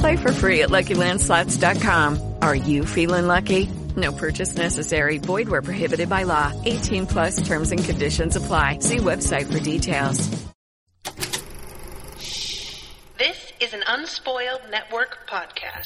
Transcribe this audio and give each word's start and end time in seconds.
Play 0.00 0.16
for 0.16 0.32
free 0.32 0.62
at 0.62 0.70
LuckyLandSlots.com. 0.70 2.34
Are 2.42 2.54
you 2.54 2.84
feeling 2.84 3.26
lucky? 3.26 3.68
No 3.96 4.12
purchase 4.12 4.54
necessary. 4.56 5.18
Void 5.18 5.48
where 5.48 5.62
prohibited 5.62 6.08
by 6.08 6.24
law. 6.24 6.52
18 6.64 7.06
plus 7.06 7.46
terms 7.46 7.72
and 7.72 7.82
conditions 7.82 8.36
apply. 8.36 8.80
See 8.80 8.98
website 8.98 9.50
for 9.50 9.60
details. 9.60 10.28
This 13.18 13.52
is 13.60 13.72
an 13.72 13.82
Unspoiled 13.88 14.60
Network 14.70 15.26
podcast. 15.26 15.82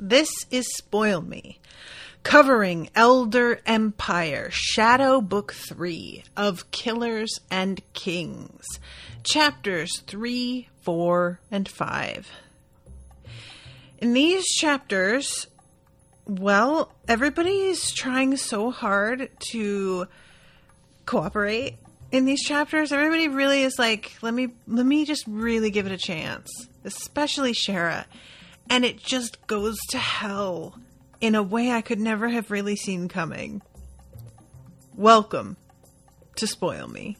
This 0.00 0.30
is 0.50 0.66
Spoil 0.74 1.20
Me, 1.20 1.60
covering 2.22 2.88
Elder 2.94 3.60
Empire 3.66 4.48
Shadow 4.50 5.20
Book 5.20 5.52
3 5.52 6.24
of 6.36 6.70
Killers 6.70 7.38
and 7.50 7.80
Kings, 7.92 8.64
chapters 9.22 10.00
3, 10.06 10.68
4, 10.82 11.40
and 11.50 11.68
5. 11.68 12.30
In 13.98 14.12
these 14.12 14.44
chapters, 14.46 15.46
well, 16.26 16.92
everybody's 17.08 17.92
trying 17.92 18.36
so 18.36 18.70
hard 18.70 19.30
to 19.50 20.06
cooperate 21.06 21.76
in 22.10 22.24
these 22.24 22.42
chapters. 22.42 22.92
Everybody 22.92 23.28
really 23.28 23.62
is 23.62 23.78
like, 23.78 24.12
let 24.22 24.34
me 24.34 24.48
let 24.66 24.86
me 24.86 25.04
just 25.04 25.24
really 25.26 25.70
give 25.70 25.86
it 25.86 25.92
a 25.92 25.98
chance. 25.98 26.50
Especially 26.84 27.52
Shera. 27.52 28.06
And 28.68 28.84
it 28.84 28.98
just 28.98 29.46
goes 29.46 29.78
to 29.90 29.98
hell 29.98 30.78
in 31.20 31.34
a 31.34 31.42
way 31.42 31.70
I 31.70 31.80
could 31.80 32.00
never 32.00 32.28
have 32.28 32.50
really 32.50 32.76
seen 32.76 33.08
coming. 33.08 33.62
Welcome 34.94 35.56
to 36.36 36.46
Spoil 36.46 36.88
Me. 36.88 37.16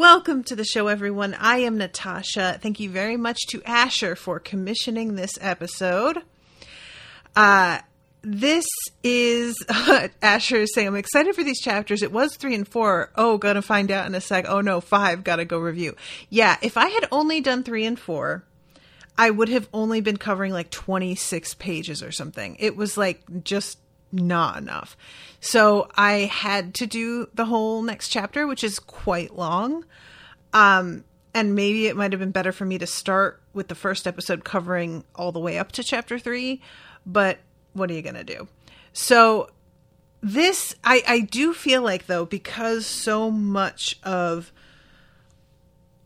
Welcome 0.00 0.44
to 0.44 0.56
the 0.56 0.64
show, 0.64 0.86
everyone. 0.86 1.34
I 1.34 1.58
am 1.58 1.76
Natasha. 1.76 2.58
Thank 2.62 2.80
you 2.80 2.88
very 2.88 3.18
much 3.18 3.36
to 3.48 3.62
Asher 3.64 4.16
for 4.16 4.40
commissioning 4.40 5.14
this 5.14 5.32
episode. 5.42 6.22
Uh, 7.36 7.80
this 8.22 8.64
is 9.04 9.62
uh, 9.68 10.08
Asher 10.22 10.56
is 10.56 10.72
saying, 10.74 10.88
I'm 10.88 10.96
excited 10.96 11.34
for 11.34 11.44
these 11.44 11.60
chapters. 11.60 12.02
It 12.02 12.12
was 12.12 12.34
three 12.34 12.54
and 12.54 12.66
four. 12.66 13.10
Oh, 13.14 13.36
gonna 13.36 13.60
find 13.60 13.90
out 13.90 14.06
in 14.06 14.14
a 14.14 14.22
sec. 14.22 14.46
Oh 14.48 14.62
no, 14.62 14.80
five, 14.80 15.22
gotta 15.22 15.44
go 15.44 15.58
review. 15.58 15.94
Yeah, 16.30 16.56
if 16.62 16.78
I 16.78 16.88
had 16.88 17.06
only 17.12 17.42
done 17.42 17.62
three 17.62 17.84
and 17.84 18.00
four, 18.00 18.42
I 19.18 19.28
would 19.28 19.50
have 19.50 19.68
only 19.74 20.00
been 20.00 20.16
covering 20.16 20.54
like 20.54 20.70
26 20.70 21.52
pages 21.56 22.02
or 22.02 22.10
something. 22.10 22.56
It 22.58 22.74
was 22.74 22.96
like 22.96 23.20
just 23.44 23.76
not 24.12 24.58
enough. 24.58 24.96
So 25.40 25.88
I 25.94 26.30
had 26.32 26.74
to 26.74 26.86
do 26.86 27.28
the 27.34 27.44
whole 27.46 27.82
next 27.82 28.08
chapter, 28.08 28.46
which 28.46 28.64
is 28.64 28.78
quite 28.78 29.36
long. 29.36 29.84
Um, 30.52 31.04
and 31.34 31.54
maybe 31.54 31.86
it 31.86 31.96
might 31.96 32.12
have 32.12 32.20
been 32.20 32.32
better 32.32 32.52
for 32.52 32.64
me 32.64 32.78
to 32.78 32.86
start 32.86 33.40
with 33.52 33.68
the 33.68 33.74
first 33.74 34.06
episode 34.06 34.44
covering 34.44 35.04
all 35.14 35.32
the 35.32 35.40
way 35.40 35.58
up 35.58 35.72
to 35.72 35.84
chapter 35.84 36.18
three, 36.18 36.60
but 37.06 37.38
what 37.72 37.90
are 37.90 37.94
you 37.94 38.02
going 38.02 38.14
to 38.16 38.24
do? 38.24 38.48
So 38.92 39.50
this, 40.20 40.74
I, 40.82 41.02
I 41.06 41.20
do 41.20 41.54
feel 41.54 41.82
like 41.82 42.06
though, 42.06 42.26
because 42.26 42.86
so 42.86 43.30
much 43.30 43.98
of 44.02 44.52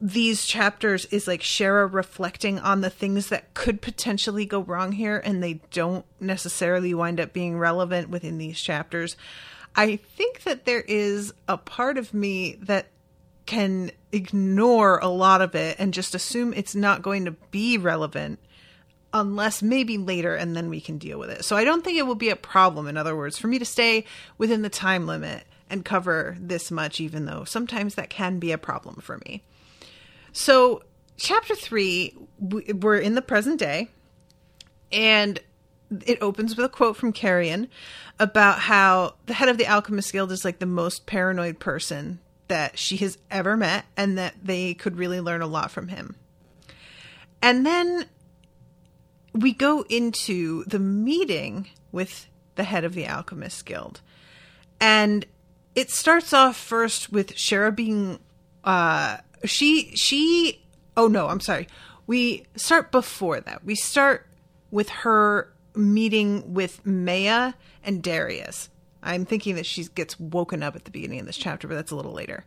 these 0.04 0.44
chapters 0.44 1.06
is 1.06 1.26
like 1.26 1.40
Shera 1.40 1.86
reflecting 1.86 2.58
on 2.58 2.82
the 2.82 2.90
things 2.90 3.28
that 3.28 3.54
could 3.54 3.80
potentially 3.80 4.44
go 4.44 4.60
wrong 4.60 4.92
here 4.92 5.16
and 5.16 5.42
they 5.42 5.62
don't 5.70 6.04
necessarily 6.20 6.92
wind 6.92 7.18
up 7.18 7.32
being 7.32 7.58
relevant 7.58 8.10
within 8.10 8.36
these 8.36 8.60
chapters. 8.60 9.16
I 9.74 9.96
think 9.96 10.42
that 10.42 10.66
there 10.66 10.82
is 10.82 11.32
a 11.48 11.56
part 11.56 11.96
of 11.96 12.12
me 12.12 12.56
that 12.60 12.88
can 13.46 13.92
ignore 14.12 14.98
a 14.98 15.08
lot 15.08 15.40
of 15.40 15.54
it 15.54 15.76
and 15.78 15.94
just 15.94 16.14
assume 16.14 16.52
it's 16.52 16.74
not 16.74 17.00
going 17.00 17.24
to 17.24 17.30
be 17.50 17.78
relevant 17.78 18.40
unless 19.14 19.62
maybe 19.62 19.96
later 19.96 20.34
and 20.34 20.54
then 20.54 20.68
we 20.68 20.82
can 20.82 20.98
deal 20.98 21.18
with 21.18 21.30
it. 21.30 21.46
So 21.46 21.56
I 21.56 21.64
don't 21.64 21.82
think 21.82 21.96
it 21.96 22.06
will 22.06 22.14
be 22.14 22.28
a 22.28 22.36
problem, 22.36 22.88
in 22.88 22.98
other 22.98 23.16
words, 23.16 23.38
for 23.38 23.46
me 23.46 23.58
to 23.58 23.64
stay 23.64 24.04
within 24.36 24.60
the 24.60 24.68
time 24.68 25.06
limit 25.06 25.44
and 25.70 25.82
cover 25.82 26.36
this 26.38 26.70
much, 26.70 27.00
even 27.00 27.24
though 27.24 27.44
sometimes 27.44 27.94
that 27.94 28.10
can 28.10 28.38
be 28.38 28.52
a 28.52 28.58
problem 28.58 28.96
for 28.96 29.16
me. 29.24 29.42
So, 30.34 30.82
chapter 31.16 31.54
three, 31.54 32.12
we're 32.40 32.98
in 32.98 33.14
the 33.14 33.22
present 33.22 33.60
day, 33.60 33.88
and 34.90 35.38
it 36.04 36.18
opens 36.20 36.56
with 36.56 36.66
a 36.66 36.68
quote 36.68 36.96
from 36.96 37.12
Carrion 37.12 37.68
about 38.18 38.58
how 38.58 39.14
the 39.26 39.34
head 39.34 39.48
of 39.48 39.58
the 39.58 39.68
Alchemist 39.68 40.12
Guild 40.12 40.32
is 40.32 40.44
like 40.44 40.58
the 40.58 40.66
most 40.66 41.06
paranoid 41.06 41.60
person 41.60 42.18
that 42.48 42.80
she 42.80 42.96
has 42.96 43.16
ever 43.30 43.56
met, 43.56 43.84
and 43.96 44.18
that 44.18 44.34
they 44.42 44.74
could 44.74 44.96
really 44.96 45.20
learn 45.20 45.40
a 45.40 45.46
lot 45.46 45.70
from 45.70 45.86
him. 45.86 46.16
And 47.40 47.64
then 47.64 48.06
we 49.32 49.52
go 49.52 49.82
into 49.88 50.64
the 50.64 50.80
meeting 50.80 51.68
with 51.92 52.26
the 52.56 52.64
head 52.64 52.84
of 52.84 52.94
the 52.94 53.06
Alchemist 53.06 53.64
Guild. 53.66 54.00
And 54.80 55.26
it 55.76 55.92
starts 55.92 56.32
off 56.32 56.56
first 56.56 57.12
with 57.12 57.36
Shera 57.36 57.70
being 57.70 58.18
uh, 58.64 59.18
she 59.46 59.94
she 59.94 60.62
oh 60.96 61.08
no 61.08 61.28
i'm 61.28 61.40
sorry. 61.40 61.68
We 62.06 62.44
start 62.54 62.92
before 62.92 63.40
that. 63.40 63.64
We 63.64 63.74
start 63.74 64.26
with 64.70 64.90
her 64.90 65.50
meeting 65.74 66.52
with 66.52 66.84
maya 66.84 67.54
and 67.82 68.02
darius. 68.02 68.68
I'm 69.02 69.24
thinking 69.24 69.54
that 69.54 69.66
she 69.66 69.84
gets 69.84 70.20
woken 70.20 70.62
up 70.62 70.76
at 70.76 70.84
the 70.84 70.90
beginning 70.90 71.20
of 71.20 71.26
this 71.26 71.36
chapter 71.36 71.66
but 71.68 71.74
that's 71.74 71.90
a 71.90 71.96
little 71.96 72.12
later. 72.12 72.44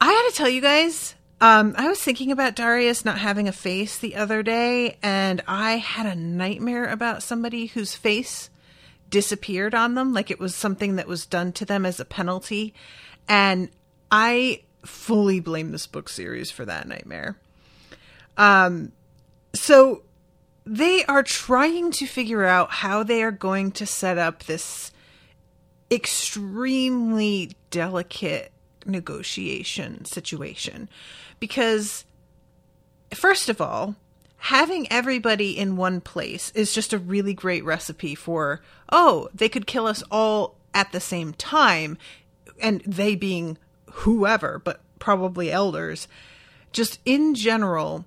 I 0.00 0.06
gotta 0.06 0.34
tell 0.34 0.48
you 0.48 0.60
guys 0.60 1.14
um, 1.42 1.74
I 1.76 1.88
was 1.88 2.00
thinking 2.00 2.30
about 2.30 2.54
Darius 2.54 3.04
not 3.04 3.18
having 3.18 3.48
a 3.48 3.52
face 3.52 3.98
the 3.98 4.14
other 4.14 4.44
day, 4.44 4.96
and 5.02 5.42
I 5.48 5.78
had 5.78 6.06
a 6.06 6.14
nightmare 6.14 6.86
about 6.86 7.24
somebody 7.24 7.66
whose 7.66 7.96
face 7.96 8.48
disappeared 9.10 9.74
on 9.74 9.94
them, 9.94 10.12
like 10.14 10.30
it 10.30 10.38
was 10.38 10.54
something 10.54 10.94
that 10.96 11.08
was 11.08 11.26
done 11.26 11.50
to 11.54 11.64
them 11.64 11.84
as 11.84 11.98
a 11.98 12.04
penalty. 12.04 12.74
And 13.28 13.70
I 14.08 14.62
fully 14.84 15.40
blame 15.40 15.72
this 15.72 15.86
book 15.86 16.08
series 16.08 16.50
for 16.50 16.64
that 16.64 16.88
nightmare. 16.88 17.36
Um, 18.36 18.92
so 19.54 20.02
they 20.64 21.04
are 21.04 21.22
trying 21.22 21.90
to 21.92 22.06
figure 22.06 22.44
out 22.44 22.70
how 22.70 23.02
they 23.02 23.22
are 23.22 23.32
going 23.32 23.72
to 23.72 23.86
set 23.86 24.18
up 24.18 24.44
this 24.44 24.92
extremely 25.90 27.50
delicate 27.70 28.52
negotiation 28.86 30.04
situation 30.04 30.88
because 31.38 32.04
first 33.14 33.48
of 33.48 33.60
all 33.60 33.94
having 34.36 34.90
everybody 34.90 35.56
in 35.56 35.76
one 35.76 36.00
place 36.00 36.50
is 36.54 36.72
just 36.74 36.92
a 36.92 36.98
really 36.98 37.34
great 37.34 37.64
recipe 37.64 38.14
for 38.14 38.60
oh 38.90 39.28
they 39.34 39.48
could 39.48 39.66
kill 39.66 39.86
us 39.86 40.02
all 40.10 40.56
at 40.74 40.90
the 40.92 41.00
same 41.00 41.32
time 41.34 41.96
and 42.60 42.80
they 42.86 43.14
being 43.14 43.56
whoever 43.92 44.60
but 44.64 44.80
probably 44.98 45.50
elders 45.50 46.08
just 46.72 46.98
in 47.04 47.34
general 47.34 48.04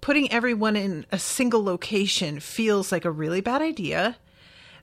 putting 0.00 0.30
everyone 0.30 0.76
in 0.76 1.04
a 1.10 1.18
single 1.18 1.62
location 1.62 2.40
feels 2.40 2.92
like 2.92 3.04
a 3.04 3.10
really 3.10 3.40
bad 3.40 3.62
idea 3.62 4.16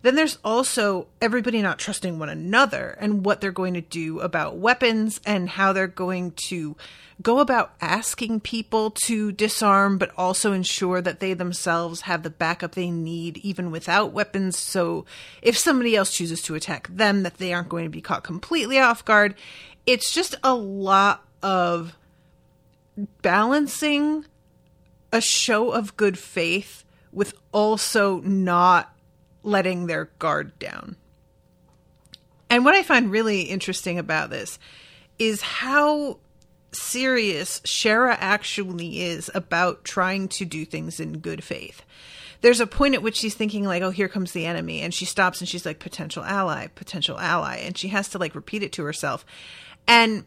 then 0.06 0.16
there's 0.16 0.38
also 0.44 1.08
everybody 1.22 1.62
not 1.62 1.80
trusting 1.80 2.20
one 2.20 2.30
another 2.30 2.98
and 3.00 3.26
what 3.26 3.42
they're 3.42 3.52
going 3.52 3.74
to 3.74 3.82
do 3.82 4.20
about 4.20 4.58
weapons 4.58 5.20
and 5.26 5.50
how 5.50 5.74
they're 5.74 5.88
going 5.88 6.32
to 6.50 6.76
go 7.22 7.40
about 7.40 7.74
asking 7.80 8.42
people 8.42 8.92
to 8.92 9.32
disarm, 9.32 9.98
but 9.98 10.12
also 10.18 10.52
ensure 10.52 11.02
that 11.02 11.20
they 11.20 11.34
themselves 11.34 12.02
have 12.02 12.24
the 12.24 12.30
backup 12.30 12.74
they 12.74 12.92
need 12.92 13.38
even 13.38 13.72
without 13.72 14.12
weapons. 14.12 14.58
So 14.58 15.06
if 15.42 15.58
somebody 15.58 15.96
else 15.96 16.14
chooses 16.14 16.42
to 16.44 16.56
attack 16.56 16.88
them, 16.90 17.24
that 17.24 17.38
they 17.38 17.54
aren't 17.54 17.70
going 17.70 17.86
to 17.86 17.90
be 17.90 18.02
caught 18.02 18.24
completely 18.24 18.80
off 18.80 19.06
guard. 19.06 19.36
It's 19.86 20.14
just 20.14 20.36
a 20.44 20.54
lot 20.54 21.24
of 21.42 21.96
balancing 23.22 24.26
a 25.12 25.22
show 25.22 25.72
of 25.72 25.96
good 25.96 26.18
faith 26.18 26.84
with 27.12 27.34
also 27.54 28.20
not 28.22 28.95
letting 29.46 29.88
their 29.88 30.06
guard 30.20 30.58
down. 30.60 30.98
And 32.50 32.66
what 32.66 32.76
I 32.76 32.84
find 32.84 33.12
really 33.12 33.44
interesting 33.44 33.98
about 33.98 34.30
this 34.30 34.60
is 35.18 35.42
how 35.42 36.20
serious 36.72 37.62
Shera 37.64 38.18
actually 38.20 39.02
is 39.02 39.32
about 39.34 39.84
trying 39.84 40.28
to 40.30 40.46
do 40.46 40.66
things 40.66 41.00
in 41.00 41.20
good 41.20 41.44
faith. 41.44 41.84
There's 42.42 42.60
a 42.60 42.68
point 42.68 42.96
at 42.96 43.02
which 43.02 43.18
she's 43.18 43.34
thinking 43.34 43.64
like, 43.64 43.82
"Oh, 43.82 43.92
here 43.92 44.10
comes 44.10 44.34
the 44.34 44.46
enemy," 44.46 44.82
and 44.82 44.94
she 44.94 45.06
stops 45.06 45.40
and 45.40 45.48
she's 45.48 45.66
like, 45.66 45.80
"Potential 45.80 46.24
ally, 46.24 46.68
potential 46.68 47.18
ally," 47.18 47.58
and 47.58 47.78
she 47.78 47.88
has 47.90 48.10
to 48.10 48.18
like 48.18 48.36
repeat 48.36 48.62
it 48.62 48.74
to 48.74 48.84
herself. 48.84 49.26
And 49.88 50.26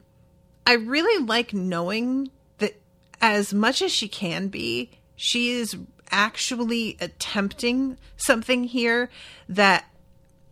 I 0.67 0.75
really 0.75 1.25
like 1.25 1.53
knowing 1.53 2.31
that 2.59 2.81
as 3.21 3.53
much 3.55 3.83
as 3.83 3.93
she 3.93 4.09
can 4.09 4.49
be, 4.49 4.91
she 5.17 5.51
is 5.51 5.77
actually 6.11 6.97
attempting 7.01 7.99
something 8.17 8.65
here 8.65 9.11
that, 9.49 9.85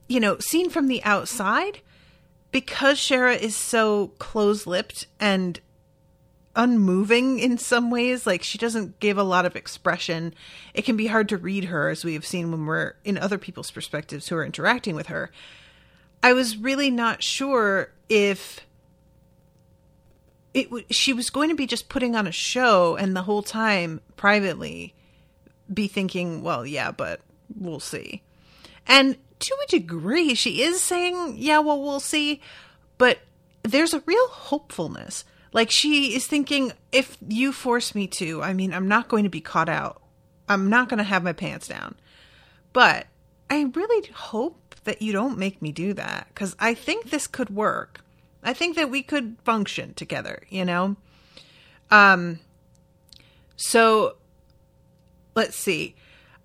you 0.08 0.20
know, 0.20 0.38
seen 0.38 0.70
from 0.70 0.88
the 0.88 1.02
outside, 1.04 1.80
because 2.50 2.98
Shera 2.98 3.34
is 3.34 3.56
so 3.56 4.08
close 4.18 4.66
lipped 4.66 5.06
and 5.20 5.60
unmoving 6.54 7.38
in 7.38 7.58
some 7.58 7.90
ways, 7.90 8.26
like 8.26 8.42
she 8.42 8.56
doesn't 8.56 8.98
give 8.98 9.18
a 9.18 9.22
lot 9.22 9.44
of 9.44 9.56
expression, 9.56 10.34
it 10.72 10.82
can 10.82 10.96
be 10.96 11.06
hard 11.06 11.28
to 11.28 11.36
read 11.36 11.64
her, 11.64 11.90
as 11.90 12.04
we 12.04 12.14
have 12.14 12.24
seen 12.24 12.50
when 12.50 12.64
we're 12.64 12.94
in 13.04 13.18
other 13.18 13.36
people's 13.36 13.70
perspectives 13.70 14.28
who 14.28 14.36
are 14.36 14.44
interacting 14.44 14.94
with 14.94 15.08
her. 15.08 15.30
I 16.22 16.32
was 16.32 16.56
really 16.56 16.90
not 16.90 17.22
sure 17.22 17.92
if 18.08 18.60
it 20.54 20.68
she 20.90 21.12
was 21.12 21.28
going 21.28 21.50
to 21.50 21.54
be 21.54 21.66
just 21.66 21.90
putting 21.90 22.16
on 22.16 22.26
a 22.26 22.32
show 22.32 22.96
and 22.96 23.14
the 23.14 23.22
whole 23.22 23.42
time 23.42 24.00
privately 24.16 24.94
be 25.72 25.88
thinking, 25.88 26.42
well, 26.42 26.66
yeah, 26.66 26.90
but 26.90 27.20
we'll 27.54 27.80
see. 27.80 28.22
And 28.86 29.16
to 29.40 29.56
a 29.64 29.70
degree, 29.70 30.34
she 30.34 30.62
is 30.62 30.80
saying, 30.80 31.34
yeah, 31.38 31.58
well, 31.58 31.82
we'll 31.82 32.00
see. 32.00 32.40
But 32.98 33.18
there's 33.62 33.94
a 33.94 34.02
real 34.06 34.28
hopefulness. 34.28 35.24
Like 35.52 35.70
she 35.70 36.14
is 36.14 36.26
thinking, 36.26 36.72
if 36.92 37.16
you 37.26 37.52
force 37.52 37.94
me 37.94 38.06
to, 38.08 38.42
I 38.42 38.52
mean, 38.52 38.72
I'm 38.72 38.88
not 38.88 39.08
going 39.08 39.24
to 39.24 39.30
be 39.30 39.40
caught 39.40 39.68
out. 39.68 40.02
I'm 40.48 40.68
not 40.68 40.88
going 40.88 40.98
to 40.98 41.04
have 41.04 41.24
my 41.24 41.32
pants 41.32 41.68
down. 41.68 41.96
But 42.72 43.06
I 43.50 43.62
really 43.62 44.08
hope 44.12 44.74
that 44.84 45.02
you 45.02 45.12
don't 45.12 45.38
make 45.38 45.60
me 45.60 45.72
do 45.72 45.92
that 45.94 46.28
because 46.28 46.54
I 46.58 46.74
think 46.74 47.10
this 47.10 47.26
could 47.26 47.50
work. 47.50 48.00
I 48.42 48.52
think 48.52 48.76
that 48.76 48.90
we 48.90 49.02
could 49.02 49.36
function 49.44 49.94
together, 49.94 50.42
you 50.48 50.64
know? 50.64 50.96
Um, 51.90 52.40
so 53.56 54.16
let's 55.36 55.56
see. 55.56 55.94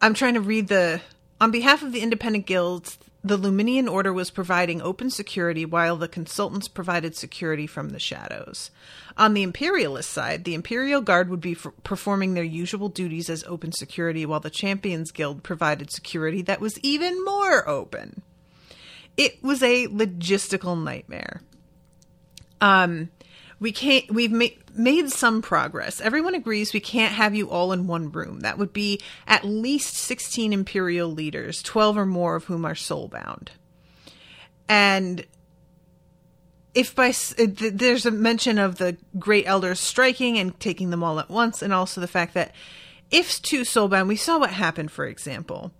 I'm 0.01 0.13
trying 0.13 0.35
to 0.35 0.41
read 0.41 0.67
the. 0.67 1.01
On 1.39 1.49
behalf 1.49 1.81
of 1.81 1.91
the 1.91 2.01
independent 2.01 2.45
guilds, 2.45 2.99
the 3.23 3.37
Luminian 3.37 3.89
Order 3.89 4.13
was 4.13 4.29
providing 4.29 4.81
open 4.81 5.09
security 5.09 5.65
while 5.65 5.95
the 5.97 6.07
consultants 6.07 6.67
provided 6.67 7.15
security 7.15 7.65
from 7.65 7.89
the 7.89 7.99
shadows. 7.99 8.69
On 9.17 9.33
the 9.33 9.41
Imperialist 9.41 10.09
side, 10.09 10.43
the 10.43 10.53
Imperial 10.53 11.01
Guard 11.01 11.29
would 11.29 11.41
be 11.41 11.53
f- 11.53 11.67
performing 11.83 12.33
their 12.33 12.43
usual 12.43 12.89
duties 12.89 13.29
as 13.29 13.43
open 13.45 13.71
security 13.71 14.25
while 14.25 14.39
the 14.39 14.49
Champions 14.49 15.11
Guild 15.11 15.41
provided 15.41 15.91
security 15.91 16.43
that 16.43 16.61
was 16.61 16.79
even 16.79 17.23
more 17.23 17.67
open. 17.67 18.21
It 19.17 19.43
was 19.43 19.61
a 19.61 19.87
logistical 19.87 20.81
nightmare. 20.81 21.41
Um, 22.59 23.09
we 23.61 23.71
can't 23.71 24.11
we've 24.11 24.31
made 24.31 24.57
made 24.73 25.09
some 25.11 25.41
progress. 25.41 26.01
Everyone 26.01 26.33
agrees 26.33 26.73
we 26.73 26.79
can't 26.79 27.13
have 27.13 27.35
you 27.35 27.49
all 27.49 27.71
in 27.71 27.87
one 27.87 28.11
room. 28.11 28.41
That 28.41 28.57
would 28.57 28.73
be 28.73 28.99
at 29.27 29.45
least 29.45 29.93
16 29.95 30.51
imperial 30.51 31.09
leaders 31.09 31.61
12 31.61 31.97
or 31.97 32.05
more 32.05 32.35
of 32.35 32.45
whom 32.45 32.65
are 32.65 32.73
soulbound. 32.73 33.49
And 34.67 35.25
if 36.73 36.95
by 36.95 37.09
uh, 37.09 37.45
there's 37.47 38.05
a 38.05 38.11
mention 38.11 38.57
of 38.57 38.77
the 38.77 38.97
great 39.19 39.45
elders 39.45 39.79
striking 39.79 40.39
and 40.39 40.59
taking 40.59 40.89
them 40.89 41.03
all 41.03 41.19
at 41.19 41.29
once 41.29 41.61
and 41.61 41.71
also 41.71 42.01
the 42.01 42.07
fact 42.07 42.33
that 42.33 42.55
if 43.11 43.41
two 43.41 43.61
soulbound 43.61 44.07
we 44.07 44.15
saw 44.15 44.39
what 44.39 44.51
happened 44.51 44.89
for 44.89 45.05
example 45.05 45.71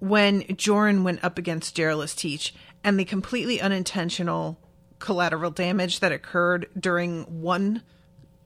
when 0.00 0.44
Joran 0.56 1.04
went 1.04 1.24
up 1.24 1.38
against 1.38 1.76
Jerla's 1.76 2.14
Teach 2.14 2.52
and 2.82 2.98
the 2.98 3.04
completely 3.04 3.60
unintentional 3.60 4.58
collateral 4.98 5.50
damage 5.50 6.00
that 6.00 6.12
occurred 6.12 6.68
during 6.78 7.22
one 7.42 7.82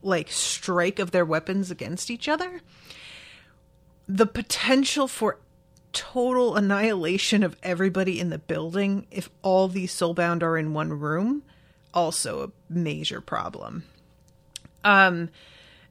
like 0.01 0.31
strike 0.31 0.99
of 0.99 1.11
their 1.11 1.25
weapons 1.25 1.69
against 1.69 2.09
each 2.09 2.27
other 2.27 2.61
the 4.07 4.25
potential 4.25 5.07
for 5.07 5.37
total 5.93 6.55
annihilation 6.55 7.43
of 7.43 7.55
everybody 7.63 8.19
in 8.19 8.29
the 8.29 8.37
building 8.37 9.05
if 9.11 9.29
all 9.41 9.67
these 9.67 9.93
soulbound 9.93 10.41
are 10.43 10.57
in 10.57 10.73
one 10.73 10.91
room 10.91 11.43
also 11.93 12.43
a 12.43 12.73
major 12.73 13.21
problem. 13.21 13.83
Um 14.83 15.29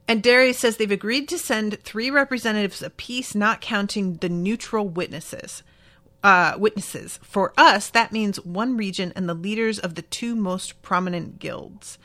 and 0.07 0.23
Darius 0.23 0.57
says 0.57 0.77
they've 0.77 0.89
agreed 0.89 1.29
to 1.29 1.37
send 1.37 1.83
three 1.83 2.09
representatives 2.09 2.81
apiece, 2.81 3.35
not 3.35 3.61
counting 3.61 4.15
the 4.15 4.29
neutral 4.29 4.87
witnesses 4.87 5.61
uh, 6.23 6.55
witnesses. 6.57 7.19
For 7.23 7.53
us, 7.57 7.89
that 7.89 8.11
means 8.11 8.43
one 8.43 8.77
region 8.77 9.13
and 9.15 9.27
the 9.27 9.33
leaders 9.33 9.79
of 9.79 9.95
the 9.95 10.01
two 10.01 10.35
most 10.35 10.81
prominent 10.81 11.39
guilds. 11.39 11.97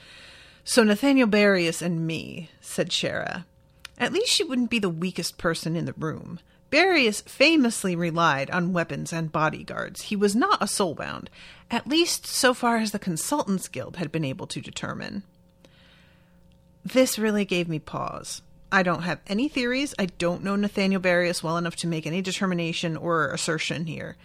So 0.64 0.82
Nathaniel 0.82 1.28
Barius 1.28 1.82
and 1.82 2.06
me, 2.06 2.50
said 2.60 2.92
Shera. 2.92 3.46
At 3.98 4.12
least 4.12 4.32
she 4.32 4.44
wouldn't 4.44 4.70
be 4.70 4.78
the 4.78 4.88
weakest 4.88 5.38
person 5.38 5.76
in 5.76 5.84
the 5.84 5.94
room. 5.94 6.40
Barius 6.70 7.20
famously 7.22 7.94
relied 7.94 8.50
on 8.50 8.72
weapons 8.72 9.12
and 9.12 9.30
bodyguards. 9.30 10.02
He 10.02 10.16
was 10.16 10.34
not 10.34 10.60
a 10.60 10.66
soulbound, 10.66 11.28
at 11.70 11.86
least 11.86 12.26
so 12.26 12.52
far 12.52 12.78
as 12.78 12.90
the 12.90 12.98
Consultants 12.98 13.68
Guild 13.68 13.96
had 13.96 14.10
been 14.10 14.24
able 14.24 14.48
to 14.48 14.60
determine. 14.60 15.22
This 16.84 17.18
really 17.18 17.44
gave 17.44 17.68
me 17.68 17.78
pause. 17.78 18.42
I 18.74 18.82
don't 18.82 19.02
have 19.02 19.20
any 19.28 19.46
theories. 19.46 19.94
I 20.00 20.06
don't 20.06 20.42
know 20.42 20.56
Nathaniel 20.56 21.00
Barius 21.00 21.44
well 21.44 21.56
enough 21.56 21.76
to 21.76 21.86
make 21.86 22.08
any 22.08 22.20
determination 22.20 22.96
or 22.96 23.28
assertion 23.28 23.86
here. 23.86 24.16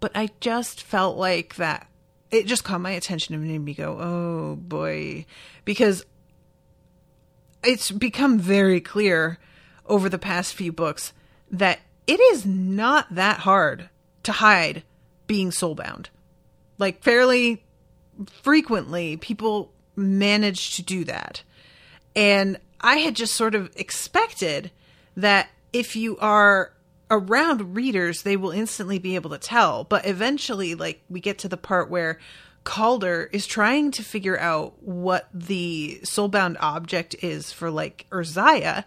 But 0.00 0.12
I 0.14 0.28
just 0.40 0.82
felt 0.82 1.16
like 1.16 1.54
that 1.56 1.86
it 2.30 2.44
just 2.44 2.62
caught 2.62 2.82
my 2.82 2.90
attention 2.90 3.34
and 3.34 3.48
made 3.48 3.58
me 3.58 3.72
go, 3.72 3.96
oh 3.98 4.56
boy. 4.56 5.24
Because 5.64 6.04
it's 7.64 7.90
become 7.90 8.38
very 8.38 8.82
clear 8.82 9.38
over 9.86 10.10
the 10.10 10.18
past 10.18 10.52
few 10.52 10.72
books 10.72 11.14
that 11.50 11.80
it 12.06 12.20
is 12.20 12.44
not 12.44 13.14
that 13.14 13.38
hard 13.38 13.88
to 14.24 14.32
hide 14.32 14.82
being 15.26 15.48
soulbound. 15.48 16.08
Like, 16.76 17.02
fairly 17.02 17.64
frequently, 18.42 19.16
people 19.16 19.72
manage 19.96 20.76
to 20.76 20.82
do 20.82 21.04
that. 21.04 21.44
And 22.14 22.58
I 22.80 22.98
had 22.98 23.16
just 23.16 23.34
sort 23.34 23.54
of 23.54 23.70
expected 23.76 24.70
that 25.16 25.48
if 25.72 25.96
you 25.96 26.16
are 26.18 26.72
around 27.10 27.74
readers, 27.74 28.22
they 28.22 28.36
will 28.36 28.52
instantly 28.52 28.98
be 28.98 29.14
able 29.14 29.30
to 29.30 29.38
tell. 29.38 29.84
But 29.84 30.06
eventually, 30.06 30.74
like, 30.74 31.02
we 31.08 31.20
get 31.20 31.38
to 31.38 31.48
the 31.48 31.56
part 31.56 31.90
where 31.90 32.18
Calder 32.62 33.28
is 33.32 33.46
trying 33.46 33.90
to 33.92 34.02
figure 34.02 34.38
out 34.38 34.82
what 34.82 35.28
the 35.32 36.00
soulbound 36.04 36.56
object 36.60 37.16
is 37.22 37.52
for, 37.52 37.70
like, 37.70 38.06
Urzaia, 38.10 38.84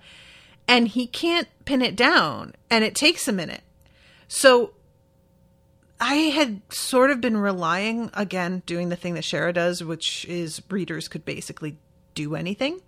and 0.67 0.87
he 0.87 1.07
can't 1.07 1.47
pin 1.65 1.81
it 1.81 1.95
down, 1.95 2.53
and 2.69 2.83
it 2.83 2.95
takes 2.95 3.27
a 3.27 3.33
minute. 3.33 3.63
So 4.27 4.73
I 5.99 6.15
had 6.15 6.61
sort 6.69 7.11
of 7.11 7.19
been 7.19 7.37
relying, 7.37 8.09
again, 8.13 8.63
doing 8.65 8.89
the 8.89 8.95
thing 8.95 9.15
that 9.15 9.25
Shera 9.25 9.53
does, 9.53 9.83
which 9.83 10.25
is 10.25 10.61
readers 10.69 11.07
could 11.07 11.25
basically 11.25 11.77
do 12.15 12.35
anything. 12.35 12.81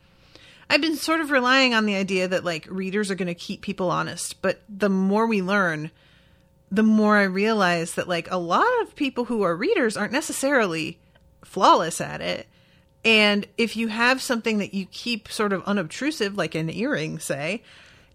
I've 0.70 0.82
been 0.82 0.96
sort 0.96 1.22
of 1.22 1.32
relying 1.32 1.74
on 1.74 1.86
the 1.86 1.96
idea 1.96 2.28
that 2.28 2.44
like 2.44 2.68
readers 2.70 3.12
are 3.12 3.16
going 3.16 3.28
to 3.28 3.36
keep 3.36 3.62
people 3.62 3.92
honest, 3.92 4.42
but 4.42 4.62
the 4.68 4.90
more 4.90 5.28
we 5.28 5.42
learn, 5.42 5.92
the 6.72 6.84
more 6.84 7.18
I 7.18 7.24
realize 7.24 7.96
that 7.96 8.08
like 8.08 8.30
a 8.32 8.38
lot 8.38 8.82
of 8.82 8.96
people 8.96 9.26
who 9.26 9.44
are 9.44 9.56
readers 9.56 9.96
aren't 9.96 10.12
necessarily 10.12 11.00
flawless 11.44 12.02
at 12.02 12.22
it. 12.22 12.48
And 13.04 13.48
if 13.58 13.78
you 13.78 13.88
have 13.90 14.22
something 14.22 14.58
that 14.58 14.74
you 14.74 14.88
keep 14.88 15.32
sort 15.32 15.54
of 15.54 15.64
unobtrusive, 15.66 16.36
like 16.36 16.56
an 16.56 16.72
earring, 16.72 17.20
say, 17.20 17.62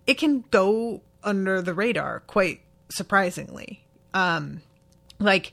it 0.07 0.15
can 0.15 0.45
go 0.51 1.03
under 1.23 1.63
the 1.63 1.75
radar 1.75 2.21
quite 2.27 2.61
surprisingly. 2.89 3.85
Um, 4.13 4.63
like 5.21 5.53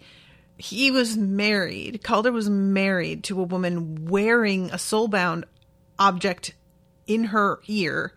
he 0.58 0.89
was 0.89 1.16
married, 1.16 2.04
Calder 2.04 2.32
was 2.32 2.50
married 2.50 3.24
to 3.25 3.39
a 3.39 3.44
woman 3.44 4.08
wearing 4.08 4.72
a 4.72 4.77
soulbound 4.77 5.44
object 6.00 6.54
in 7.08 7.26
her 7.26 7.60
ear. 7.68 8.14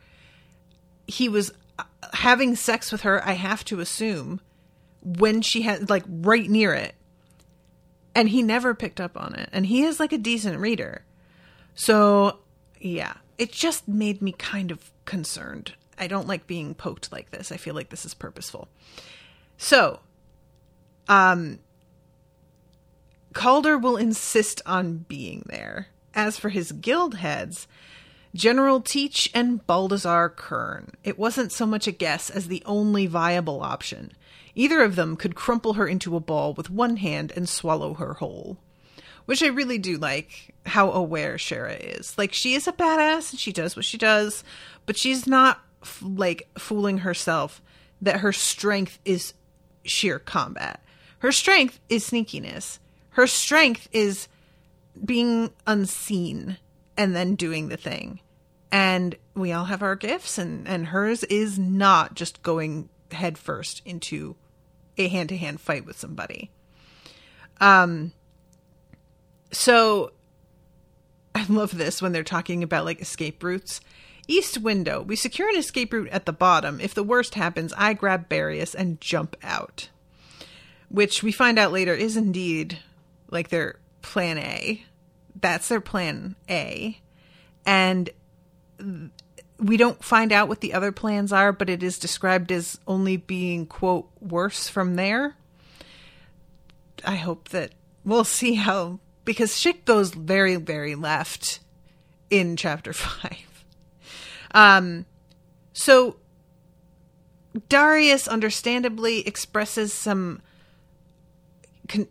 He 1.06 1.28
was 1.28 1.52
uh, 1.78 1.84
having 2.12 2.56
sex 2.56 2.92
with 2.92 3.02
her, 3.02 3.26
I 3.26 3.32
have 3.32 3.64
to 3.66 3.80
assume, 3.80 4.40
when 5.02 5.40
she 5.42 5.62
had 5.62 5.88
like 5.88 6.04
right 6.08 6.48
near 6.48 6.74
it. 6.74 6.94
And 8.14 8.28
he 8.28 8.42
never 8.42 8.74
picked 8.74 9.00
up 9.00 9.16
on 9.16 9.34
it. 9.34 9.48
And 9.52 9.66
he 9.66 9.84
is 9.84 10.00
like 10.00 10.12
a 10.12 10.18
decent 10.18 10.58
reader. 10.58 11.04
So, 11.74 12.40
yeah, 12.80 13.14
it 13.38 13.52
just 13.52 13.86
made 13.86 14.20
me 14.20 14.32
kind 14.32 14.70
of 14.70 14.90
concerned. 15.04 15.74
I 15.96 16.08
don't 16.08 16.26
like 16.26 16.46
being 16.46 16.74
poked 16.74 17.12
like 17.12 17.30
this. 17.30 17.52
I 17.52 17.56
feel 17.56 17.74
like 17.74 17.90
this 17.90 18.04
is 18.04 18.14
purposeful. 18.14 18.68
So, 19.56 20.00
um, 21.08 21.60
Calder 23.32 23.78
will 23.78 23.96
insist 23.96 24.60
on 24.66 25.04
being 25.08 25.44
there. 25.46 25.88
As 26.14 26.38
for 26.38 26.48
his 26.48 26.72
guild 26.72 27.14
heads, 27.16 27.68
General 28.34 28.80
Teach 28.80 29.28
and 29.34 29.66
Baldezar 29.66 30.28
Kern, 30.36 30.92
it 31.02 31.18
wasn't 31.18 31.50
so 31.50 31.66
much 31.66 31.86
a 31.88 31.92
guess 31.92 32.30
as 32.30 32.46
the 32.46 32.62
only 32.64 33.06
viable 33.06 33.60
option. 33.60 34.12
Either 34.54 34.82
of 34.82 34.94
them 34.94 35.16
could 35.16 35.34
crumple 35.34 35.74
her 35.74 35.86
into 35.86 36.14
a 36.14 36.20
ball 36.20 36.54
with 36.54 36.70
one 36.70 36.96
hand 36.96 37.32
and 37.34 37.48
swallow 37.48 37.94
her 37.94 38.14
whole. 38.14 38.58
Which 39.24 39.42
I 39.42 39.48
really 39.48 39.78
do 39.78 39.96
like 39.96 40.54
how 40.66 40.92
aware 40.92 41.38
Shera 41.38 41.74
is. 41.74 42.16
Like, 42.16 42.32
she 42.32 42.54
is 42.54 42.68
a 42.68 42.72
badass 42.72 43.32
and 43.32 43.40
she 43.40 43.52
does 43.52 43.74
what 43.76 43.84
she 43.84 43.98
does, 43.98 44.44
but 44.86 44.96
she's 44.96 45.26
not, 45.26 45.60
f- 45.82 46.02
like, 46.04 46.48
fooling 46.58 46.98
herself 46.98 47.62
that 48.00 48.20
her 48.20 48.32
strength 48.32 48.98
is 49.04 49.34
sheer 49.84 50.18
combat. 50.18 50.82
Her 51.18 51.32
strength 51.32 51.80
is 51.88 52.08
sneakiness. 52.08 52.78
Her 53.10 53.26
strength 53.26 53.88
is 53.92 54.28
being 55.04 55.50
unseen 55.66 56.58
and 57.00 57.16
then 57.16 57.34
doing 57.34 57.70
the 57.70 57.78
thing. 57.78 58.20
And 58.70 59.16
we 59.34 59.52
all 59.52 59.64
have 59.64 59.82
our 59.82 59.96
gifts, 59.96 60.36
and, 60.36 60.68
and 60.68 60.88
hers 60.88 61.24
is 61.24 61.58
not 61.58 62.14
just 62.14 62.42
going 62.42 62.90
headfirst 63.10 63.80
into 63.86 64.36
a 64.98 65.08
hand 65.08 65.30
to 65.30 65.36
hand 65.38 65.62
fight 65.62 65.86
with 65.86 65.98
somebody. 65.98 66.50
Um, 67.58 68.12
so 69.50 70.12
I 71.34 71.46
love 71.48 71.76
this 71.76 72.02
when 72.02 72.12
they're 72.12 72.22
talking 72.22 72.62
about 72.62 72.84
like 72.84 73.00
escape 73.00 73.42
routes. 73.42 73.80
East 74.28 74.58
window. 74.58 75.00
We 75.00 75.16
secure 75.16 75.48
an 75.48 75.56
escape 75.56 75.94
route 75.94 76.10
at 76.10 76.26
the 76.26 76.34
bottom. 76.34 76.80
If 76.80 76.92
the 76.92 77.02
worst 77.02 77.34
happens, 77.34 77.72
I 77.78 77.94
grab 77.94 78.28
Barius 78.28 78.74
and 78.74 79.00
jump 79.00 79.36
out. 79.42 79.88
Which 80.90 81.22
we 81.22 81.32
find 81.32 81.58
out 81.58 81.72
later 81.72 81.94
is 81.94 82.18
indeed 82.18 82.78
like 83.30 83.48
their 83.48 83.80
plan 84.02 84.36
A. 84.36 84.84
That's 85.40 85.68
their 85.68 85.80
plan 85.80 86.36
A. 86.48 87.00
And 87.66 88.10
we 89.58 89.76
don't 89.76 90.02
find 90.02 90.32
out 90.32 90.48
what 90.48 90.60
the 90.60 90.72
other 90.72 90.92
plans 90.92 91.32
are, 91.32 91.52
but 91.52 91.68
it 91.68 91.82
is 91.82 91.98
described 91.98 92.50
as 92.50 92.78
only 92.86 93.16
being, 93.16 93.66
quote, 93.66 94.08
worse 94.20 94.68
from 94.68 94.96
there. 94.96 95.36
I 97.04 97.16
hope 97.16 97.50
that 97.50 97.72
we'll 98.04 98.24
see 98.40 98.54
how, 98.54 99.00
because 99.24 99.58
shit 99.58 99.84
goes 99.84 100.12
very, 100.12 100.56
very 100.56 100.94
left 100.94 101.60
in 102.30 102.56
chapter 102.56 102.92
five. 102.94 103.64
Um, 104.52 105.06
so 105.72 106.16
Darius 107.68 108.28
understandably 108.28 109.26
expresses 109.26 109.92
some. 109.92 110.42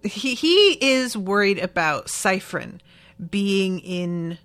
He 0.04 0.36
he 0.36 0.78
is 0.82 1.16
worried 1.16 1.60
about 1.60 2.08
Cyphron 2.08 2.82
being 3.30 3.80
in 3.80 4.38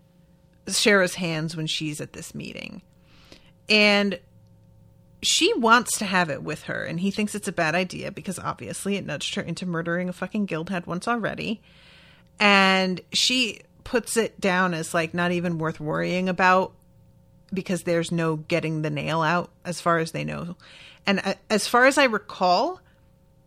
Shera's 0.68 1.14
hands 1.14 1.56
when 1.56 1.66
she's 1.66 2.00
at 2.00 2.12
this 2.12 2.34
meeting. 2.34 2.82
And 3.68 4.18
she 5.22 5.54
wants 5.54 5.98
to 5.98 6.04
have 6.04 6.30
it 6.30 6.42
with 6.42 6.64
her, 6.64 6.84
and 6.84 7.00
he 7.00 7.10
thinks 7.10 7.34
it's 7.34 7.48
a 7.48 7.52
bad 7.52 7.74
idea 7.74 8.12
because 8.12 8.38
obviously 8.38 8.96
it 8.96 9.06
nudged 9.06 9.34
her 9.36 9.42
into 9.42 9.64
murdering 9.64 10.08
a 10.08 10.12
fucking 10.12 10.46
guild 10.46 10.70
head 10.70 10.86
once 10.86 11.08
already. 11.08 11.62
And 12.38 13.00
she 13.12 13.60
puts 13.84 14.16
it 14.16 14.40
down 14.40 14.74
as 14.74 14.92
like 14.92 15.14
not 15.14 15.32
even 15.32 15.58
worth 15.58 15.80
worrying 15.80 16.28
about 16.28 16.72
because 17.52 17.84
there's 17.84 18.10
no 18.10 18.36
getting 18.36 18.82
the 18.82 18.90
nail 18.90 19.22
out 19.22 19.50
as 19.64 19.80
far 19.80 19.98
as 19.98 20.12
they 20.12 20.24
know. 20.24 20.56
And 21.06 21.20
uh, 21.24 21.34
as 21.48 21.68
far 21.68 21.86
as 21.86 21.96
I 21.96 22.04
recall, 22.04 22.80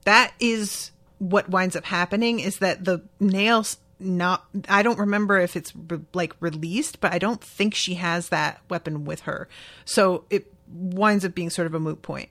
that 0.06 0.34
is 0.40 0.92
what 1.20 1.50
winds 1.50 1.76
up 1.76 1.86
happening 1.86 2.40
is 2.40 2.60
that 2.60 2.86
the 2.86 3.02
nails 3.20 3.78
not 4.00 4.46
I 4.70 4.84
don't 4.84 5.00
remember 5.00 5.40
if 5.40 5.56
it's 5.56 5.74
re- 5.76 6.00
like 6.14 6.34
released, 6.40 7.00
but 7.00 7.14
I 7.14 7.20
don't 7.20 7.42
think 7.42 7.74
she 7.74 7.96
has 7.96 8.30
that 8.30 8.62
weapon 8.70 9.06
with 9.06 9.22
her. 9.22 9.48
So 9.86 10.26
it 10.30 10.54
winds 10.68 11.26
up 11.26 11.34
being 11.34 11.50
sort 11.50 11.68
of 11.68 11.74
a 11.74 11.80
moot 11.80 12.02
point. 12.02 12.30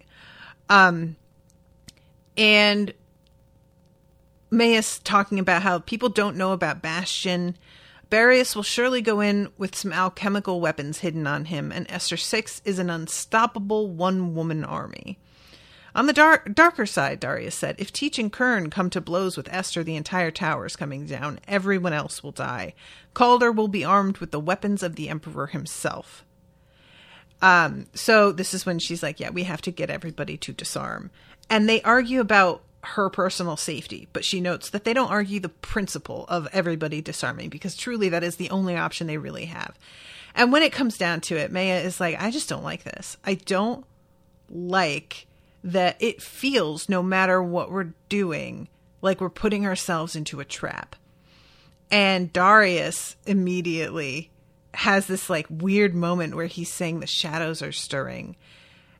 Um 0.68 1.16
and 2.36 2.92
Mayus 4.50 5.00
talking 5.02 5.38
about 5.38 5.62
how 5.62 5.80
people 5.80 6.08
don't 6.08 6.36
know 6.36 6.52
about 6.52 6.82
Bastion. 6.82 7.56
Barius 8.10 8.54
will 8.54 8.62
surely 8.62 9.02
go 9.02 9.20
in 9.20 9.48
with 9.58 9.74
some 9.74 9.92
alchemical 9.92 10.60
weapons 10.60 10.98
hidden 10.98 11.26
on 11.26 11.46
him, 11.46 11.72
and 11.72 11.90
Esther 11.90 12.16
Six 12.16 12.62
is 12.64 12.78
an 12.78 12.88
unstoppable 12.88 13.88
one 13.88 14.34
woman 14.34 14.64
army. 14.64 15.18
On 15.96 16.04
the 16.04 16.12
dark, 16.12 16.54
darker 16.54 16.84
side, 16.84 17.20
Darius 17.20 17.54
said, 17.54 17.74
if 17.78 17.90
Teach 17.90 18.18
and 18.18 18.30
Kern 18.30 18.68
come 18.68 18.90
to 18.90 19.00
blows 19.00 19.34
with 19.34 19.48
Esther, 19.50 19.82
the 19.82 19.96
entire 19.96 20.30
tower 20.30 20.66
is 20.66 20.76
coming 20.76 21.06
down. 21.06 21.40
Everyone 21.48 21.94
else 21.94 22.22
will 22.22 22.32
die. 22.32 22.74
Calder 23.14 23.50
will 23.50 23.66
be 23.66 23.82
armed 23.82 24.18
with 24.18 24.30
the 24.30 24.38
weapons 24.38 24.82
of 24.82 24.96
the 24.96 25.08
Emperor 25.08 25.46
himself. 25.46 26.22
Um, 27.40 27.86
so 27.94 28.30
this 28.30 28.52
is 28.52 28.66
when 28.66 28.78
she's 28.78 29.02
like, 29.02 29.20
yeah, 29.20 29.30
we 29.30 29.44
have 29.44 29.62
to 29.62 29.70
get 29.70 29.88
everybody 29.88 30.36
to 30.36 30.52
disarm. 30.52 31.10
And 31.48 31.66
they 31.66 31.80
argue 31.80 32.20
about 32.20 32.62
her 32.82 33.08
personal 33.08 33.56
safety, 33.56 34.06
but 34.12 34.22
she 34.22 34.38
notes 34.38 34.68
that 34.70 34.84
they 34.84 34.92
don't 34.92 35.10
argue 35.10 35.40
the 35.40 35.48
principle 35.48 36.26
of 36.28 36.46
everybody 36.52 37.00
disarming 37.00 37.48
because 37.48 37.74
truly 37.74 38.10
that 38.10 38.22
is 38.22 38.36
the 38.36 38.50
only 38.50 38.76
option 38.76 39.06
they 39.06 39.16
really 39.16 39.46
have. 39.46 39.78
And 40.34 40.52
when 40.52 40.62
it 40.62 40.72
comes 40.72 40.98
down 40.98 41.22
to 41.22 41.36
it, 41.36 41.50
Maya 41.50 41.80
is 41.80 42.00
like, 42.00 42.20
I 42.20 42.30
just 42.30 42.50
don't 42.50 42.62
like 42.62 42.84
this. 42.84 43.16
I 43.24 43.34
don't 43.34 43.86
like 44.50 45.25
that 45.66 45.96
it 45.98 46.22
feels 46.22 46.88
no 46.88 47.02
matter 47.02 47.42
what 47.42 47.72
we're 47.72 47.92
doing 48.08 48.68
like 49.02 49.20
we're 49.20 49.28
putting 49.28 49.66
ourselves 49.66 50.14
into 50.14 50.38
a 50.38 50.44
trap. 50.44 50.94
And 51.90 52.32
Darius 52.32 53.16
immediately 53.26 54.30
has 54.74 55.06
this 55.06 55.28
like 55.28 55.46
weird 55.50 55.92
moment 55.92 56.36
where 56.36 56.46
he's 56.46 56.72
saying 56.72 57.00
the 57.00 57.06
shadows 57.06 57.62
are 57.62 57.72
stirring. 57.72 58.36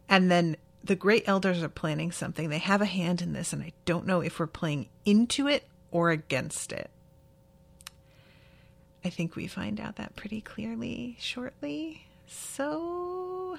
And 0.08 0.28
then 0.28 0.56
the 0.82 0.96
great 0.96 1.28
elders 1.28 1.62
are 1.62 1.68
planning 1.68 2.10
something. 2.10 2.48
They 2.48 2.58
have 2.58 2.82
a 2.82 2.86
hand 2.86 3.22
in 3.22 3.32
this, 3.32 3.52
and 3.52 3.62
I 3.62 3.72
don't 3.84 4.06
know 4.06 4.20
if 4.20 4.38
we're 4.38 4.46
playing 4.46 4.88
into 5.04 5.46
it 5.46 5.68
or 5.92 6.10
against 6.10 6.72
it. 6.72 6.90
I 9.04 9.10
think 9.10 9.36
we 9.36 9.46
find 9.46 9.80
out 9.80 9.96
that 9.96 10.16
pretty 10.16 10.40
clearly 10.40 11.16
shortly. 11.20 12.06
So 12.26 13.58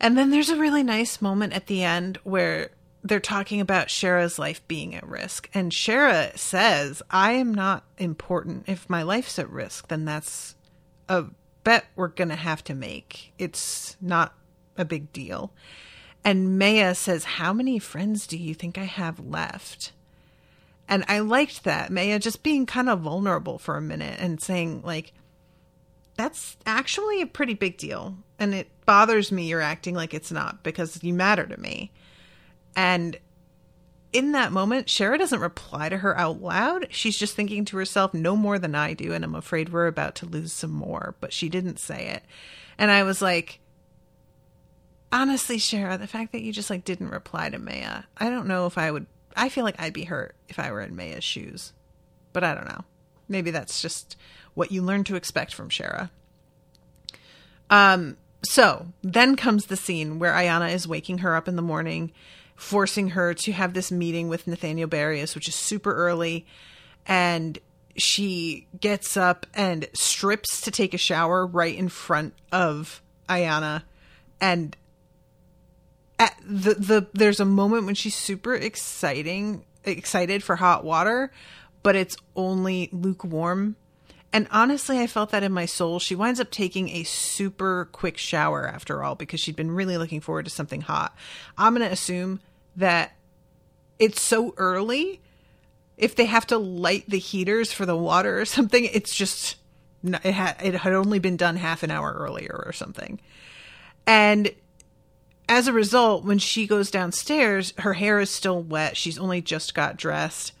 and 0.00 0.16
then 0.16 0.30
there's 0.30 0.50
a 0.50 0.56
really 0.56 0.82
nice 0.82 1.20
moment 1.20 1.52
at 1.52 1.66
the 1.66 1.82
end 1.82 2.18
where 2.24 2.70
they're 3.02 3.20
talking 3.20 3.60
about 3.60 3.90
Shera's 3.90 4.38
life 4.38 4.66
being 4.68 4.94
at 4.94 5.06
risk. 5.06 5.48
And 5.54 5.72
Shera 5.72 6.36
says, 6.36 7.02
I 7.10 7.32
am 7.32 7.54
not 7.54 7.84
important. 7.96 8.64
If 8.66 8.88
my 8.90 9.02
life's 9.02 9.38
at 9.38 9.50
risk, 9.50 9.88
then 9.88 10.04
that's 10.04 10.56
a 11.08 11.26
bet 11.64 11.86
we're 11.96 12.08
going 12.08 12.28
to 12.28 12.36
have 12.36 12.62
to 12.64 12.74
make. 12.74 13.32
It's 13.38 13.96
not 14.00 14.34
a 14.76 14.84
big 14.84 15.12
deal. 15.12 15.52
And 16.24 16.58
Maya 16.58 16.94
says, 16.94 17.24
How 17.24 17.52
many 17.52 17.78
friends 17.78 18.26
do 18.26 18.36
you 18.36 18.54
think 18.54 18.76
I 18.76 18.84
have 18.84 19.20
left? 19.20 19.92
And 20.88 21.04
I 21.08 21.20
liked 21.20 21.64
that. 21.64 21.92
Maya 21.92 22.18
just 22.18 22.42
being 22.42 22.66
kind 22.66 22.88
of 22.88 23.00
vulnerable 23.00 23.58
for 23.58 23.76
a 23.76 23.82
minute 23.82 24.18
and 24.18 24.40
saying, 24.40 24.82
like, 24.82 25.12
that's 26.16 26.56
actually 26.66 27.20
a 27.20 27.26
pretty 27.26 27.54
big 27.54 27.76
deal. 27.76 28.16
And 28.38 28.54
it 28.54 28.68
bothers 28.88 29.30
me 29.30 29.46
you're 29.46 29.60
acting 29.60 29.94
like 29.94 30.14
it's 30.14 30.32
not 30.32 30.62
because 30.62 31.04
you 31.04 31.12
matter 31.12 31.46
to 31.46 31.60
me. 31.60 31.92
And 32.74 33.18
in 34.14 34.32
that 34.32 34.50
moment, 34.50 34.88
Shera 34.88 35.18
doesn't 35.18 35.40
reply 35.40 35.90
to 35.90 35.98
her 35.98 36.16
out 36.16 36.40
loud. 36.40 36.86
She's 36.88 37.18
just 37.18 37.36
thinking 37.36 37.66
to 37.66 37.76
herself, 37.76 38.14
no 38.14 38.34
more 38.34 38.58
than 38.58 38.74
I 38.74 38.94
do, 38.94 39.12
and 39.12 39.26
I'm 39.26 39.34
afraid 39.34 39.68
we're 39.68 39.88
about 39.88 40.14
to 40.16 40.26
lose 40.26 40.54
some 40.54 40.70
more. 40.70 41.16
But 41.20 41.34
she 41.34 41.50
didn't 41.50 41.78
say 41.78 42.06
it. 42.06 42.22
And 42.78 42.90
I 42.90 43.02
was 43.02 43.20
like, 43.20 43.60
honestly, 45.12 45.58
Shera, 45.58 45.98
the 45.98 46.06
fact 46.06 46.32
that 46.32 46.40
you 46.40 46.50
just 46.50 46.70
like 46.70 46.86
didn't 46.86 47.10
reply 47.10 47.50
to 47.50 47.58
Maya, 47.58 48.04
I 48.16 48.30
don't 48.30 48.48
know 48.48 48.64
if 48.64 48.78
I 48.78 48.90
would 48.90 49.04
I 49.36 49.50
feel 49.50 49.64
like 49.64 49.78
I'd 49.78 49.92
be 49.92 50.04
hurt 50.04 50.34
if 50.48 50.58
I 50.58 50.72
were 50.72 50.80
in 50.80 50.96
Maya's 50.96 51.24
shoes. 51.24 51.74
But 52.32 52.42
I 52.42 52.54
don't 52.54 52.68
know. 52.68 52.84
Maybe 53.28 53.50
that's 53.50 53.82
just 53.82 54.16
what 54.54 54.72
you 54.72 54.80
learn 54.80 55.04
to 55.04 55.16
expect 55.16 55.52
from 55.52 55.68
Shera. 55.68 56.10
Um 57.68 58.16
so 58.42 58.86
then 59.02 59.36
comes 59.36 59.66
the 59.66 59.76
scene 59.76 60.18
where 60.18 60.32
Ayana 60.32 60.72
is 60.72 60.86
waking 60.86 61.18
her 61.18 61.34
up 61.34 61.48
in 61.48 61.56
the 61.56 61.62
morning, 61.62 62.12
forcing 62.54 63.10
her 63.10 63.34
to 63.34 63.52
have 63.52 63.74
this 63.74 63.90
meeting 63.90 64.28
with 64.28 64.46
Nathaniel 64.46 64.88
Barrios, 64.88 65.34
which 65.34 65.48
is 65.48 65.54
super 65.54 65.94
early, 65.94 66.46
and 67.06 67.58
she 67.96 68.66
gets 68.80 69.16
up 69.16 69.46
and 69.54 69.88
strips 69.92 70.60
to 70.60 70.70
take 70.70 70.94
a 70.94 70.98
shower 70.98 71.46
right 71.46 71.76
in 71.76 71.88
front 71.88 72.34
of 72.52 73.02
Ayana 73.28 73.82
and 74.40 74.76
at 76.18 76.34
the 76.44 76.74
the 76.74 77.06
there's 77.12 77.40
a 77.40 77.44
moment 77.44 77.86
when 77.86 77.94
she's 77.94 78.14
super 78.14 78.54
exciting 78.54 79.64
excited 79.84 80.42
for 80.42 80.56
hot 80.56 80.84
water, 80.84 81.32
but 81.82 81.96
it's 81.96 82.16
only 82.36 82.88
lukewarm. 82.92 83.76
And 84.32 84.46
honestly, 84.50 84.98
I 84.98 85.06
felt 85.06 85.30
that 85.30 85.42
in 85.42 85.52
my 85.52 85.64
soul. 85.64 85.98
She 85.98 86.14
winds 86.14 86.38
up 86.38 86.50
taking 86.50 86.90
a 86.90 87.04
super 87.04 87.88
quick 87.92 88.18
shower 88.18 88.68
after 88.68 89.02
all 89.02 89.14
because 89.14 89.40
she'd 89.40 89.56
been 89.56 89.70
really 89.70 89.96
looking 89.96 90.20
forward 90.20 90.44
to 90.44 90.50
something 90.50 90.82
hot. 90.82 91.16
I'm 91.56 91.74
going 91.74 91.86
to 91.86 91.92
assume 91.92 92.40
that 92.76 93.12
it's 93.98 94.20
so 94.20 94.54
early. 94.58 95.20
If 95.96 96.14
they 96.14 96.26
have 96.26 96.46
to 96.48 96.58
light 96.58 97.04
the 97.08 97.18
heaters 97.18 97.72
for 97.72 97.86
the 97.86 97.96
water 97.96 98.38
or 98.38 98.44
something, 98.44 98.84
it's 98.84 99.14
just 99.14 99.56
it 100.04 100.32
had 100.32 100.56
it 100.62 100.74
had 100.74 100.92
only 100.92 101.18
been 101.18 101.36
done 101.36 101.56
half 101.56 101.82
an 101.82 101.90
hour 101.90 102.12
earlier 102.12 102.62
or 102.66 102.72
something. 102.72 103.18
And 104.06 104.52
as 105.48 105.66
a 105.66 105.72
result, 105.72 106.24
when 106.24 106.38
she 106.38 106.66
goes 106.66 106.90
downstairs, 106.90 107.72
her 107.78 107.94
hair 107.94 108.20
is 108.20 108.30
still 108.30 108.62
wet. 108.62 108.96
She's 108.96 109.18
only 109.18 109.40
just 109.40 109.74
got 109.74 109.96
dressed. 109.96 110.52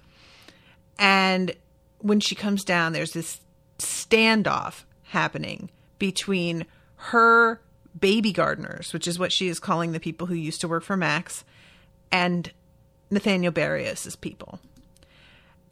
And 0.98 1.54
when 1.98 2.20
she 2.20 2.34
comes 2.34 2.64
down, 2.64 2.92
there's 2.92 3.12
this 3.12 3.40
standoff 3.78 4.84
happening 5.04 5.70
between 5.98 6.66
her 6.96 7.60
baby 7.98 8.32
gardeners, 8.32 8.92
which 8.92 9.08
is 9.08 9.18
what 9.18 9.32
she 9.32 9.48
is 9.48 9.58
calling 9.58 9.92
the 9.92 10.00
people 10.00 10.26
who 10.26 10.34
used 10.34 10.60
to 10.60 10.68
work 10.68 10.84
for 10.84 10.96
Max, 10.96 11.44
and 12.10 12.52
Nathaniel 13.10 13.52
Barrios' 13.52 14.16
people. 14.16 14.60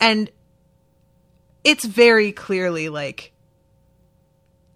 And 0.00 0.30
it's 1.64 1.84
very 1.84 2.32
clearly 2.32 2.88
like 2.88 3.32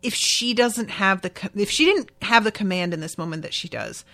if 0.02 0.14
she 0.14 0.54
doesn't 0.54 0.90
have 0.90 1.22
the 1.22 1.50
if 1.54 1.70
she 1.70 1.84
didn't 1.84 2.10
have 2.22 2.44
the 2.44 2.52
command 2.52 2.94
in 2.94 3.00
this 3.00 3.18
moment 3.18 3.42
that 3.42 3.54
she 3.54 3.68
does 3.68 4.04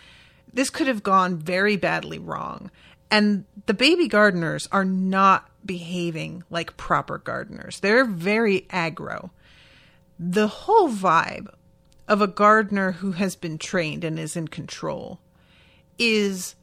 this 0.56 0.70
could 0.70 0.86
have 0.86 1.02
gone 1.02 1.36
very 1.36 1.76
badly 1.76 2.18
wrong. 2.18 2.70
And 3.10 3.44
the 3.66 3.74
baby 3.74 4.08
gardeners 4.08 4.66
are 4.72 4.84
not 4.84 5.48
behaving 5.66 6.44
like 6.50 6.76
proper 6.76 7.18
gardeners. 7.18 7.80
They're 7.80 8.04
very 8.04 8.62
aggro. 8.70 9.30
The 10.18 10.48
whole 10.48 10.88
vibe 10.88 11.48
of 12.08 12.22
a 12.22 12.26
gardener 12.26 12.92
who 12.92 13.12
has 13.12 13.36
been 13.36 13.58
trained 13.58 14.04
and 14.04 14.18
is 14.18 14.36
in 14.36 14.48
control 14.48 15.20
is 15.98 16.54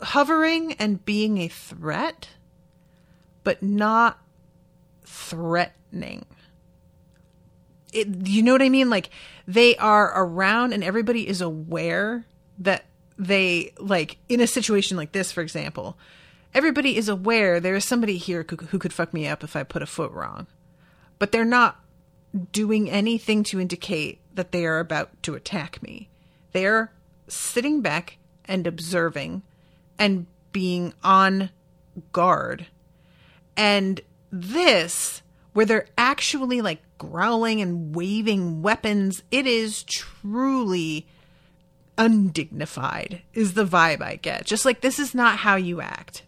hovering 0.00 0.74
and 0.74 1.04
being 1.04 1.38
a 1.38 1.48
threat, 1.48 2.28
but 3.44 3.62
not 3.62 4.18
threatening. 5.04 6.24
It, 7.92 8.28
you 8.28 8.42
know 8.42 8.52
what 8.52 8.62
I 8.62 8.68
mean? 8.68 8.88
Like 8.88 9.10
they 9.46 9.76
are 9.76 10.12
around 10.14 10.72
and 10.72 10.84
everybody 10.84 11.26
is 11.26 11.40
aware 11.40 12.24
that 12.58 12.84
they 13.18 13.72
like 13.78 14.16
in 14.28 14.40
a 14.40 14.46
situation 14.46 14.96
like 14.96 15.12
this 15.12 15.30
for 15.30 15.42
example 15.42 15.98
everybody 16.54 16.96
is 16.96 17.08
aware 17.08 17.60
there 17.60 17.74
is 17.74 17.84
somebody 17.84 18.16
here 18.16 18.44
who, 18.48 18.78
could 18.78 18.92
fuck 18.92 19.12
me 19.12 19.26
up 19.26 19.42
if 19.44 19.56
i 19.56 19.62
put 19.62 19.82
a 19.82 19.86
foot 19.86 20.10
wrong 20.12 20.46
but 21.18 21.32
they're 21.32 21.44
not 21.44 21.80
doing 22.52 22.90
anything 22.90 23.42
to 23.42 23.60
indicate 23.60 24.20
that 24.34 24.52
they 24.52 24.64
are 24.64 24.78
about 24.78 25.22
to 25.22 25.34
attack 25.34 25.82
me 25.82 26.08
they're 26.52 26.92
sitting 27.28 27.80
back 27.80 28.18
and 28.44 28.66
observing 28.66 29.42
and 29.98 30.26
being 30.52 30.92
on 31.02 31.50
guard 32.12 32.66
and 33.56 34.00
this 34.30 35.22
where 35.52 35.66
they're 35.66 35.88
actually 35.98 36.60
like 36.60 36.80
growling 36.98 37.60
and 37.60 37.94
waving 37.94 38.62
weapons 38.62 39.22
it 39.30 39.46
is 39.46 39.82
truly 39.84 41.06
undignified 42.00 43.20
is 43.34 43.52
the 43.52 43.66
vibe 43.66 44.00
I 44.00 44.16
get. 44.16 44.46
Just 44.46 44.64
like 44.64 44.80
this 44.80 44.98
is 44.98 45.14
not 45.14 45.38
how 45.38 45.56
you 45.56 45.80
act. 45.82 46.22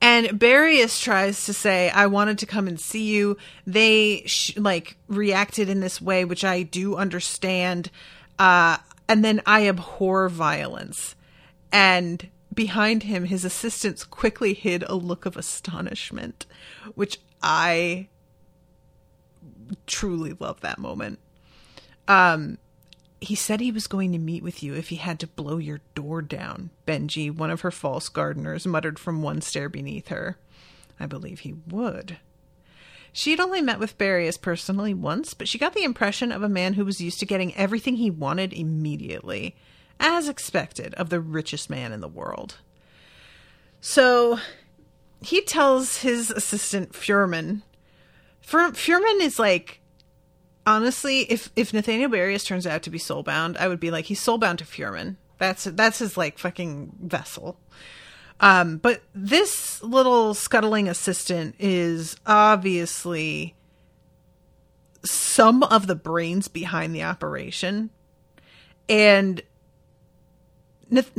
And 0.00 0.38
Barrios 0.38 0.98
tries 0.98 1.44
to 1.44 1.52
say, 1.52 1.90
I 1.90 2.06
wanted 2.06 2.38
to 2.38 2.46
come 2.46 2.66
and 2.66 2.80
see 2.80 3.04
you. 3.04 3.36
They 3.66 4.22
sh- 4.26 4.56
like 4.56 4.96
reacted 5.08 5.68
in 5.68 5.80
this 5.80 6.00
way, 6.00 6.24
which 6.24 6.44
I 6.44 6.62
do 6.62 6.96
understand. 6.96 7.90
Uh, 8.38 8.78
and 9.08 9.24
then 9.24 9.42
I 9.44 9.68
abhor 9.68 10.28
violence. 10.28 11.16
And 11.70 12.28
behind 12.54 13.02
him, 13.02 13.24
his 13.24 13.44
assistants 13.44 14.04
quickly 14.04 14.54
hid 14.54 14.84
a 14.84 14.94
look 14.94 15.26
of 15.26 15.36
astonishment, 15.36 16.46
which 16.94 17.20
I 17.42 18.08
truly 19.86 20.34
love 20.38 20.60
that 20.62 20.78
moment. 20.78 21.18
Um, 22.08 22.58
he 23.20 23.34
said 23.34 23.60
he 23.60 23.72
was 23.72 23.86
going 23.86 24.12
to 24.12 24.18
meet 24.18 24.42
with 24.42 24.62
you 24.62 24.74
if 24.74 24.88
he 24.88 24.96
had 24.96 25.20
to 25.20 25.26
blow 25.26 25.58
your 25.58 25.80
door 25.94 26.22
down, 26.22 26.70
Benji, 26.86 27.34
one 27.34 27.50
of 27.50 27.60
her 27.60 27.70
false 27.70 28.08
gardeners, 28.08 28.66
muttered 28.66 28.98
from 28.98 29.22
one 29.22 29.40
stair 29.42 29.68
beneath 29.68 30.08
her. 30.08 30.38
I 30.98 31.06
believe 31.06 31.40
he 31.40 31.54
would. 31.68 32.18
She 33.12 33.32
had 33.32 33.40
only 33.40 33.60
met 33.60 33.78
with 33.78 33.98
Barrios 33.98 34.36
personally 34.36 34.94
once, 34.94 35.34
but 35.34 35.48
she 35.48 35.58
got 35.58 35.74
the 35.74 35.84
impression 35.84 36.32
of 36.32 36.42
a 36.42 36.48
man 36.48 36.74
who 36.74 36.84
was 36.84 37.00
used 37.00 37.18
to 37.20 37.26
getting 37.26 37.54
everything 37.56 37.96
he 37.96 38.10
wanted 38.10 38.52
immediately, 38.52 39.56
as 39.98 40.28
expected 40.28 40.94
of 40.94 41.10
the 41.10 41.20
richest 41.20 41.68
man 41.68 41.92
in 41.92 42.00
the 42.00 42.08
world. 42.08 42.58
So 43.80 44.38
he 45.22 45.42
tells 45.42 45.98
his 45.98 46.30
assistant 46.30 46.92
Fuhrman. 46.92 47.62
Fuhrman 48.46 49.20
is 49.20 49.38
like 49.38 49.79
honestly, 50.70 51.22
if 51.22 51.50
if 51.56 51.74
Nathaniel 51.74 52.08
Barrios 52.08 52.44
turns 52.44 52.66
out 52.66 52.82
to 52.84 52.90
be 52.90 52.98
soulbound, 52.98 53.56
I 53.58 53.66
would 53.66 53.80
be 53.80 53.90
like, 53.90 54.04
he's 54.06 54.24
soulbound 54.24 54.58
to 54.58 54.64
Fuhrman. 54.64 55.16
That's 55.38 55.64
that's 55.64 55.98
his 55.98 56.16
like 56.16 56.38
fucking 56.38 56.96
vessel. 57.02 57.58
Um, 58.38 58.78
but 58.78 59.02
this 59.14 59.82
little 59.82 60.32
scuttling 60.32 60.88
assistant 60.88 61.56
is 61.58 62.16
obviously 62.26 63.54
some 65.04 65.62
of 65.64 65.86
the 65.86 65.94
brains 65.94 66.48
behind 66.48 66.94
the 66.94 67.02
operation, 67.02 67.90
and 68.88 69.42
Nath- 70.88 71.12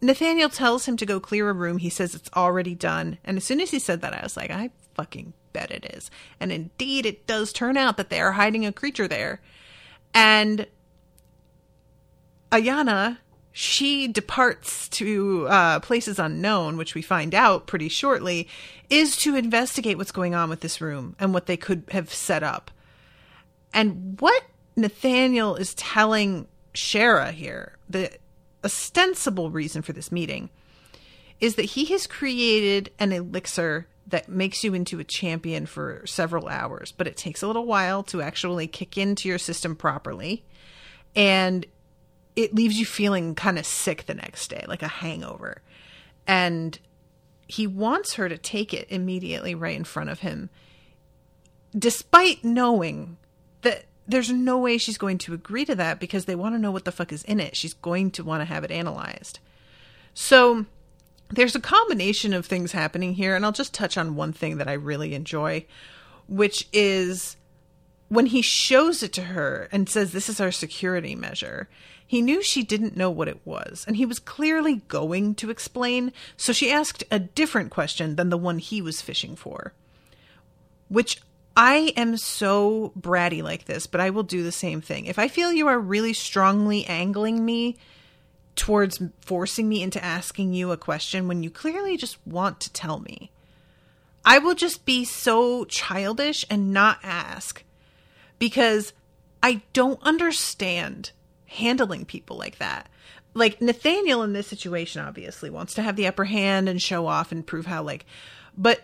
Nathaniel 0.00 0.48
tells 0.48 0.86
him 0.86 0.96
to 0.98 1.06
go 1.06 1.20
clear 1.20 1.50
a 1.50 1.52
room. 1.52 1.78
He 1.78 1.90
says 1.90 2.14
it's 2.14 2.30
already 2.34 2.74
done, 2.74 3.18
and 3.24 3.36
as 3.36 3.44
soon 3.44 3.60
as 3.60 3.70
he 3.70 3.78
said 3.78 4.02
that, 4.02 4.14
I 4.14 4.22
was 4.22 4.36
like, 4.36 4.50
I 4.50 4.70
fucking 4.94 5.34
bet 5.52 5.70
it 5.70 5.84
is. 5.94 6.10
And 6.40 6.52
indeed, 6.52 7.06
it 7.06 7.26
does 7.26 7.52
turn 7.52 7.76
out 7.76 7.96
that 7.96 8.10
they 8.10 8.20
are 8.20 8.32
hiding 8.32 8.66
a 8.66 8.72
creature 8.72 9.08
there. 9.08 9.40
And 10.14 10.66
Ayana, 12.50 13.18
she 13.52 14.08
departs 14.08 14.88
to 14.90 15.46
uh, 15.48 15.80
places 15.80 16.18
unknown, 16.18 16.76
which 16.76 16.94
we 16.94 17.02
find 17.02 17.34
out 17.34 17.66
pretty 17.66 17.88
shortly, 17.88 18.48
is 18.90 19.16
to 19.18 19.36
investigate 19.36 19.98
what's 19.98 20.12
going 20.12 20.34
on 20.34 20.48
with 20.48 20.60
this 20.60 20.80
room 20.80 21.16
and 21.18 21.32
what 21.32 21.46
they 21.46 21.56
could 21.56 21.84
have 21.90 22.12
set 22.12 22.42
up. 22.42 22.70
And 23.74 24.20
what 24.20 24.42
Nathaniel 24.76 25.56
is 25.56 25.74
telling 25.74 26.46
Shera 26.74 27.32
here, 27.32 27.78
the 27.88 28.10
ostensible 28.64 29.50
reason 29.50 29.82
for 29.82 29.92
this 29.92 30.12
meeting, 30.12 30.50
is 31.40 31.56
that 31.56 31.62
he 31.62 31.86
has 31.86 32.06
created 32.06 32.90
an 32.98 33.12
elixir 33.12 33.88
that 34.06 34.28
makes 34.28 34.64
you 34.64 34.74
into 34.74 34.98
a 34.98 35.04
champion 35.04 35.66
for 35.66 36.02
several 36.06 36.48
hours, 36.48 36.92
but 36.92 37.06
it 37.06 37.16
takes 37.16 37.42
a 37.42 37.46
little 37.46 37.66
while 37.66 38.02
to 38.04 38.20
actually 38.20 38.66
kick 38.66 38.98
into 38.98 39.28
your 39.28 39.38
system 39.38 39.76
properly. 39.76 40.44
And 41.14 41.66
it 42.34 42.54
leaves 42.54 42.78
you 42.78 42.86
feeling 42.86 43.34
kind 43.34 43.58
of 43.58 43.66
sick 43.66 44.06
the 44.06 44.14
next 44.14 44.48
day, 44.48 44.64
like 44.66 44.82
a 44.82 44.88
hangover. 44.88 45.62
And 46.26 46.78
he 47.46 47.66
wants 47.66 48.14
her 48.14 48.28
to 48.28 48.38
take 48.38 48.72
it 48.72 48.86
immediately 48.90 49.54
right 49.54 49.76
in 49.76 49.84
front 49.84 50.10
of 50.10 50.20
him, 50.20 50.50
despite 51.76 52.44
knowing 52.44 53.18
that 53.60 53.84
there's 54.06 54.32
no 54.32 54.58
way 54.58 54.78
she's 54.78 54.98
going 54.98 55.18
to 55.18 55.34
agree 55.34 55.64
to 55.64 55.74
that 55.74 56.00
because 56.00 56.24
they 56.24 56.34
want 56.34 56.54
to 56.54 56.58
know 56.58 56.70
what 56.70 56.84
the 56.84 56.92
fuck 56.92 57.12
is 57.12 57.22
in 57.24 57.40
it. 57.40 57.56
She's 57.56 57.74
going 57.74 58.10
to 58.12 58.24
want 58.24 58.40
to 58.40 58.46
have 58.46 58.64
it 58.64 58.70
analyzed. 58.70 59.38
So 60.14 60.66
there's 61.32 61.54
a 61.56 61.60
combination 61.60 62.34
of 62.34 62.46
things 62.46 62.72
happening 62.72 63.14
here, 63.14 63.34
and 63.34 63.44
I'll 63.44 63.52
just 63.52 63.74
touch 63.74 63.96
on 63.96 64.14
one 64.14 64.32
thing 64.32 64.58
that 64.58 64.68
I 64.68 64.74
really 64.74 65.14
enjoy, 65.14 65.66
which 66.28 66.68
is 66.72 67.36
when 68.08 68.26
he 68.26 68.42
shows 68.42 69.02
it 69.02 69.12
to 69.14 69.22
her 69.22 69.68
and 69.72 69.88
says, 69.88 70.12
This 70.12 70.28
is 70.28 70.40
our 70.40 70.52
security 70.52 71.14
measure. 71.14 71.68
He 72.06 72.20
knew 72.20 72.42
she 72.42 72.62
didn't 72.62 72.96
know 72.96 73.10
what 73.10 73.28
it 73.28 73.40
was, 73.46 73.86
and 73.86 73.96
he 73.96 74.04
was 74.04 74.18
clearly 74.18 74.82
going 74.88 75.34
to 75.36 75.48
explain, 75.48 76.12
so 76.36 76.52
she 76.52 76.70
asked 76.70 77.04
a 77.10 77.18
different 77.18 77.70
question 77.70 78.16
than 78.16 78.28
the 78.28 78.36
one 78.36 78.58
he 78.58 78.82
was 78.82 79.00
fishing 79.00 79.34
for. 79.34 79.72
Which 80.88 81.22
I 81.56 81.94
am 81.96 82.18
so 82.18 82.92
bratty 82.98 83.42
like 83.42 83.64
this, 83.64 83.86
but 83.86 84.02
I 84.02 84.10
will 84.10 84.24
do 84.24 84.42
the 84.42 84.52
same 84.52 84.82
thing. 84.82 85.06
If 85.06 85.18
I 85.18 85.28
feel 85.28 85.52
you 85.52 85.68
are 85.68 85.78
really 85.78 86.12
strongly 86.12 86.84
angling 86.84 87.42
me 87.42 87.78
towards 88.56 89.02
forcing 89.20 89.68
me 89.68 89.82
into 89.82 90.02
asking 90.02 90.52
you 90.52 90.72
a 90.72 90.76
question 90.76 91.28
when 91.28 91.42
you 91.42 91.50
clearly 91.50 91.96
just 91.96 92.18
want 92.26 92.60
to 92.60 92.72
tell 92.72 93.00
me, 93.00 93.30
I 94.24 94.38
will 94.38 94.54
just 94.54 94.84
be 94.84 95.04
so 95.04 95.64
childish 95.64 96.44
and 96.48 96.72
not 96.72 96.98
ask 97.02 97.64
because 98.38 98.92
I 99.42 99.62
don't 99.72 100.02
understand 100.02 101.12
handling 101.46 102.04
people 102.04 102.36
like 102.36 102.58
that. 102.58 102.88
Like 103.34 103.60
Nathaniel 103.60 104.22
in 104.22 104.32
this 104.32 104.46
situation 104.46 105.02
obviously 105.02 105.50
wants 105.50 105.74
to 105.74 105.82
have 105.82 105.96
the 105.96 106.06
upper 106.06 106.24
hand 106.24 106.68
and 106.68 106.80
show 106.80 107.06
off 107.06 107.32
and 107.32 107.46
prove 107.46 107.66
how 107.66 107.82
like 107.82 108.04
but 108.56 108.82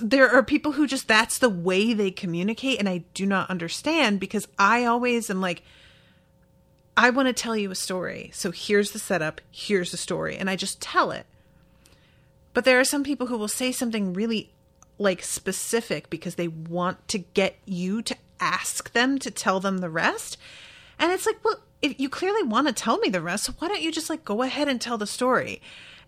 there 0.00 0.28
are 0.28 0.42
people 0.42 0.72
who 0.72 0.86
just 0.86 1.08
that's 1.08 1.38
the 1.38 1.48
way 1.48 1.92
they 1.92 2.10
communicate 2.10 2.78
and 2.78 2.88
I 2.88 3.04
do 3.14 3.26
not 3.26 3.50
understand 3.50 4.20
because 4.20 4.48
I 4.58 4.84
always 4.84 5.28
am 5.30 5.40
like 5.40 5.62
I 6.96 7.10
want 7.10 7.28
to 7.28 7.32
tell 7.32 7.56
you 7.56 7.70
a 7.70 7.74
story. 7.76 8.30
So 8.32 8.50
here's 8.50 8.92
the 8.92 8.98
setup, 8.98 9.40
here's 9.50 9.90
the 9.90 9.96
story 9.96 10.36
and 10.36 10.48
I 10.48 10.56
just 10.56 10.80
tell 10.80 11.10
it. 11.10 11.26
But 12.54 12.64
there 12.64 12.80
are 12.80 12.84
some 12.84 13.04
people 13.04 13.26
who 13.26 13.36
will 13.36 13.48
say 13.48 13.70
something 13.70 14.14
really 14.14 14.50
like 14.98 15.22
specific 15.22 16.08
because 16.08 16.36
they 16.36 16.48
want 16.48 17.06
to 17.08 17.18
get 17.18 17.56
you 17.66 18.00
to 18.02 18.16
ask 18.40 18.92
them 18.92 19.18
to 19.18 19.30
tell 19.30 19.60
them 19.60 19.78
the 19.78 19.90
rest. 19.90 20.38
And 20.98 21.12
it's 21.12 21.26
like, 21.26 21.44
well, 21.44 21.60
if 21.82 22.00
you 22.00 22.08
clearly 22.08 22.42
want 22.42 22.66
to 22.66 22.72
tell 22.72 22.96
me 22.98 23.10
the 23.10 23.20
rest, 23.20 23.44
so 23.44 23.52
why 23.58 23.68
don't 23.68 23.82
you 23.82 23.92
just 23.92 24.08
like 24.08 24.24
go 24.24 24.42
ahead 24.42 24.68
and 24.68 24.80
tell 24.80 24.96
the 24.96 25.06
story? 25.06 25.60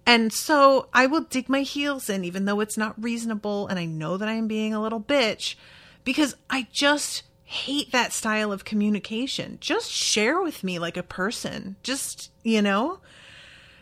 And 0.06 0.32
so 0.32 0.88
I 0.94 1.06
will 1.06 1.20
dig 1.20 1.50
my 1.50 1.60
heels 1.60 2.08
in, 2.08 2.24
even 2.24 2.46
though 2.46 2.60
it's 2.60 2.78
not 2.78 3.02
reasonable. 3.02 3.66
And 3.66 3.78
I 3.78 3.84
know 3.84 4.16
that 4.16 4.28
I'm 4.28 4.48
being 4.48 4.72
a 4.72 4.80
little 4.80 5.02
bitch 5.02 5.54
because 6.02 6.34
I 6.48 6.66
just 6.72 7.24
hate 7.50 7.92
that 7.92 8.12
style 8.12 8.52
of 8.52 8.66
communication. 8.66 9.56
Just 9.58 9.90
share 9.90 10.42
with 10.42 10.62
me 10.62 10.78
like 10.78 10.98
a 10.98 11.02
person. 11.02 11.76
Just, 11.82 12.30
you 12.44 12.60
know? 12.60 13.00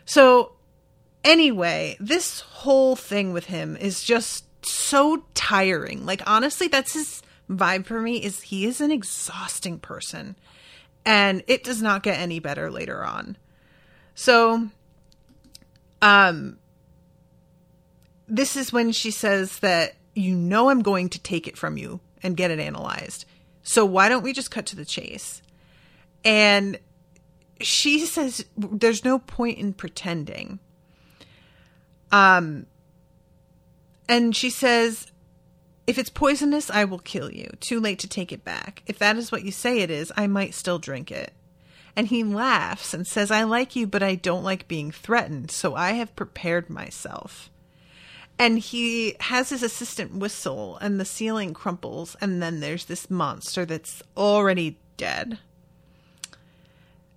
So, 0.05 0.52
anyway, 1.24 1.96
this 1.98 2.40
whole 2.40 2.94
thing 2.94 3.33
with 3.33 3.46
him 3.46 3.76
is 3.76 4.05
just 4.05 4.44
so 4.64 5.24
tiring. 5.35 6.07
Like, 6.07 6.22
honestly, 6.29 6.68
that's 6.68 6.92
his 6.92 7.22
vibe 7.50 7.87
for 7.87 8.00
me 8.00 8.22
is 8.22 8.40
he 8.42 8.66
is 8.66 8.81
an 8.81 8.92
exhausting 8.92 9.81
person 9.81 10.37
and 11.05 11.42
it 11.48 11.64
does 11.64 11.83
not 11.83 12.05
get 12.05 12.20
any 12.20 12.38
better 12.38 12.70
later 12.70 13.05
on. 13.05 13.37
So 14.14 14.68
um, 16.00 16.59
this 18.29 18.55
is 18.55 18.72
when 18.72 18.92
she 18.92 19.11
says 19.11 19.59
that 19.59 19.96
you 20.14 20.37
know 20.37 20.70
I'm 20.70 20.83
going 20.83 21.09
to 21.11 21.18
take 21.18 21.48
it 21.48 21.59
from 21.59 21.76
you 21.76 21.98
and 22.22 22.37
get 22.37 22.52
it 22.52 22.61
analyzed. 22.61 23.24
So 23.66 23.85
why 23.85 24.09
don't 24.09 24.22
we 24.22 24.33
just 24.33 24.52
cut 24.52 24.64
to 24.66 24.76
the 24.76 24.85
chase? 24.85 25.42
And 26.24 26.79
she 27.61 28.07
says 28.07 28.44
there's 28.57 29.05
no 29.05 29.18
point 29.18 29.59
in 29.59 29.72
pretending. 29.72 30.61
Um 32.12 32.66
and 34.09 34.37
she 34.37 34.50
says 34.50 35.09
if 35.87 35.98
it's 35.98 36.11
poisonous, 36.11 36.70
I 36.70 36.85
will 36.85 36.98
kill 36.98 37.31
you. 37.31 37.48
Too 37.61 37.81
late 37.81 37.98
to 38.00 38.09
take 38.09 38.33
it 38.33 38.44
back. 38.44 38.83
If 38.87 38.98
that 38.98 39.16
is 39.16 39.33
what 39.33 39.44
you 39.44 39.50
say 39.50 39.81
it 39.81 39.90
is, 39.90 40.12
I 40.16 40.26
might 40.26 40.55
still 40.55 40.79
drink 40.79 41.11
it 41.11 41.33
and 41.96 42.07
he 42.07 42.22
laughs 42.22 42.94
and 42.94 43.07
says, 43.07 43.31
I 43.31 43.42
like 43.42 43.74
you, 43.74 43.87
but 43.87 44.02
I 44.02 44.14
don't 44.14 44.44
like 44.44 44.68
being 44.68 44.92
threatened, 44.92 45.50
so 45.50 45.74
I 45.74 45.92
have 45.92 46.14
prepared 46.14 46.68
myself. 46.68 47.50
And 48.38 48.59
he 48.59 49.16
has 49.20 49.49
his 49.49 49.62
assistant 49.62 50.14
whistle, 50.14 50.77
and 50.81 51.01
the 51.01 51.05
ceiling 51.05 51.55
crumples, 51.55 52.16
and 52.20 52.42
then 52.42 52.61
there's 52.61 52.85
this 52.85 53.11
monster 53.11 53.64
that's 53.64 54.03
already 54.16 54.79
dead. 54.96 55.38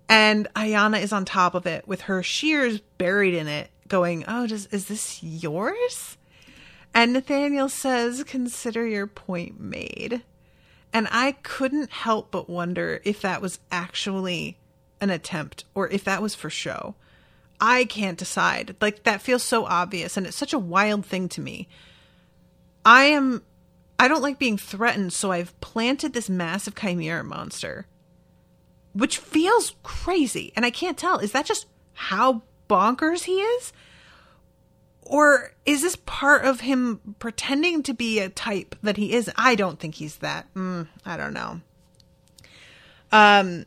And 0.08 0.48
Ayana 0.56 1.02
is 1.02 1.14
on 1.14 1.26
top 1.26 1.54
of 1.54 1.68
it 1.68 1.88
with 1.88 2.02
her 2.02 2.24
shears 2.24 2.80
buried 2.98 3.34
in 3.34 3.48
it, 3.48 3.70
going, 3.88 4.24
Oh, 4.28 4.48
does, 4.48 4.68
is 4.68 4.88
this 4.88 5.22
yours? 5.22 6.18
And 6.94 7.14
Nathaniel 7.14 7.70
says, 7.70 8.24
Consider 8.24 8.88
your 8.88 9.08
point 9.08 9.60
made. 9.60 10.24
And 10.92 11.08
I 11.12 11.34
couldn't 11.44 11.92
help 11.92 12.32
but 12.32 12.50
wonder 12.50 13.02
if 13.04 13.22
that 13.22 13.42
was 13.42 13.60
actually 13.72 14.58
an 15.00 15.10
attempt 15.10 15.66
or 15.76 15.88
if 15.90 16.04
that 16.06 16.22
was 16.22 16.34
for 16.34 16.50
show. 16.50 16.96
I 17.62 17.86
can't 17.86 18.18
decide. 18.18 18.76
Like 18.82 19.04
that 19.04 19.22
feels 19.22 19.44
so 19.44 19.66
obvious 19.66 20.18
and 20.18 20.26
it's 20.26 20.38
such 20.38 20.54
a 20.54 20.60
wild 20.60 21.06
thing 21.06 21.30
to 21.30 21.42
me. 21.42 21.68
I 22.86 23.06
am 23.06 23.44
I 24.00 24.08
don't 24.08 24.22
like 24.22 24.40
being 24.40 24.58
threatened, 24.58 25.12
so 25.12 25.32
I've 25.32 25.60
planted 25.60 26.14
this 26.14 26.30
massive 26.30 26.74
chimera 26.74 27.24
monster. 27.24 27.86
Which 28.94 29.18
feels 29.18 29.76
crazy. 29.84 30.54
And 30.56 30.66
I 30.66 30.72
can't 30.72 30.98
tell. 30.98 31.20
Is 31.20 31.34
that 31.34 31.46
just 31.46 31.68
how 31.94 32.44
bonkers 32.70 33.24
he 33.24 33.42
is? 33.42 33.74
Or 35.02 35.52
is 35.66 35.82
this 35.82 35.98
part 35.98 36.46
of 36.46 36.62
him 36.62 37.16
pretending 37.20 37.84
to 37.84 37.94
be 37.94 38.20
a 38.20 38.30
type 38.30 38.76
that 38.84 38.96
he 38.96 39.14
is? 39.14 39.30
I 39.36 39.56
don't 39.56 39.80
think 39.80 39.96
he's 39.96 40.18
that. 40.18 40.52
Mm, 40.54 40.88
I 41.06 41.18
don't 41.18 41.34
know. 41.34 41.62
Um, 43.12 43.66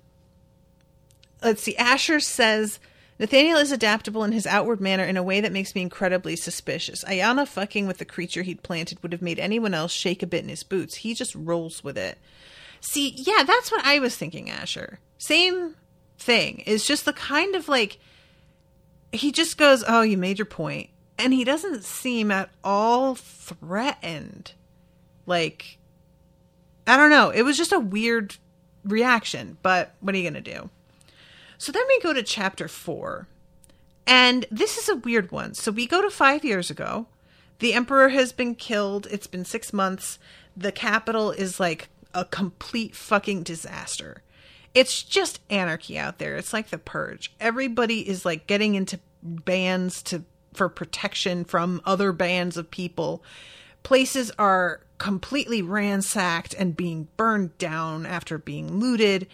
let's 1.43 1.63
see. 1.63 1.77
Asher 1.77 2.21
says 2.21 2.81
Nathaniel 3.23 3.59
is 3.59 3.71
adaptable 3.71 4.25
in 4.25 4.33
his 4.33 4.49
outward 4.49 4.81
manner 4.81 5.05
in 5.05 5.17
a 5.17 5.23
way 5.23 5.41
that 5.41 5.53
makes 5.53 5.77
me 5.77 5.81
incredibly 5.81 6.35
suspicious. 6.35 7.05
Ayana 7.05 7.47
fucking 7.47 7.87
with 7.87 7.99
the 7.99 8.05
creature 8.05 8.43
he'd 8.43 8.65
planted 8.65 9.01
would 9.01 9.13
have 9.13 9.23
made 9.23 9.39
anyone 9.39 9.75
else 9.75 9.93
shake 9.93 10.25
a 10.25 10.27
bit 10.27 10.43
in 10.43 10.49
his 10.49 10.65
boots. 10.65 10.97
He 10.97 11.15
just 11.15 11.33
rolls 11.37 11.85
with 11.85 11.97
it. 11.97 12.19
See, 12.81 13.11
yeah, 13.17 13.45
that's 13.45 13.71
what 13.71 13.87
I 13.87 14.01
was 14.01 14.17
thinking, 14.17 14.51
Asher. 14.51 14.99
Same 15.19 15.77
thing. 16.19 16.65
It's 16.67 16.85
just 16.85 17.05
the 17.05 17.13
kind 17.13 17.55
of 17.55 17.69
like 17.69 18.01
he 19.13 19.31
just 19.31 19.57
goes, 19.57 19.85
"Oh, 19.87 20.03
you 20.03 20.19
made 20.19 20.41
your 20.41 20.47
point." 20.47 20.91
And 21.17 21.33
he 21.33 21.45
doesn't 21.45 21.85
seem 21.85 22.33
at 22.33 22.51
all 22.65 23.15
threatened. 23.15 24.55
Like 25.27 25.79
I 26.89 26.97
don't 26.97 27.11
know. 27.11 27.31
It 27.31 27.43
was 27.43 27.57
just 27.57 27.71
a 27.71 27.79
weird 27.79 28.35
reaction, 28.83 29.59
but 29.63 29.95
what 30.01 30.13
are 30.13 30.19
you 30.19 30.29
going 30.29 30.43
to 30.43 30.53
do? 30.53 30.71
So 31.59 31.73
then 31.73 31.85
we 31.89 32.01
go 32.01 32.13
to 32.13 32.23
chapter 32.23 32.69
four. 32.69 33.29
And 34.07 34.47
this 34.51 34.79
is 34.79 34.89
a 34.89 34.97
weird 34.97 35.31
one. 35.31 35.55
So 35.55 35.71
we 35.71 35.87
go 35.87 36.03
to 36.03 36.11
five 36.11 36.45
years 36.45 36.71
ago. 36.71 37.07
The 37.61 37.75
emperor 37.75 38.09
has 38.09 38.33
been 38.33 38.55
killed. 38.57 39.07
It's 39.11 39.29
been 39.29 39.45
six 39.45 39.73
months. 39.73 40.19
The 40.57 40.73
capital 40.73 41.31
is 41.31 41.61
like 41.61 41.89
a 42.13 42.25
complete 42.25 42.97
fucking 42.97 43.45
disaster. 43.45 44.23
It's 44.75 45.03
just 45.03 45.41
anarchy 45.51 45.99
out 45.99 46.19
there. 46.19 46.37
It's 46.37 46.53
like 46.53 46.71
the 46.71 46.79
purge. 46.79 47.33
Everybody 47.39 48.09
is 48.09 48.25
like 48.25 48.47
getting 48.47 48.75
into 48.75 48.99
bands 49.23 50.03
to 50.05 50.25
for 50.53 50.69
protection 50.69 51.45
from 51.45 51.81
other 51.85 52.13
bands 52.13 52.57
of 52.57 52.71
people. 52.71 53.23
Places 53.83 54.31
are 54.39 54.81
completely 54.99 55.63
ransacked 55.63 56.55
and 56.55 56.77
being 56.77 57.09
burned 57.17 57.57
down 57.59 58.07
after 58.07 58.39
being 58.39 58.79
looted 58.79 59.27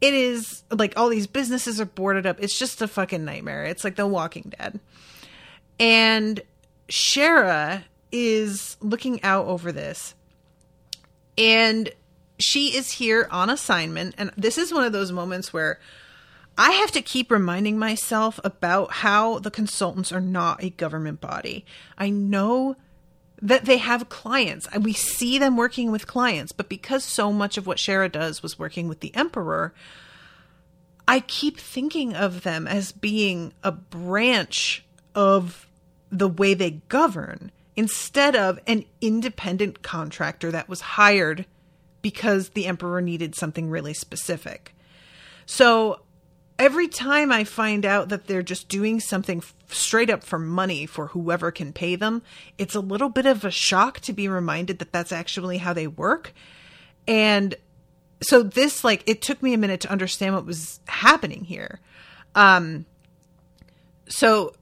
it 0.00 0.14
is 0.14 0.62
like 0.70 0.94
all 0.96 1.08
these 1.08 1.26
businesses 1.26 1.80
are 1.80 1.86
boarded 1.86 2.26
up. 2.26 2.36
It's 2.40 2.58
just 2.58 2.82
a 2.82 2.88
fucking 2.88 3.24
nightmare. 3.24 3.64
It's 3.64 3.84
like 3.84 3.96
The 3.96 4.06
Walking 4.06 4.52
Dead. 4.58 4.78
And 5.78 6.40
Shera 6.88 7.84
is 8.12 8.76
looking 8.80 9.22
out 9.22 9.46
over 9.46 9.72
this. 9.72 10.14
And 11.38 11.90
she 12.38 12.76
is 12.76 12.92
here 12.92 13.28
on 13.30 13.50
assignment. 13.50 14.14
And 14.18 14.30
this 14.36 14.58
is 14.58 14.72
one 14.72 14.84
of 14.84 14.92
those 14.92 15.12
moments 15.12 15.52
where 15.52 15.80
I 16.58 16.72
have 16.72 16.90
to 16.92 17.02
keep 17.02 17.30
reminding 17.30 17.78
myself 17.78 18.40
about 18.44 18.92
how 18.92 19.38
the 19.38 19.50
consultants 19.50 20.12
are 20.12 20.20
not 20.20 20.62
a 20.62 20.70
government 20.70 21.20
body. 21.20 21.66
I 21.98 22.10
know 22.10 22.76
that 23.40 23.64
they 23.64 23.76
have 23.76 24.08
clients 24.08 24.66
and 24.72 24.84
we 24.84 24.92
see 24.92 25.38
them 25.38 25.56
working 25.56 25.90
with 25.90 26.06
clients 26.06 26.52
but 26.52 26.68
because 26.68 27.04
so 27.04 27.32
much 27.32 27.58
of 27.58 27.66
what 27.66 27.78
shera 27.78 28.08
does 28.08 28.42
was 28.42 28.58
working 28.58 28.88
with 28.88 29.00
the 29.00 29.14
emperor 29.14 29.74
i 31.06 31.20
keep 31.20 31.58
thinking 31.58 32.14
of 32.14 32.42
them 32.42 32.66
as 32.66 32.92
being 32.92 33.52
a 33.62 33.72
branch 33.72 34.84
of 35.14 35.66
the 36.10 36.28
way 36.28 36.54
they 36.54 36.70
govern 36.88 37.50
instead 37.76 38.34
of 38.34 38.58
an 38.66 38.84
independent 39.00 39.82
contractor 39.82 40.50
that 40.50 40.68
was 40.68 40.80
hired 40.80 41.44
because 42.00 42.50
the 42.50 42.66
emperor 42.66 43.00
needed 43.02 43.34
something 43.34 43.68
really 43.68 43.92
specific. 43.92 44.74
So 45.44 46.00
every 46.58 46.88
time 46.88 47.30
I 47.30 47.44
find 47.44 47.84
out 47.84 48.08
that 48.08 48.26
they're 48.26 48.42
just 48.42 48.68
doing 48.68 49.00
something 49.00 49.42
straight 49.68 50.10
up 50.10 50.24
for 50.24 50.38
money 50.38 50.86
for 50.86 51.08
whoever 51.08 51.50
can 51.50 51.72
pay 51.72 51.96
them, 51.96 52.22
it's 52.58 52.74
a 52.74 52.80
little 52.80 53.08
bit 53.08 53.26
of 53.26 53.44
a 53.44 53.50
shock 53.50 54.00
to 54.00 54.12
be 54.12 54.28
reminded 54.28 54.78
that 54.78 54.92
that's 54.92 55.12
actually 55.12 55.58
how 55.58 55.72
they 55.72 55.86
work. 55.86 56.32
And 57.06 57.54
so 58.20 58.42
this 58.42 58.82
like 58.84 59.02
it 59.06 59.20
took 59.20 59.42
me 59.42 59.52
a 59.52 59.58
minute 59.58 59.80
to 59.80 59.90
understand 59.90 60.34
what 60.34 60.46
was 60.46 60.80
happening 60.88 61.44
here. 61.44 61.80
Um 62.34 62.86
so 64.08 64.54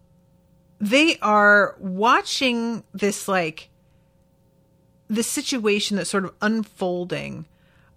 they 0.80 1.18
are 1.18 1.76
watching 1.78 2.82
this 2.92 3.28
like 3.28 3.70
the 5.08 5.22
situation 5.22 5.96
that's 5.96 6.10
sort 6.10 6.24
of 6.24 6.34
unfolding. 6.42 7.46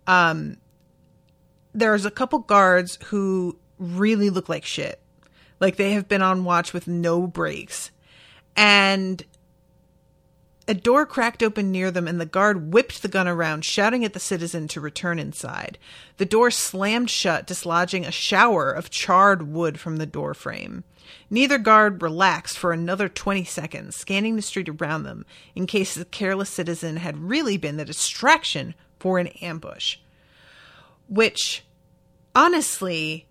Um 0.05 0.57
there's 1.73 2.05
a 2.05 2.11
couple 2.11 2.39
guards 2.39 2.97
who 3.05 3.57
really 3.79 4.29
look 4.29 4.49
like 4.49 4.65
shit. 4.65 5.01
Like 5.59 5.75
they 5.75 5.93
have 5.93 6.07
been 6.07 6.21
on 6.21 6.43
watch 6.43 6.73
with 6.73 6.87
no 6.87 7.27
breaks. 7.27 7.91
And 8.55 9.23
a 10.67 10.73
door 10.73 11.05
cracked 11.05 11.41
open 11.41 11.71
near 11.71 11.91
them, 11.91 12.07
and 12.07 12.19
the 12.19 12.25
guard 12.25 12.73
whipped 12.73 13.01
the 13.01 13.07
gun 13.07 13.27
around, 13.27 13.63
shouting 13.63 14.03
at 14.03 14.11
the 14.13 14.19
citizen 14.19 14.67
to 14.69 14.81
return 14.81 15.17
inside. 15.17 15.77
The 16.17 16.25
door 16.25 16.51
slammed 16.51 17.09
shut, 17.09 17.47
dislodging 17.47 18.05
a 18.05 18.11
shower 18.11 18.71
of 18.71 18.89
charred 18.89 19.43
wood 19.43 19.79
from 19.79 19.95
the 19.95 20.05
door 20.05 20.33
frame. 20.33 20.83
Neither 21.29 21.57
guard 21.57 22.01
relaxed 22.01 22.57
for 22.57 22.73
another 22.73 23.07
20 23.07 23.45
seconds, 23.45 23.95
scanning 23.95 24.35
the 24.35 24.41
street 24.41 24.67
around 24.67 25.03
them 25.03 25.25
in 25.55 25.67
case 25.67 25.95
the 25.95 26.03
careless 26.03 26.49
citizen 26.49 26.97
had 26.97 27.17
really 27.17 27.55
been 27.55 27.77
the 27.77 27.85
distraction 27.85 28.75
for 28.99 29.19
an 29.19 29.27
ambush. 29.27 29.97
Which, 31.07 31.63
honestly, 32.35 33.27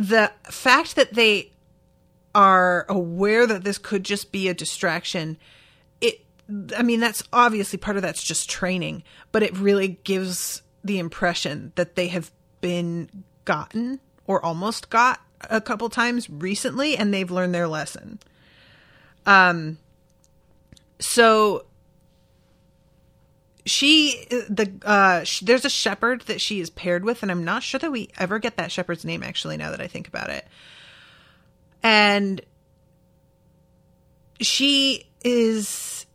the 0.00 0.32
fact 0.44 0.96
that 0.96 1.14
they 1.14 1.50
are 2.34 2.86
aware 2.88 3.46
that 3.46 3.64
this 3.64 3.78
could 3.78 4.04
just 4.04 4.32
be 4.32 4.48
a 4.48 4.54
distraction 4.54 5.36
it 6.00 6.24
i 6.76 6.82
mean 6.82 7.00
that's 7.00 7.22
obviously 7.32 7.78
part 7.78 7.96
of 7.96 8.02
that's 8.02 8.22
just 8.22 8.48
training 8.48 9.02
but 9.32 9.42
it 9.42 9.56
really 9.56 9.98
gives 10.04 10.62
the 10.82 10.98
impression 10.98 11.72
that 11.74 11.96
they 11.96 12.08
have 12.08 12.30
been 12.60 13.24
gotten 13.44 14.00
or 14.26 14.44
almost 14.44 14.90
got 14.90 15.20
a 15.48 15.60
couple 15.60 15.88
times 15.88 16.28
recently 16.28 16.96
and 16.96 17.12
they've 17.12 17.30
learned 17.30 17.54
their 17.54 17.68
lesson. 17.68 18.18
Um 19.26 19.78
so 20.98 21.64
she 23.66 24.26
the 24.30 24.72
uh 24.84 25.24
sh- 25.24 25.40
there's 25.40 25.64
a 25.64 25.70
shepherd 25.70 26.22
that 26.22 26.40
she 26.40 26.60
is 26.60 26.70
paired 26.70 27.04
with 27.04 27.22
and 27.22 27.30
i'm 27.30 27.44
not 27.44 27.62
sure 27.62 27.78
that 27.78 27.92
we 27.92 28.08
ever 28.18 28.38
get 28.38 28.56
that 28.56 28.72
shepherd's 28.72 29.04
name 29.04 29.22
actually 29.22 29.56
now 29.56 29.70
that 29.70 29.80
i 29.80 29.86
think 29.86 30.08
about 30.08 30.30
it. 30.30 30.46
And 31.82 32.40
she 34.40 35.06
is 35.24 36.06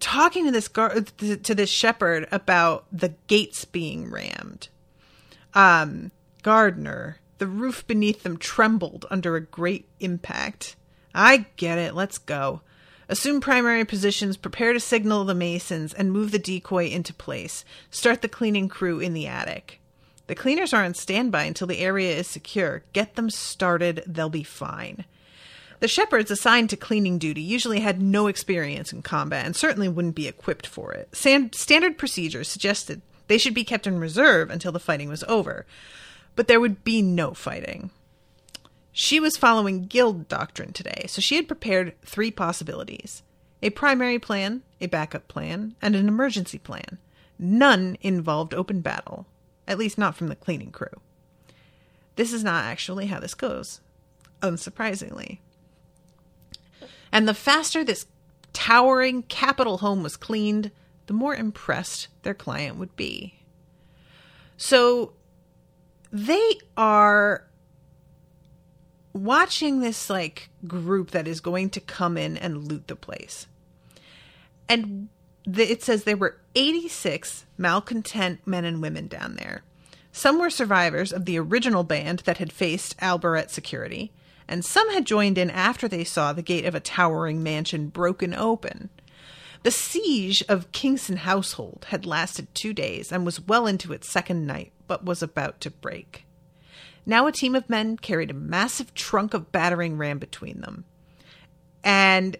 talking 0.00 0.44
to 0.44 0.50
this 0.50 0.68
guard 0.68 1.12
to 1.18 1.54
this 1.54 1.70
shepherd 1.70 2.28
about 2.30 2.86
the 2.92 3.14
gates 3.26 3.64
being 3.64 4.10
rammed. 4.10 4.68
Um 5.54 6.10
gardner 6.42 7.20
the 7.38 7.46
roof 7.46 7.86
beneath 7.86 8.22
them 8.22 8.36
trembled 8.36 9.06
under 9.10 9.36
a 9.36 9.40
great 9.40 9.88
impact. 10.00 10.76
I 11.14 11.46
get 11.56 11.78
it. 11.78 11.94
Let's 11.94 12.18
go 12.18 12.60
Assume 13.08 13.40
primary 13.40 13.84
positions, 13.84 14.36
prepare 14.36 14.72
to 14.72 14.80
signal 14.80 15.24
the 15.24 15.34
masons, 15.34 15.92
and 15.92 16.12
move 16.12 16.30
the 16.30 16.38
decoy 16.38 16.86
into 16.86 17.12
place. 17.12 17.64
Start 17.90 18.22
the 18.22 18.28
cleaning 18.28 18.68
crew 18.68 18.98
in 18.98 19.12
the 19.12 19.26
attic. 19.26 19.80
The 20.26 20.34
cleaners 20.34 20.72
are 20.72 20.84
on 20.84 20.94
standby 20.94 21.44
until 21.44 21.66
the 21.66 21.80
area 21.80 22.16
is 22.16 22.26
secure. 22.26 22.82
Get 22.92 23.14
them 23.14 23.28
started, 23.28 24.02
they'll 24.06 24.30
be 24.30 24.42
fine. 24.42 25.04
The 25.80 25.88
shepherds 25.88 26.30
assigned 26.30 26.70
to 26.70 26.78
cleaning 26.78 27.18
duty 27.18 27.42
usually 27.42 27.80
had 27.80 28.00
no 28.00 28.26
experience 28.26 28.90
in 28.90 29.02
combat 29.02 29.44
and 29.44 29.54
certainly 29.54 29.88
wouldn't 29.88 30.14
be 30.14 30.28
equipped 30.28 30.66
for 30.66 30.92
it. 30.92 31.14
standard 31.14 31.98
procedures 31.98 32.48
suggested 32.48 33.02
they 33.28 33.36
should 33.36 33.54
be 33.54 33.64
kept 33.64 33.86
in 33.86 33.98
reserve 33.98 34.48
until 34.48 34.72
the 34.72 34.80
fighting 34.80 35.10
was 35.10 35.24
over, 35.24 35.66
but 36.36 36.48
there 36.48 36.60
would 36.60 36.84
be 36.84 37.02
no 37.02 37.34
fighting. 37.34 37.90
She 38.96 39.18
was 39.18 39.36
following 39.36 39.86
guild 39.86 40.28
doctrine 40.28 40.72
today, 40.72 41.06
so 41.08 41.20
she 41.20 41.34
had 41.34 41.48
prepared 41.48 41.94
three 42.06 42.30
possibilities 42.30 43.24
a 43.60 43.70
primary 43.70 44.20
plan, 44.20 44.62
a 44.80 44.86
backup 44.86 45.26
plan, 45.26 45.74
and 45.82 45.96
an 45.96 46.06
emergency 46.06 46.58
plan. 46.58 46.98
None 47.36 47.96
involved 48.02 48.54
open 48.54 48.82
battle, 48.82 49.26
at 49.66 49.78
least 49.78 49.98
not 49.98 50.14
from 50.14 50.28
the 50.28 50.36
cleaning 50.36 50.70
crew. 50.70 51.00
This 52.14 52.32
is 52.32 52.44
not 52.44 52.64
actually 52.64 53.06
how 53.06 53.18
this 53.18 53.34
goes, 53.34 53.80
unsurprisingly. 54.42 55.38
And 57.10 57.26
the 57.26 57.34
faster 57.34 57.82
this 57.82 58.06
towering 58.52 59.24
capital 59.24 59.78
home 59.78 60.04
was 60.04 60.16
cleaned, 60.16 60.70
the 61.06 61.14
more 61.14 61.34
impressed 61.34 62.06
their 62.22 62.34
client 62.34 62.76
would 62.76 62.94
be. 62.94 63.40
So 64.56 65.14
they 66.12 66.58
are 66.76 67.48
watching 69.14 69.80
this 69.80 70.10
like 70.10 70.50
group 70.66 71.12
that 71.12 71.26
is 71.26 71.40
going 71.40 71.70
to 71.70 71.80
come 71.80 72.18
in 72.18 72.36
and 72.36 72.68
loot 72.68 72.88
the 72.88 72.96
place. 72.96 73.46
And 74.68 75.08
the, 75.46 75.70
it 75.70 75.82
says 75.82 76.04
there 76.04 76.16
were 76.16 76.40
86 76.54 77.46
malcontent 77.56 78.46
men 78.46 78.64
and 78.64 78.82
women 78.82 79.06
down 79.06 79.36
there. 79.36 79.62
Some 80.12 80.38
were 80.38 80.50
survivors 80.50 81.12
of 81.12 81.24
the 81.24 81.38
original 81.38 81.84
band 81.84 82.20
that 82.20 82.38
had 82.38 82.52
faced 82.52 82.96
Albaret 82.98 83.50
security, 83.50 84.12
and 84.46 84.64
some 84.64 84.90
had 84.92 85.06
joined 85.06 85.38
in 85.38 85.50
after 85.50 85.88
they 85.88 86.04
saw 86.04 86.32
the 86.32 86.42
gate 86.42 86.64
of 86.64 86.74
a 86.74 86.80
towering 86.80 87.42
mansion 87.42 87.88
broken 87.88 88.34
open. 88.34 88.90
The 89.64 89.70
siege 89.70 90.44
of 90.48 90.70
Kingston 90.72 91.16
Household 91.18 91.86
had 91.88 92.04
lasted 92.04 92.54
two 92.54 92.72
days 92.72 93.10
and 93.10 93.24
was 93.24 93.40
well 93.40 93.66
into 93.66 93.92
its 93.92 94.08
second 94.08 94.46
night, 94.46 94.72
but 94.86 95.04
was 95.04 95.22
about 95.22 95.60
to 95.62 95.70
break. 95.70 96.26
Now 97.06 97.26
a 97.26 97.32
team 97.32 97.54
of 97.54 97.68
men 97.68 97.96
carried 97.96 98.30
a 98.30 98.34
massive 98.34 98.94
trunk 98.94 99.34
of 99.34 99.52
battering 99.52 99.98
ram 99.98 100.18
between 100.18 100.60
them. 100.60 100.84
And 101.82 102.36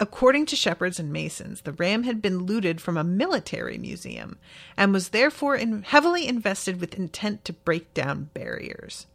according 0.00 0.46
to 0.46 0.56
shepherds 0.56 0.98
and 0.98 1.12
masons, 1.12 1.60
the 1.62 1.72
ram 1.72 2.04
had 2.04 2.22
been 2.22 2.44
looted 2.44 2.80
from 2.80 2.96
a 2.96 3.04
military 3.04 3.78
museum 3.78 4.38
and 4.76 4.92
was 4.92 5.10
therefore 5.10 5.56
in 5.56 5.82
heavily 5.82 6.26
invested 6.26 6.80
with 6.80 6.94
intent 6.94 7.44
to 7.44 7.52
break 7.52 7.92
down 7.94 8.30
barriers. 8.34 9.06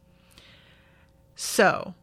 So, 1.35 1.95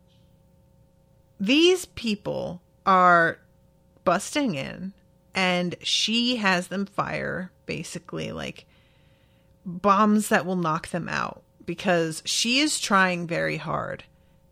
these 1.38 1.84
people 1.86 2.62
are 2.84 3.38
busting 4.04 4.54
in, 4.54 4.94
and 5.34 5.74
she 5.82 6.36
has 6.36 6.68
them 6.68 6.86
fire 6.86 7.50
basically 7.66 8.32
like 8.32 8.64
bombs 9.64 10.28
that 10.28 10.46
will 10.46 10.56
knock 10.56 10.88
them 10.88 11.08
out 11.08 11.42
because 11.66 12.22
she 12.24 12.60
is 12.60 12.78
trying 12.78 13.26
very 13.26 13.56
hard 13.58 14.04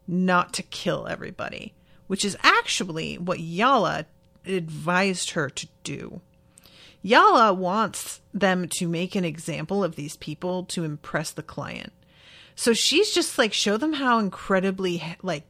not 0.06 0.52
to 0.54 0.62
kill 0.62 1.06
everybody, 1.06 1.72
which 2.06 2.24
is 2.24 2.36
actually 2.42 3.16
what 3.16 3.38
Yala 3.38 4.04
advised 4.44 5.30
her 5.30 5.48
to 5.48 5.68
do. 5.82 6.20
Yala 7.04 7.56
wants 7.56 8.20
them 8.32 8.68
to 8.68 8.88
make 8.88 9.14
an 9.14 9.24
example 9.24 9.84
of 9.84 9.96
these 9.96 10.16
people 10.16 10.64
to 10.64 10.84
impress 10.84 11.30
the 11.30 11.42
client. 11.42 11.92
So 12.56 12.72
she's 12.72 13.12
just 13.12 13.38
like, 13.38 13.52
show 13.52 13.76
them 13.76 13.94
how 13.94 14.18
incredibly, 14.18 15.02
like, 15.22 15.44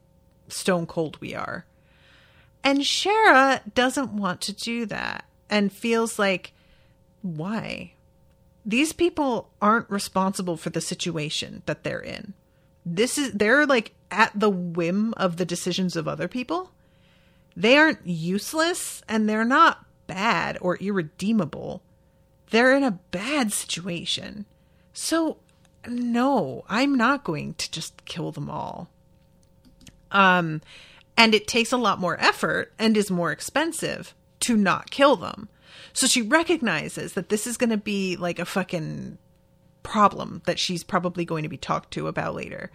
stone 0.48 0.86
cold 0.86 1.18
we 1.20 1.34
are. 1.34 1.64
And 2.62 2.84
Shera 2.84 3.60
doesn't 3.74 4.12
want 4.12 4.40
to 4.42 4.52
do 4.52 4.86
that 4.86 5.26
and 5.50 5.72
feels 5.72 6.18
like, 6.18 6.52
why? 7.22 7.93
These 8.64 8.92
people 8.92 9.50
aren't 9.60 9.90
responsible 9.90 10.56
for 10.56 10.70
the 10.70 10.80
situation 10.80 11.62
that 11.66 11.84
they're 11.84 12.00
in. 12.00 12.34
This 12.86 13.18
is 13.18 13.32
they're 13.32 13.66
like 13.66 13.92
at 14.10 14.32
the 14.34 14.50
whim 14.50 15.14
of 15.16 15.36
the 15.36 15.44
decisions 15.44 15.96
of 15.96 16.08
other 16.08 16.28
people. 16.28 16.70
They 17.56 17.76
aren't 17.76 18.06
useless 18.06 19.02
and 19.08 19.28
they're 19.28 19.44
not 19.44 19.84
bad 20.06 20.58
or 20.60 20.76
irredeemable. 20.76 21.82
They're 22.50 22.76
in 22.76 22.82
a 22.82 22.98
bad 23.10 23.52
situation. 23.52 24.46
So 24.92 25.38
no, 25.86 26.64
I'm 26.68 26.94
not 26.94 27.24
going 27.24 27.54
to 27.54 27.70
just 27.70 28.04
kill 28.04 28.32
them 28.32 28.50
all. 28.50 28.88
Um 30.10 30.62
and 31.16 31.34
it 31.34 31.46
takes 31.46 31.72
a 31.72 31.76
lot 31.76 32.00
more 32.00 32.20
effort 32.20 32.72
and 32.78 32.96
is 32.96 33.10
more 33.10 33.30
expensive 33.30 34.14
to 34.40 34.56
not 34.56 34.90
kill 34.90 35.16
them. 35.16 35.48
So 35.94 36.06
she 36.06 36.22
recognizes 36.22 37.14
that 37.14 37.28
this 37.28 37.46
is 37.46 37.56
going 37.56 37.70
to 37.70 37.76
be 37.76 38.16
like 38.16 38.38
a 38.38 38.44
fucking 38.44 39.16
problem 39.82 40.42
that 40.44 40.58
she's 40.58 40.82
probably 40.84 41.24
going 41.24 41.44
to 41.44 41.48
be 41.48 41.56
talked 41.56 41.92
to 41.92 42.08
about 42.08 42.34
later. 42.34 42.70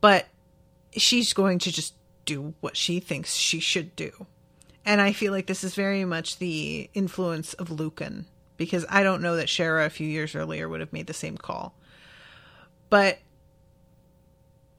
But 0.00 0.28
she's 0.96 1.32
going 1.32 1.58
to 1.60 1.72
just 1.72 1.94
do 2.26 2.54
what 2.60 2.76
she 2.76 3.00
thinks 3.00 3.34
she 3.34 3.60
should 3.60 3.96
do. 3.96 4.26
And 4.84 5.00
I 5.00 5.12
feel 5.12 5.32
like 5.32 5.46
this 5.46 5.64
is 5.64 5.74
very 5.74 6.04
much 6.04 6.38
the 6.38 6.90
influence 6.94 7.54
of 7.54 7.70
Lucan 7.70 8.26
because 8.56 8.84
I 8.88 9.02
don't 9.02 9.22
know 9.22 9.36
that 9.36 9.48
Shera 9.48 9.86
a 9.86 9.90
few 9.90 10.06
years 10.06 10.34
earlier 10.34 10.68
would 10.68 10.80
have 10.80 10.92
made 10.92 11.06
the 11.06 11.14
same 11.14 11.38
call. 11.38 11.74
But 12.90 13.18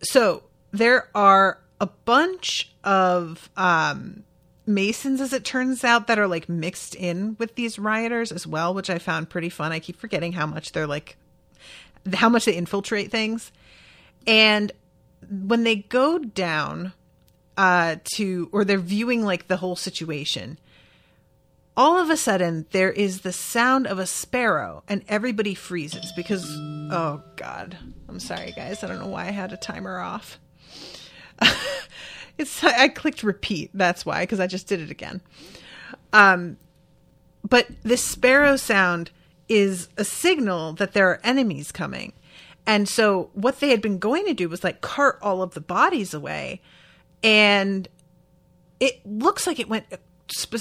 so 0.04 0.44
there 0.72 1.10
are 1.16 1.60
a 1.80 1.88
bunch 1.88 2.74
of 2.84 3.50
um, 3.58 4.24
Masons, 4.74 5.22
as 5.22 5.34
it 5.34 5.44
turns 5.44 5.84
out, 5.84 6.08
that 6.08 6.20
are 6.20 6.28
like 6.28 6.50
mixed 6.50 6.96
in 6.96 7.36
with 7.40 7.56
these 7.56 7.80
rioters 7.80 8.32
as 8.32 8.46
well, 8.46 8.74
which 8.74 8.90
I 8.90 8.98
found 8.98 9.30
pretty 9.30 9.50
fun. 9.50 9.72
I 9.72 9.80
keep 9.80 9.98
forgetting 9.98 10.34
how 10.34 10.46
much 10.46 10.72
they're 10.72 10.88
like, 10.88 11.18
how 12.14 12.30
much 12.30 12.46
they 12.46 12.56
infiltrate 12.56 13.12
things. 13.12 13.52
And 14.28 14.72
when 15.30 15.64
they 15.64 15.78
go 15.78 16.20
down 16.20 16.94
uh, 17.58 17.98
to, 18.16 18.50
or 18.52 18.66
they're 18.66 18.78
viewing 18.78 19.24
like 19.24 19.48
the 19.48 19.58
whole 19.58 19.76
situation, 19.76 20.60
all 21.76 21.98
of 21.98 22.10
a 22.10 22.18
sudden 22.18 22.66
there 22.72 22.92
is 22.92 23.22
the 23.22 23.32
sound 23.32 23.88
of 23.88 24.00
a 24.00 24.06
sparrow 24.06 24.84
and 24.88 25.04
everybody 25.08 25.54
freezes 25.54 26.12
because, 26.16 26.46
oh 26.92 27.22
God, 27.36 27.78
I'm 28.08 28.20
sorry 28.20 28.52
guys. 28.56 28.84
I 28.84 28.88
don't 28.88 29.00
know 29.00 29.08
why 29.08 29.28
I 29.28 29.32
had 29.32 29.54
a 29.54 29.58
timer 29.58 30.00
off. 30.00 30.40
it's 32.38 32.64
I 32.64 32.88
clicked 32.88 33.24
repeat. 33.24 33.70
That's 33.74 34.06
why, 34.06 34.24
because 34.24 34.40
I 34.40 34.48
just 34.48 34.68
did 34.68 34.82
it 34.82 34.92
again. 34.92 35.22
Um, 36.14 36.58
but 37.48 37.68
this 37.84 38.04
sparrow 38.04 38.56
sound 38.56 39.12
is 39.50 39.90
a 39.98 40.04
signal 40.04 40.74
that 40.74 40.94
there 40.94 41.10
are 41.10 41.20
enemies 41.24 41.72
coming. 41.72 42.14
And 42.66 42.88
so 42.88 43.30
what 43.34 43.60
they 43.60 43.70
had 43.70 43.82
been 43.82 43.98
going 43.98 44.26
to 44.26 44.34
do 44.34 44.48
was 44.48 44.64
like 44.64 44.82
cart 44.82 45.18
all 45.22 45.42
of 45.42 45.54
the 45.54 45.62
bodies 45.62 46.14
away. 46.14 46.62
And 47.24 47.88
it 48.80 49.06
looks 49.06 49.46
like 49.46 49.60
it 49.60 49.68
went 49.70 49.86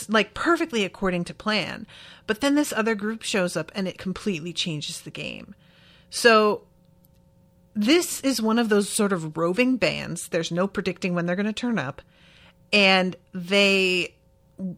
like 0.09 0.35
perfectly 0.35 0.85
according 0.85 1.25
to 1.25 1.35
plan. 1.35 1.87
But 2.27 2.41
then 2.41 2.55
this 2.55 2.73
other 2.73 2.95
group 2.95 3.23
shows 3.23 3.57
up 3.57 3.71
and 3.75 3.87
it 3.87 3.99
completely 3.99 4.53
changes 4.53 5.01
the 5.01 5.11
game. 5.11 5.55
So 6.09 6.63
this 7.81 8.21
is 8.21 8.43
one 8.43 8.59
of 8.59 8.69
those 8.69 8.91
sort 8.91 9.13
of 9.13 9.37
roving 9.39 9.77
bands. 9.79 10.29
There's 10.29 10.51
no 10.53 10.67
predicting 10.67 11.15
when 11.15 11.25
they're 11.25 11.37
going 11.37 11.47
to 11.47 11.53
turn 11.53 11.79
up. 11.79 12.03
And 12.73 13.17
they 13.33 14.15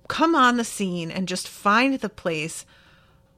come 0.08 0.36
on 0.36 0.56
the 0.56 0.64
scene 0.64 1.10
and 1.10 1.26
just 1.26 1.48
find 1.48 1.98
the 1.98 2.08
place 2.08 2.64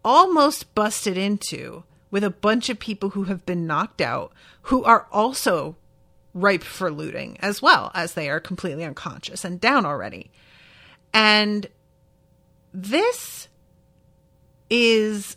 almost 0.05 0.74
busted 0.74 1.16
into 1.16 1.85
with 2.11 2.22
a 2.22 2.31
bunch 2.31 2.68
of 2.68 2.79
people 2.79 3.11
who 3.11 3.24
have 3.24 3.46
been 3.46 3.66
knocked 3.66 4.03
out, 4.03 4.33
who 4.62 4.85
are 4.85 5.07
also 5.11 5.77
ripe 6.35 6.62
for 6.62 6.90
looting 6.90 7.38
as 7.40 7.62
well, 7.62 7.90
as 7.94 8.12
they 8.12 8.29
are 8.29 8.40
completely 8.40 8.85
unconscious 8.85 9.46
and 9.46 9.61
down 9.61 9.87
already. 9.87 10.31
And 11.14 11.66
this 12.72 13.48
is. 14.68 15.37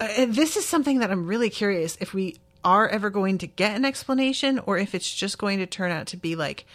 Uh, 0.00 0.26
this 0.26 0.56
is 0.56 0.64
something 0.64 1.00
that 1.00 1.10
I'm 1.10 1.26
really 1.26 1.50
curious 1.50 1.98
if 2.00 2.14
we 2.14 2.36
are 2.68 2.88
ever 2.88 3.10
going 3.10 3.38
to 3.38 3.46
get 3.46 3.76
an 3.76 3.84
explanation 3.84 4.58
or 4.66 4.76
if 4.78 4.94
it's 4.94 5.14
just 5.14 5.38
going 5.38 5.58
to 5.58 5.66
turn 5.66 5.90
out 5.90 6.06
to 6.06 6.16
be 6.16 6.36
like 6.36 6.66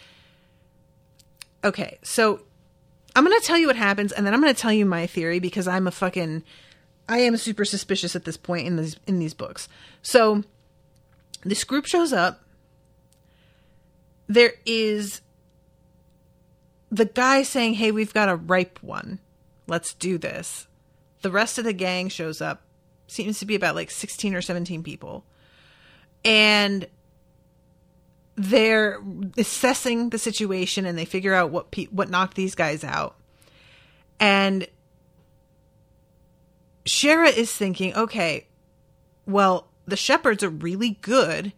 okay 1.62 1.98
so 2.02 2.40
i'm 3.14 3.24
going 3.24 3.38
to 3.38 3.46
tell 3.46 3.58
you 3.58 3.66
what 3.66 3.76
happens 3.76 4.10
and 4.12 4.26
then 4.26 4.34
i'm 4.34 4.40
going 4.40 4.54
to 4.54 4.60
tell 4.60 4.72
you 4.72 4.84
my 4.84 5.06
theory 5.06 5.38
because 5.38 5.68
i'm 5.68 5.86
a 5.86 5.90
fucking 5.90 6.42
i 7.08 7.18
am 7.18 7.36
super 7.36 7.64
suspicious 7.64 8.16
at 8.16 8.24
this 8.24 8.36
point 8.36 8.66
in 8.66 8.76
these 8.76 8.96
in 9.06 9.18
these 9.18 9.34
books. 9.34 9.68
So 10.02 10.44
this 11.42 11.64
group 11.64 11.86
shows 11.86 12.12
up. 12.12 12.42
There 14.26 14.54
is 14.64 15.20
the 16.90 17.04
guy 17.04 17.42
saying 17.42 17.74
hey 17.74 17.90
we've 17.90 18.14
got 18.14 18.28
a 18.28 18.36
ripe 18.36 18.82
one. 18.82 19.18
Let's 19.66 19.94
do 19.94 20.18
this. 20.18 20.66
The 21.22 21.30
rest 21.30 21.58
of 21.58 21.64
the 21.64 21.72
gang 21.72 22.08
shows 22.08 22.40
up. 22.40 22.62
Seems 23.06 23.38
to 23.38 23.46
be 23.46 23.54
about 23.54 23.74
like 23.74 23.90
16 23.90 24.34
or 24.34 24.42
17 24.42 24.82
people 24.82 25.24
and 26.24 26.86
they're 28.36 29.00
assessing 29.38 30.10
the 30.10 30.18
situation 30.18 30.86
and 30.86 30.98
they 30.98 31.04
figure 31.04 31.34
out 31.34 31.50
what 31.50 31.70
pe- 31.70 31.86
what 31.86 32.10
knocked 32.10 32.34
these 32.34 32.54
guys 32.54 32.82
out. 32.82 33.16
And 34.18 34.66
Shera 36.84 37.28
is 37.28 37.52
thinking, 37.52 37.94
okay, 37.94 38.46
well, 39.26 39.68
the 39.86 39.96
shepherds 39.96 40.42
are 40.42 40.50
really 40.50 40.98
good 41.02 41.52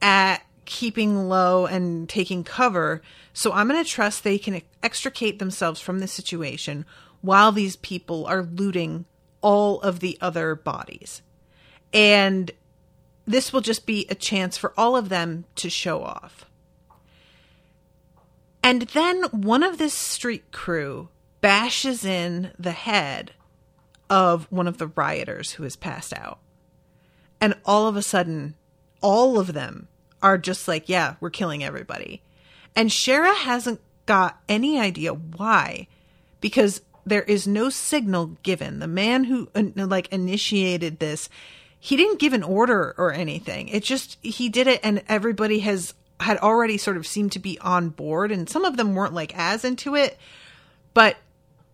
at 0.00 0.42
keeping 0.64 1.28
low 1.28 1.66
and 1.66 2.08
taking 2.08 2.44
cover, 2.44 3.02
so 3.32 3.52
I'm 3.52 3.68
going 3.68 3.82
to 3.82 3.88
trust 3.88 4.24
they 4.24 4.38
can 4.38 4.62
extricate 4.82 5.38
themselves 5.38 5.80
from 5.80 5.98
this 5.98 6.12
situation 6.12 6.84
while 7.20 7.52
these 7.52 7.76
people 7.76 8.26
are 8.26 8.42
looting 8.42 9.06
all 9.40 9.80
of 9.80 10.00
the 10.00 10.18
other 10.20 10.54
bodies. 10.54 11.22
And 11.92 12.50
this 13.26 13.52
will 13.52 13.60
just 13.60 13.86
be 13.86 14.06
a 14.08 14.14
chance 14.14 14.56
for 14.56 14.72
all 14.76 14.96
of 14.96 15.08
them 15.08 15.44
to 15.56 15.70
show 15.70 16.02
off. 16.02 16.46
And 18.62 18.82
then 18.82 19.24
one 19.24 19.62
of 19.62 19.78
this 19.78 19.94
street 19.94 20.52
crew 20.52 21.08
bashes 21.40 22.04
in 22.04 22.52
the 22.58 22.72
head 22.72 23.32
of 24.08 24.46
one 24.50 24.68
of 24.68 24.78
the 24.78 24.88
rioters 24.88 25.52
who 25.52 25.64
has 25.64 25.76
passed 25.76 26.12
out. 26.16 26.38
And 27.40 27.54
all 27.64 27.88
of 27.88 27.96
a 27.96 28.02
sudden, 28.02 28.54
all 29.00 29.38
of 29.38 29.52
them 29.52 29.88
are 30.22 30.38
just 30.38 30.68
like, 30.68 30.88
yeah, 30.88 31.16
we're 31.20 31.30
killing 31.30 31.64
everybody. 31.64 32.22
And 32.76 32.92
Shera 32.92 33.34
hasn't 33.34 33.80
got 34.06 34.40
any 34.48 34.78
idea 34.78 35.12
why, 35.12 35.88
because 36.40 36.82
there 37.04 37.22
is 37.22 37.48
no 37.48 37.68
signal 37.68 38.36
given. 38.42 38.78
The 38.78 38.86
man 38.86 39.24
who 39.24 39.48
uh, 39.54 39.64
like 39.74 40.08
initiated 40.12 40.98
this 40.98 41.28
he 41.84 41.96
didn't 41.96 42.20
give 42.20 42.32
an 42.32 42.44
order 42.44 42.94
or 42.96 43.12
anything. 43.12 43.66
It 43.66 43.82
just 43.82 44.16
he 44.22 44.48
did 44.48 44.68
it 44.68 44.78
and 44.84 45.02
everybody 45.08 45.58
has 45.58 45.94
had 46.20 46.38
already 46.38 46.78
sort 46.78 46.96
of 46.96 47.08
seemed 47.08 47.32
to 47.32 47.40
be 47.40 47.58
on 47.58 47.88
board 47.88 48.30
and 48.30 48.48
some 48.48 48.64
of 48.64 48.76
them 48.76 48.94
weren't 48.94 49.14
like 49.14 49.36
as 49.36 49.64
into 49.64 49.96
it, 49.96 50.16
but 50.94 51.16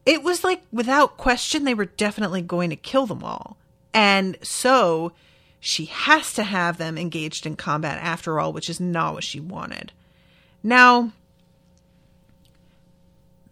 it 0.07 0.23
was 0.23 0.43
like 0.43 0.63
without 0.73 1.19
question 1.19 1.65
they 1.65 1.75
were 1.75 1.85
definitely 1.85 2.41
going 2.41 2.71
to 2.71 2.77
kill 2.77 3.05
them 3.05 3.23
all. 3.23 3.59
And 3.93 4.39
so 4.41 5.13
she 5.61 5.85
has 5.85 6.33
to 6.33 6.43
have 6.43 6.79
them 6.79 6.97
engaged 6.97 7.45
in 7.45 7.55
combat 7.55 7.99
after 8.03 8.41
all, 8.41 8.55
which 8.55 8.71
is 8.71 8.81
not 8.81 9.13
what 9.13 9.25
she 9.25 9.41
wanted. 9.41 9.93
Now, 10.63 11.13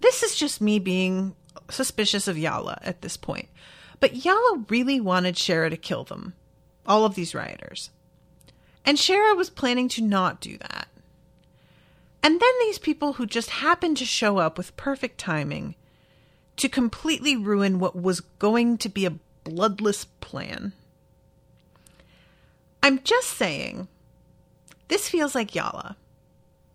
this 0.00 0.22
is 0.22 0.34
just 0.34 0.62
me 0.62 0.78
being 0.78 1.36
suspicious 1.68 2.26
of 2.26 2.36
Yala 2.36 2.78
at 2.80 3.02
this 3.02 3.18
point. 3.18 3.50
But 4.00 4.14
Yala 4.14 4.70
really 4.70 5.02
wanted 5.02 5.36
Shera 5.36 5.68
to 5.68 5.76
kill 5.76 6.04
them 6.04 6.32
all 6.86 7.04
of 7.04 7.14
these 7.14 7.34
rioters. 7.34 7.90
And 8.84 8.98
Shera 8.98 9.34
was 9.34 9.50
planning 9.50 9.88
to 9.90 10.02
not 10.02 10.40
do 10.40 10.58
that. 10.58 10.88
And 12.22 12.40
then 12.40 12.52
these 12.60 12.78
people 12.78 13.14
who 13.14 13.26
just 13.26 13.50
happened 13.50 13.96
to 13.98 14.04
show 14.04 14.38
up 14.38 14.56
with 14.58 14.76
perfect 14.76 15.18
timing 15.18 15.74
to 16.56 16.68
completely 16.68 17.36
ruin 17.36 17.78
what 17.78 18.00
was 18.00 18.20
going 18.20 18.78
to 18.78 18.88
be 18.88 19.04
a 19.04 19.14
bloodless 19.44 20.06
plan. 20.20 20.72
I'm 22.82 23.02
just 23.02 23.30
saying, 23.30 23.88
this 24.88 25.08
feels 25.08 25.34
like 25.34 25.52
Yala. 25.52 25.96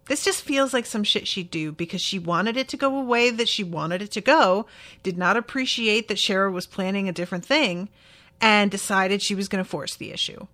This 0.08 0.26
just 0.26 0.42
feels 0.42 0.74
like 0.74 0.86
some 0.86 1.04
shit 1.04 1.28
she'd 1.28 1.52
do 1.52 1.72
because 1.72 2.02
she 2.02 2.20
wanted 2.20 2.58
it 2.58 2.68
to 2.70 2.78
go 2.78 2.98
away 2.98 3.30
that 3.30 3.48
she 3.48 3.64
wanted 3.64 4.02
it 4.02 4.12
to 4.12 4.22
go, 4.22 4.66
did 5.04 5.18
not 5.18 5.38
appreciate 5.38 6.08
that 6.08 6.20
Shera 6.20 6.52
was 6.52 6.66
planning 6.66 7.08
a 7.08 7.14
different 7.14 7.46
thing, 7.46 7.88
and 8.42 8.72
decided 8.72 9.22
she 9.22 9.36
was 9.36 9.48
going 9.48 9.64
to 9.64 9.70
force 9.70 9.96
the 9.96 10.12
issue. 10.12 10.48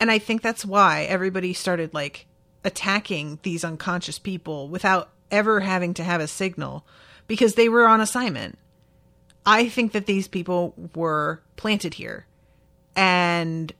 And 0.00 0.10
I 0.10 0.18
think 0.18 0.42
that's 0.42 0.64
why 0.64 1.02
everybody 1.02 1.52
started 1.52 1.94
like 1.94 2.26
attacking 2.64 3.38
these 3.42 3.64
unconscious 3.64 4.18
people 4.18 4.68
without 4.68 5.10
ever 5.30 5.60
having 5.60 5.94
to 5.94 6.04
have 6.04 6.20
a 6.20 6.26
signal 6.26 6.84
because 7.26 7.54
they 7.54 7.68
were 7.68 7.86
on 7.86 8.00
assignment. 8.00 8.58
I 9.44 9.68
think 9.68 9.92
that 9.92 10.06
these 10.06 10.26
people 10.26 10.74
were 10.94 11.42
planted 11.56 11.94
here. 11.94 12.26
And 12.96 13.72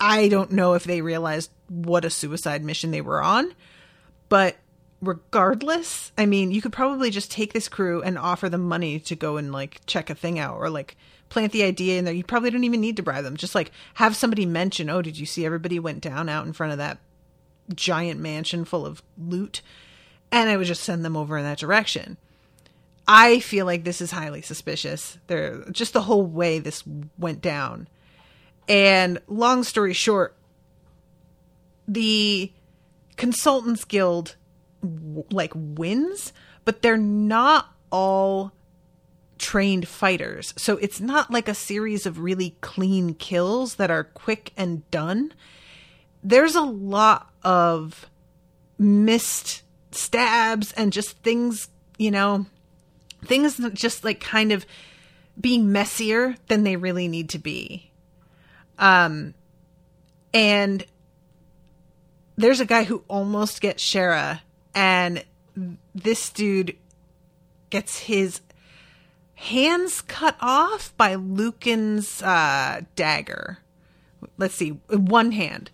I 0.00 0.28
don't 0.28 0.52
know 0.52 0.74
if 0.74 0.84
they 0.84 1.00
realized 1.00 1.50
what 1.68 2.04
a 2.04 2.10
suicide 2.10 2.64
mission 2.64 2.90
they 2.90 3.00
were 3.00 3.22
on, 3.22 3.54
but 4.28 4.56
regardless, 5.00 6.12
I 6.16 6.26
mean, 6.26 6.50
you 6.50 6.62
could 6.62 6.72
probably 6.72 7.10
just 7.10 7.30
take 7.30 7.52
this 7.52 7.68
crew 7.68 8.02
and 8.02 8.18
offer 8.18 8.48
them 8.48 8.62
money 8.62 8.98
to 9.00 9.16
go 9.16 9.36
and 9.36 9.52
like 9.52 9.80
check 9.86 10.10
a 10.10 10.14
thing 10.14 10.38
out 10.38 10.56
or 10.56 10.70
like 10.70 10.96
plant 11.32 11.52
the 11.52 11.62
idea 11.62 11.98
in 11.98 12.04
there. 12.04 12.14
You 12.14 12.24
probably 12.24 12.50
don't 12.50 12.64
even 12.64 12.80
need 12.80 12.96
to 12.96 13.02
bribe 13.02 13.24
them. 13.24 13.36
Just 13.36 13.54
like 13.54 13.72
have 13.94 14.14
somebody 14.14 14.46
mention, 14.46 14.90
"Oh, 14.90 15.02
did 15.02 15.18
you 15.18 15.26
see 15.26 15.46
everybody 15.46 15.78
went 15.78 16.02
down 16.02 16.28
out 16.28 16.46
in 16.46 16.52
front 16.52 16.72
of 16.72 16.78
that 16.78 16.98
giant 17.74 18.20
mansion 18.20 18.64
full 18.64 18.84
of 18.84 19.02
loot?" 19.18 19.62
And 20.30 20.50
I 20.50 20.56
would 20.56 20.66
just 20.66 20.84
send 20.84 21.04
them 21.04 21.16
over 21.16 21.38
in 21.38 21.44
that 21.44 21.58
direction. 21.58 22.18
I 23.08 23.40
feel 23.40 23.66
like 23.66 23.84
this 23.84 24.00
is 24.00 24.12
highly 24.12 24.42
suspicious. 24.42 25.18
There 25.26 25.64
just 25.70 25.94
the 25.94 26.02
whole 26.02 26.24
way 26.24 26.58
this 26.58 26.84
went 27.18 27.40
down. 27.40 27.88
And 28.68 29.18
long 29.26 29.64
story 29.64 29.92
short, 29.92 30.36
the 31.88 32.52
Consultants 33.16 33.84
Guild 33.84 34.36
like 35.30 35.52
wins, 35.54 36.32
but 36.64 36.82
they're 36.82 36.96
not 36.96 37.74
all 37.90 38.52
trained 39.42 39.86
fighters. 39.88 40.54
So 40.56 40.78
it's 40.78 41.00
not 41.00 41.30
like 41.30 41.48
a 41.48 41.54
series 41.54 42.06
of 42.06 42.20
really 42.20 42.56
clean 42.62 43.14
kills 43.14 43.74
that 43.74 43.90
are 43.90 44.04
quick 44.04 44.52
and 44.56 44.88
done. 44.90 45.34
there's 46.22 46.54
a 46.54 46.62
lot 46.62 47.30
of 47.42 48.08
missed 48.78 49.62
stabs 49.90 50.72
and 50.72 50.92
just 50.92 51.18
things, 51.18 51.68
you 51.98 52.10
know, 52.10 52.46
things 53.24 53.60
just 53.74 54.04
like 54.04 54.20
kind 54.20 54.52
of 54.52 54.64
being 55.40 55.72
messier 55.72 56.36
than 56.48 56.62
they 56.62 56.76
really 56.76 57.08
need 57.08 57.30
to 57.30 57.38
be. 57.38 57.90
Um, 58.78 59.34
and 60.32 60.84
there's 62.36 62.60
a 62.60 62.66
guy 62.66 62.84
who 62.84 63.04
almost 63.08 63.60
gets 63.60 63.82
Shera, 63.82 64.42
and 64.74 65.24
this 65.94 66.30
dude 66.30 66.76
gets 67.70 67.98
his 67.98 68.40
hands 69.42 70.02
cut 70.02 70.36
off 70.40 70.96
by 70.96 71.16
Lucan's 71.16 72.22
uh, 72.22 72.82
dagger. 72.94 73.58
Let's 74.38 74.54
see, 74.54 74.70
one 74.88 75.32
hand, 75.32 75.70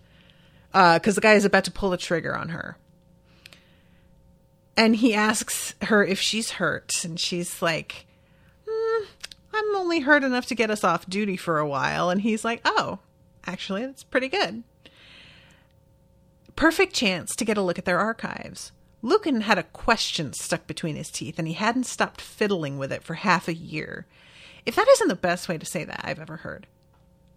because 0.71 1.15
uh, 1.15 1.19
the 1.19 1.21
guy 1.21 1.33
is 1.33 1.45
about 1.45 1.65
to 1.65 1.71
pull 1.71 1.91
the 1.91 1.97
trigger 1.97 2.35
on 2.35 2.49
her. 2.49 2.77
And 4.75 4.95
he 4.95 5.13
asks 5.13 5.75
her 5.83 6.03
if 6.03 6.19
she's 6.19 6.51
hurt, 6.51 7.03
and 7.03 7.19
she's 7.19 7.61
like, 7.61 8.07
mm, 8.67 9.05
I'm 9.53 9.75
only 9.75 9.99
hurt 9.99 10.23
enough 10.23 10.47
to 10.47 10.55
get 10.55 10.71
us 10.71 10.83
off 10.83 11.07
duty 11.07 11.37
for 11.37 11.59
a 11.59 11.67
while. 11.67 12.09
And 12.09 12.21
he's 12.21 12.43
like, 12.43 12.61
Oh, 12.65 12.99
actually, 13.45 13.85
that's 13.85 14.03
pretty 14.03 14.29
good. 14.29 14.63
Perfect 16.55 16.93
chance 16.93 17.35
to 17.35 17.45
get 17.45 17.57
a 17.57 17.61
look 17.61 17.77
at 17.77 17.85
their 17.85 17.99
archives. 17.99 18.71
Lucan 19.01 19.41
had 19.41 19.57
a 19.57 19.63
question 19.63 20.33
stuck 20.33 20.67
between 20.67 20.95
his 20.95 21.09
teeth, 21.09 21.39
and 21.39 21.47
he 21.47 21.53
hadn't 21.53 21.85
stopped 21.85 22.21
fiddling 22.21 22.77
with 22.77 22.91
it 22.91 23.03
for 23.03 23.15
half 23.15 23.47
a 23.47 23.53
year. 23.53 24.05
If 24.65 24.75
that 24.75 24.87
isn't 24.87 25.07
the 25.07 25.15
best 25.15 25.47
way 25.47 25.57
to 25.57 25.65
say 25.65 25.83
that 25.83 26.01
I've 26.03 26.19
ever 26.19 26.37
heard. 26.37 26.67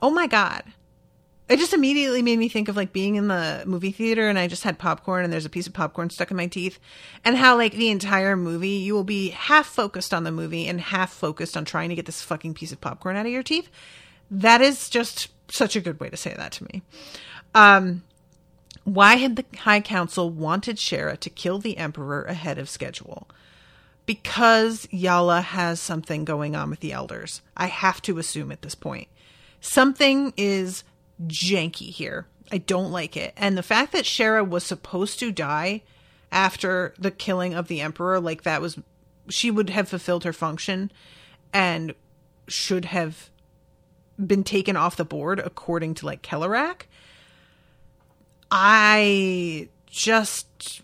Oh 0.01 0.11
my 0.11 0.27
god. 0.27 0.65
It 1.49 1.59
just 1.59 1.75
immediately 1.75 2.23
made 2.23 2.39
me 2.39 2.49
think 2.49 2.69
of 2.69 2.77
like 2.77 2.93
being 2.93 3.17
in 3.17 3.29
the 3.29 3.63
movie 3.67 3.93
theater 3.93 4.29
and 4.29 4.39
I 4.39 4.49
just 4.49 4.63
had 4.65 4.79
popcorn 4.79 5.25
and 5.25 5.33
there's 5.33 5.45
a 5.45 5.51
piece 5.51 5.67
of 5.67 5.73
popcorn 5.73 6.09
stuck 6.09 6.31
in 6.31 6.37
my 6.37 6.47
teeth 6.47 6.79
and 7.25 7.37
how 7.37 7.57
like 7.57 7.75
the 7.75 7.91
entire 7.91 8.37
movie 8.37 8.69
you 8.69 8.95
will 8.95 9.05
be 9.05 9.31
half 9.31 9.67
focused 9.67 10.15
on 10.15 10.25
the 10.25 10.33
movie 10.33 10.67
and 10.67 10.81
half 10.81 11.13
focused 11.13 11.57
on 11.57 11.65
trying 11.65 11.91
to 11.91 11.95
get 11.95 12.07
this 12.07 12.23
fucking 12.23 12.55
piece 12.55 12.73
of 12.73 12.81
popcorn 12.81 13.17
out 13.17 13.27
of 13.27 13.33
your 13.33 13.43
teeth. 13.43 13.69
That 14.31 14.61
is 14.61 14.89
just 14.89 15.29
such 15.49 15.77
a 15.77 15.81
good 15.81 16.01
way 16.01 16.09
to 16.09 16.17
say 16.17 16.33
that 16.35 16.53
to 16.53 16.65
me. 16.65 16.83
Um 17.55 18.03
why 18.85 19.17
had 19.17 19.37
the 19.37 19.45
High 19.59 19.81
Council 19.81 20.31
wanted 20.31 20.79
Shera 20.79 21.17
to 21.19 21.31
kill 21.31 21.59
the 21.59 21.79
Emperor 21.79 22.25
ahead 22.25 22.59
of 22.59 22.69
schedule? 22.69 23.29
Because 24.07 24.87
Yala 24.87 25.43
has 25.43 25.81
something 25.81 26.25
going 26.25 26.57
on 26.57 26.71
with 26.71 26.81
the 26.81 26.93
elders. 26.93 27.43
I 27.57 27.67
have 27.67 28.03
to 28.03 28.19
assume 28.19 28.51
at 28.51 28.63
this 28.63 28.75
point. 28.75 29.09
Something 29.61 30.33
is 30.37 30.83
janky 31.27 31.91
here. 31.91 32.27
I 32.51 32.59
don't 32.59 32.91
like 32.91 33.17
it. 33.17 33.33
And 33.37 33.57
the 33.57 33.63
fact 33.63 33.93
that 33.93 34.07
Shera 34.07 34.43
was 34.43 34.65
supposed 34.65 35.21
to 35.21 35.31
die 35.31 35.83
after 36.33 36.95
the 36.99 37.13
killing 37.13 37.55
of 37.55 37.69
the 37.69 37.81
Emperor, 37.81 38.19
like 38.19 38.43
that 38.43 38.61
was, 38.61 38.79
she 39.29 39.51
would 39.51 39.71
have 39.71 39.89
fulfilled 39.89 40.25
her 40.25 40.33
function 40.33 40.91
and 41.53 41.95
should 42.49 42.87
have 42.87 43.31
been 44.19 44.43
taken 44.43 44.77
off 44.77 44.97
the 44.97 45.05
board 45.05 45.39
according 45.39 45.95
to 45.95 46.07
like 46.07 46.23
Kelarac. 46.23 46.83
I 48.53 49.69
just 49.87 50.83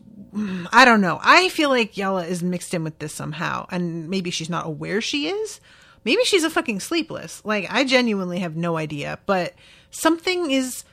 I 0.73 0.85
don't 0.85 1.03
know. 1.03 1.21
I 1.23 1.51
feel 1.51 1.69
like 1.69 1.97
Yella 1.97 2.25
is 2.25 2.43
mixed 2.43 2.73
in 2.73 2.83
with 2.83 2.99
this 2.99 3.13
somehow, 3.13 3.67
and 3.71 4.09
maybe 4.09 4.31
she's 4.31 4.51
not 4.51 4.67
aware 4.67 5.01
she 5.01 5.29
is. 5.29 5.61
Maybe 6.05 6.25
she's 6.25 6.45
a 6.45 6.51
fucking 6.51 6.81
sleepless. 6.81 7.43
Like 7.45 7.67
I 7.71 7.85
genuinely 7.85 8.39
have 8.39 8.57
no 8.57 8.79
idea, 8.79 9.19
but 9.27 9.53
something 9.91 10.51
is 10.51 10.85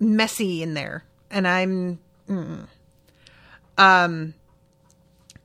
messy 0.00 0.62
in 0.62 0.74
there, 0.74 1.04
and 1.30 1.46
I'm. 1.46 2.00
Mm. 2.28 2.66
Um. 3.76 4.34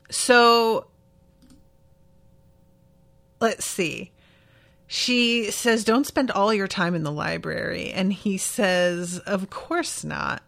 So 0.09 0.87
let's 3.41 3.65
see. 3.65 4.11
She 4.87 5.51
says, 5.51 5.83
Don't 5.83 6.07
spend 6.07 6.31
all 6.31 6.53
your 6.53 6.67
time 6.67 6.95
in 6.95 7.03
the 7.03 7.11
library. 7.11 7.91
And 7.91 8.13
he 8.13 8.37
says, 8.37 9.19
Of 9.19 9.49
course 9.49 10.03
not. 10.05 10.41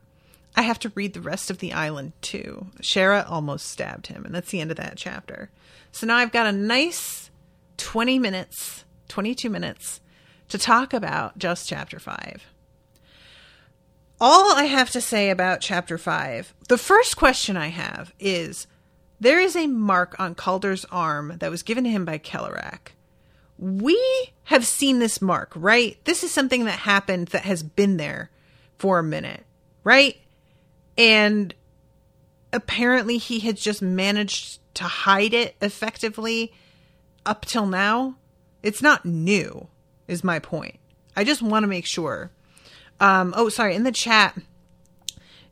I 0.56 0.64
have 0.64 0.80
to 0.80 0.92
read 0.96 1.14
the 1.14 1.22
rest 1.22 1.50
of 1.50 1.60
the 1.60 1.74
island 1.74 2.14
too. 2.22 2.68
Shera 2.82 3.26
almost 3.28 3.68
stabbed 3.68 4.08
him, 4.08 4.26
and 4.26 4.34
that's 4.34 4.52
the 4.52 4.62
end 4.62 4.72
of 4.72 4.78
that 4.78 4.98
chapter. 4.98 5.50
So 5.92 6.06
now 6.06 6.18
I've 6.18 6.32
got 6.32 6.48
a 6.48 6.52
nice 6.52 7.30
20 7.78 8.20
minutes, 8.20 8.84
22 9.08 9.50
minutes 9.50 10.02
to 10.50 10.58
talk 10.58 10.94
about 10.94 11.38
just 11.38 11.68
chapter 11.68 12.00
5. 12.00 12.46
All 14.22 14.54
I 14.54 14.66
have 14.66 14.90
to 14.92 15.02
say 15.02 15.30
about 15.30 15.62
chapter 15.62 15.98
5, 15.98 16.54
the 16.68 16.78
first 16.78 17.16
question 17.16 17.56
I 17.56 17.68
have 17.68 18.14
is 18.20 18.68
there 19.20 19.40
is 19.40 19.56
a 19.56 19.68
mark 19.68 20.20
on 20.20 20.36
Calder's 20.36 20.86
arm 20.86 21.38
that 21.40 21.52
was 21.52 21.64
given 21.64 21.86
to 21.86 21.90
him 21.90 22.04
by 22.04 22.18
Kelarac. 22.18 22.94
We 23.58 23.98
have 24.46 24.66
seen 24.66 25.00
this 25.00 25.22
mark, 25.22 25.52
right? 25.56 25.98
This 26.04 26.24
is 26.24 26.32
something 26.32 26.66
that 26.66 26.80
happened 26.80 27.30
that 27.30 27.44
has 27.44 27.64
been 27.64 27.98
there 27.98 28.30
for 28.78 29.00
a 29.00 29.04
minute, 29.04 29.46
right? 29.84 30.18
And 31.00 31.54
apparently 32.52 33.18
he 33.18 33.40
had 33.40 33.56
just 33.56 33.82
managed 33.82 34.60
to 34.76 34.84
hide 34.84 35.34
it 35.34 35.56
effectively 35.62 36.52
up 37.26 37.46
till 37.46 37.66
now. 37.66 38.16
It's 38.62 38.82
not 38.82 39.06
new, 39.06 39.70
is 40.10 40.26
my 40.26 40.40
point. 40.40 40.78
I 41.16 41.24
just 41.24 41.42
want 41.42 41.64
to 41.64 41.68
make 41.68 41.86
sure. 41.86 42.32
Um, 43.00 43.34
oh, 43.38 43.48
sorry. 43.48 43.76
In 43.76 43.84
the 43.84 43.94
chat, 43.94 44.38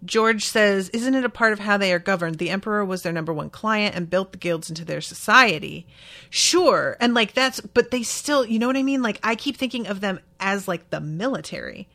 George 0.03 0.43
says, 0.43 0.89
Isn't 0.89 1.15
it 1.15 1.23
a 1.23 1.29
part 1.29 1.53
of 1.53 1.59
how 1.59 1.77
they 1.77 1.93
are 1.93 1.99
governed? 1.99 2.39
The 2.39 2.49
emperor 2.49 2.83
was 2.83 3.03
their 3.03 3.13
number 3.13 3.33
one 3.33 3.49
client 3.49 3.95
and 3.95 4.09
built 4.09 4.33
the 4.33 4.37
guilds 4.37 4.69
into 4.69 4.83
their 4.83 4.99
society. 4.99 5.87
Sure. 6.29 6.97
And 6.99 7.13
like 7.13 7.33
that's, 7.33 7.61
but 7.61 7.91
they 7.91 8.03
still, 8.03 8.45
you 8.45 8.59
know 8.59 8.67
what 8.67 8.75
I 8.75 8.83
mean? 8.83 9.01
Like 9.01 9.21
I 9.23 9.35
keep 9.35 9.55
thinking 9.55 9.87
of 9.87 10.01
them 10.01 10.19
as 10.41 10.67
like 10.67 10.89
the 10.89 10.99
military. 10.99 11.87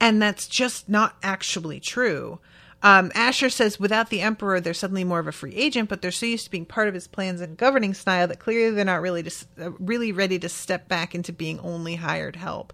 And 0.00 0.20
that's 0.20 0.48
just 0.48 0.88
not 0.88 1.16
actually 1.22 1.78
true. 1.78 2.40
Um, 2.82 3.12
Asher 3.14 3.50
says, 3.50 3.78
without 3.78 4.08
the 4.08 4.22
emperor, 4.22 4.58
they're 4.58 4.72
suddenly 4.72 5.04
more 5.04 5.18
of 5.18 5.26
a 5.26 5.32
free 5.32 5.54
agent, 5.54 5.88
but 5.90 6.00
they're 6.00 6.10
so 6.10 6.26
used 6.26 6.46
to 6.46 6.50
being 6.50 6.64
part 6.64 6.88
of 6.88 6.94
his 6.94 7.06
plans 7.06 7.42
and 7.42 7.56
governing 7.56 7.92
style 7.92 8.26
that 8.28 8.38
clearly 8.38 8.74
they're 8.74 8.84
not 8.84 9.02
really 9.02 9.22
just, 9.22 9.46
uh, 9.60 9.72
really 9.72 10.12
ready 10.12 10.38
to 10.38 10.48
step 10.48 10.88
back 10.88 11.14
into 11.14 11.32
being 11.32 11.60
only 11.60 11.96
hired 11.96 12.36
help. 12.36 12.72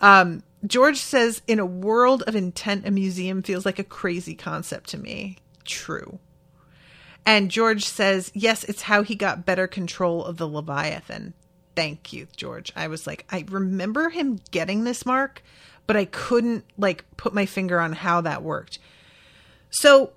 Um, 0.00 0.42
George 0.66 0.96
says, 0.96 1.42
in 1.46 1.58
a 1.58 1.66
world 1.66 2.22
of 2.26 2.34
intent, 2.34 2.86
a 2.86 2.90
museum 2.90 3.42
feels 3.42 3.66
like 3.66 3.78
a 3.78 3.84
crazy 3.84 4.34
concept 4.34 4.90
to 4.90 4.98
me. 4.98 5.38
True. 5.64 6.18
And 7.26 7.50
George 7.50 7.84
says, 7.84 8.32
yes, 8.34 8.64
it's 8.64 8.82
how 8.82 9.02
he 9.02 9.14
got 9.14 9.44
better 9.44 9.66
control 9.66 10.24
of 10.24 10.38
the 10.38 10.48
Leviathan. 10.48 11.34
Thank 11.76 12.12
you, 12.12 12.26
George. 12.34 12.72
I 12.74 12.88
was 12.88 13.06
like, 13.06 13.26
I 13.30 13.44
remember 13.48 14.08
him 14.08 14.40
getting 14.50 14.84
this 14.84 15.04
mark, 15.04 15.42
but 15.86 15.96
I 15.96 16.06
couldn't 16.06 16.64
like 16.78 17.04
put 17.18 17.34
my 17.34 17.44
finger 17.44 17.78
on 17.78 17.92
how 17.92 18.22
that 18.22 18.42
worked. 18.42 18.78
So 19.70 20.12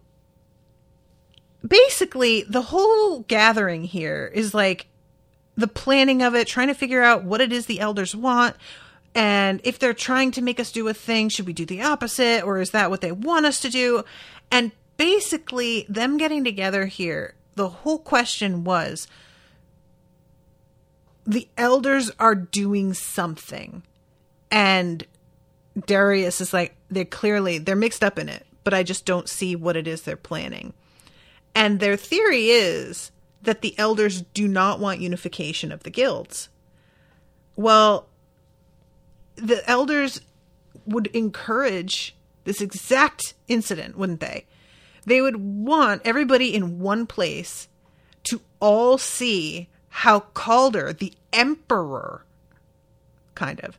basically, 1.65 2.43
the 2.43 2.61
whole 2.63 3.21
gathering 3.21 3.83
here 3.83 4.31
is 4.33 4.53
like 4.53 4.87
the 5.55 5.67
planning 5.67 6.21
of 6.21 6.35
it, 6.35 6.47
trying 6.47 6.67
to 6.67 6.73
figure 6.73 7.03
out 7.03 7.23
what 7.23 7.41
it 7.41 7.51
is 7.51 7.65
the 7.65 7.79
elders 7.79 8.15
want. 8.15 8.55
And 9.13 9.59
if 9.63 9.77
they're 9.77 9.93
trying 9.93 10.31
to 10.31 10.41
make 10.41 10.59
us 10.59 10.71
do 10.71 10.87
a 10.87 10.93
thing, 10.93 11.29
should 11.29 11.45
we 11.45 11.53
do 11.53 11.65
the 11.65 11.81
opposite? 11.81 12.43
Or 12.43 12.59
is 12.59 12.71
that 12.71 12.89
what 12.89 13.01
they 13.01 13.11
want 13.11 13.45
us 13.45 13.59
to 13.61 13.69
do? 13.69 14.03
And 14.49 14.71
basically, 14.97 15.85
them 15.89 16.17
getting 16.17 16.43
together 16.43 16.85
here, 16.85 17.35
the 17.55 17.69
whole 17.69 17.99
question 17.99 18.63
was 18.63 19.07
the 21.25 21.47
elders 21.57 22.09
are 22.19 22.35
doing 22.35 22.93
something. 22.93 23.83
And 24.49 25.05
Darius 25.85 26.41
is 26.41 26.53
like, 26.53 26.75
they're 26.89 27.05
clearly, 27.05 27.57
they're 27.57 27.75
mixed 27.75 28.03
up 28.03 28.17
in 28.17 28.29
it 28.29 28.45
but 28.63 28.73
I 28.73 28.83
just 28.83 29.05
don't 29.05 29.29
see 29.29 29.55
what 29.55 29.75
it 29.75 29.87
is 29.87 30.01
they're 30.01 30.15
planning. 30.15 30.73
And 31.53 31.79
their 31.79 31.97
theory 31.97 32.49
is 32.49 33.11
that 33.41 33.61
the 33.61 33.77
elders 33.77 34.21
do 34.33 34.47
not 34.47 34.79
want 34.79 35.01
unification 35.01 35.71
of 35.71 35.83
the 35.83 35.89
guilds. 35.89 36.49
Well, 37.55 38.07
the 39.35 39.67
elders 39.69 40.21
would 40.85 41.07
encourage 41.07 42.15
this 42.43 42.61
exact 42.61 43.33
incident, 43.47 43.97
wouldn't 43.97 44.19
they? 44.19 44.45
They 45.05 45.21
would 45.21 45.37
want 45.37 46.01
everybody 46.05 46.53
in 46.53 46.79
one 46.79 47.07
place 47.07 47.67
to 48.25 48.41
all 48.59 48.97
see 48.97 49.67
how 49.89 50.21
Calder, 50.21 50.93
the 50.93 51.13
emperor, 51.33 52.23
kind 53.35 53.59
of, 53.61 53.77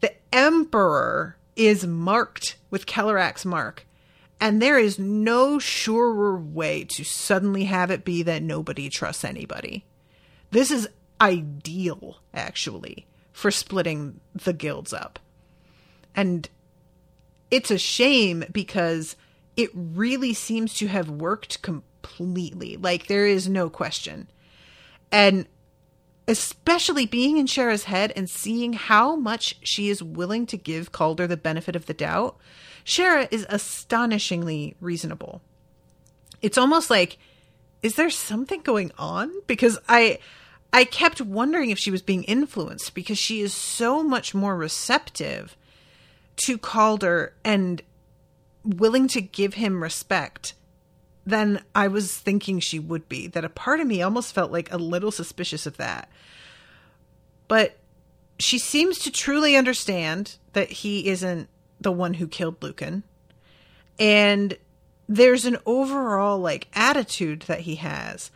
the 0.00 0.12
emperor 0.32 1.36
is 1.54 1.86
marked 1.86 2.56
with 2.70 2.86
Kelarac's 2.86 3.44
mark 3.44 3.85
and 4.40 4.60
there 4.60 4.78
is 4.78 4.98
no 4.98 5.58
surer 5.58 6.36
way 6.36 6.84
to 6.84 7.04
suddenly 7.04 7.64
have 7.64 7.90
it 7.90 8.04
be 8.04 8.22
that 8.22 8.42
nobody 8.42 8.88
trusts 8.88 9.24
anybody. 9.24 9.84
This 10.50 10.70
is 10.70 10.88
ideal, 11.20 12.18
actually, 12.34 13.06
for 13.32 13.50
splitting 13.50 14.20
the 14.34 14.52
guilds 14.52 14.92
up. 14.92 15.18
And 16.14 16.48
it's 17.50 17.70
a 17.70 17.78
shame 17.78 18.44
because 18.52 19.16
it 19.56 19.70
really 19.74 20.34
seems 20.34 20.74
to 20.74 20.88
have 20.88 21.08
worked 21.08 21.62
completely. 21.62 22.76
Like 22.76 23.06
there 23.06 23.26
is 23.26 23.48
no 23.48 23.70
question. 23.70 24.28
And 25.10 25.46
especially 26.28 27.06
being 27.06 27.38
in 27.38 27.46
Shera's 27.46 27.84
head 27.84 28.12
and 28.16 28.28
seeing 28.28 28.72
how 28.74 29.16
much 29.16 29.58
she 29.62 29.88
is 29.88 30.02
willing 30.02 30.46
to 30.46 30.56
give 30.56 30.92
Calder 30.92 31.26
the 31.26 31.36
benefit 31.36 31.76
of 31.76 31.86
the 31.86 31.94
doubt, 31.94 32.36
Shera 32.88 33.26
is 33.32 33.44
astonishingly 33.48 34.76
reasonable. 34.80 35.42
It's 36.40 36.56
almost 36.56 36.88
like, 36.88 37.18
is 37.82 37.96
there 37.96 38.10
something 38.10 38.60
going 38.60 38.92
on? 38.96 39.32
Because 39.48 39.76
I 39.88 40.20
I 40.72 40.84
kept 40.84 41.20
wondering 41.20 41.70
if 41.70 41.80
she 41.80 41.90
was 41.90 42.00
being 42.00 42.22
influenced 42.22 42.94
because 42.94 43.18
she 43.18 43.40
is 43.40 43.52
so 43.52 44.04
much 44.04 44.34
more 44.36 44.56
receptive 44.56 45.56
to 46.36 46.58
Calder 46.58 47.34
and 47.44 47.82
willing 48.62 49.08
to 49.08 49.20
give 49.20 49.54
him 49.54 49.82
respect 49.82 50.54
than 51.26 51.64
I 51.74 51.88
was 51.88 52.16
thinking 52.16 52.60
she 52.60 52.78
would 52.78 53.08
be. 53.08 53.26
That 53.26 53.44
a 53.44 53.48
part 53.48 53.80
of 53.80 53.88
me 53.88 54.00
almost 54.00 54.32
felt 54.32 54.52
like 54.52 54.72
a 54.72 54.78
little 54.78 55.10
suspicious 55.10 55.66
of 55.66 55.76
that. 55.78 56.08
But 57.48 57.78
she 58.38 58.60
seems 58.60 59.00
to 59.00 59.10
truly 59.10 59.56
understand 59.56 60.36
that 60.52 60.70
he 60.70 61.08
isn't 61.08 61.48
the 61.80 61.92
one 61.92 62.14
who 62.14 62.26
killed 62.26 62.62
Lucan. 62.62 63.02
And 63.98 64.56
there's 65.08 65.44
an 65.44 65.58
overall 65.64 66.38
like 66.38 66.68
attitude 66.74 67.42
that 67.42 67.60
he 67.60 67.76
has 67.76 68.30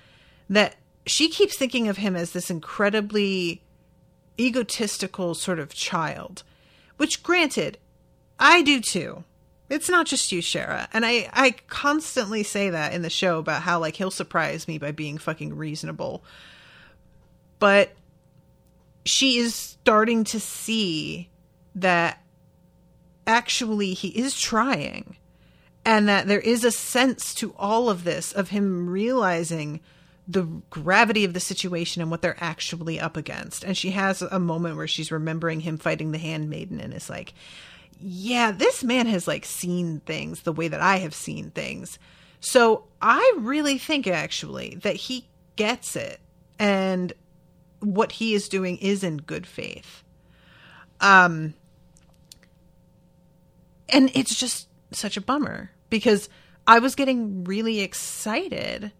that 0.49 0.76
she 1.07 1.28
keeps 1.28 1.57
thinking 1.57 1.88
of 1.88 1.97
him 1.97 2.14
as 2.14 2.32
this 2.32 2.51
incredibly 2.51 3.62
egotistical 4.38 5.34
sort 5.34 5.59
of 5.59 5.74
child, 5.74 6.43
which 6.97 7.22
granted, 7.22 7.78
I 8.38 8.62
do 8.62 8.80
too. 8.80 9.24
It's 9.68 9.88
not 9.88 10.07
just 10.07 10.32
you, 10.32 10.43
Shera. 10.43 10.88
And 10.93 11.07
I, 11.07 11.28
I 11.32 11.53
constantly 11.68 12.43
say 12.43 12.70
that 12.70 12.93
in 12.93 13.03
the 13.03 13.11
show 13.11 13.38
about 13.38 13.62
how, 13.62 13.78
like, 13.78 13.97
he'll 13.97 14.11
surprise 14.11 14.66
me 14.66 14.78
by 14.78 14.91
being 14.91 15.16
fucking 15.16 15.57
reasonable. 15.57 16.24
But 17.61 17.93
she 19.05 19.38
is 19.38 19.55
starting 19.55 20.24
to 20.24 20.41
see 20.41 21.28
that 21.76 22.20
actually 23.31 23.95
he 23.95 24.09
is 24.09 24.39
trying 24.39 25.16
and 25.85 26.09
that 26.09 26.26
there 26.26 26.41
is 26.41 26.64
a 26.64 26.72
sense 26.72 27.33
to 27.35 27.55
all 27.57 27.89
of 27.89 28.05
this 28.05 28.33
of 28.33 28.51
him 28.51 28.91
realizing 28.91 29.81
the 30.26 30.43
gravity 30.68 31.24
of 31.24 31.33
the 31.33 31.41
situation 31.41 32.03
and 32.03 32.11
what 32.11 32.22
they're 32.22 32.37
actually 32.43 33.01
up 33.01 33.16
against. 33.16 33.64
And 33.64 33.76
she 33.76 33.91
has 33.91 34.22
a 34.22 34.39
moment 34.39 34.76
where 34.76 34.87
she's 34.87 35.11
remembering 35.11 35.61
him 35.61 35.78
fighting 35.78 36.12
the 36.12 36.18
handmaiden 36.18 36.81
and 36.81 36.93
is 36.93 37.09
like, 37.09 37.33
yeah, 38.01 38.51
this 38.51 38.85
man 38.85 39.07
has 39.07 39.26
like 39.26 39.45
seen 39.45 40.01
things 40.01 40.43
the 40.43 40.53
way 40.53 40.68
that 40.68 40.81
I 40.81 40.97
have 40.99 41.14
seen 41.14 41.51
things. 41.51 41.99
So 42.41 42.85
I 43.01 43.35
really 43.39 43.78
think 43.78 44.07
actually 44.07 44.76
that 44.83 44.97
he 44.97 45.26
gets 45.57 45.97
it 45.97 46.20
and 46.59 47.12
what 47.81 48.12
he 48.12 48.35
is 48.35 48.49
doing 48.49 48.76
is 48.78 49.03
in 49.03 49.18
good 49.18 49.47
faith. 49.47 50.03
Um 51.01 51.55
and 53.93 54.11
it's 54.14 54.34
just 54.34 54.68
such 54.93 55.16
a 55.16 55.20
bummer 55.20 55.70
because 55.88 56.28
I 56.66 56.78
was 56.78 56.95
getting 56.95 57.45
really 57.45 57.80
excited 57.80 58.93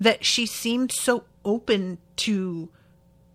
that 0.00 0.24
she 0.24 0.46
seemed 0.46 0.92
so 0.92 1.24
open 1.44 1.98
to 2.16 2.70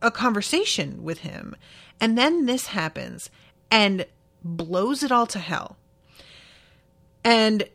a 0.02 0.12
conversation 0.12 1.04
with 1.04 1.20
him. 1.20 1.56
And 2.00 2.18
then 2.18 2.46
this 2.46 2.68
happens 2.68 3.30
and 3.70 4.06
blows 4.44 5.04
it 5.04 5.12
all 5.12 5.28
to 5.28 5.40
hell. 5.40 5.78
And 7.24 7.68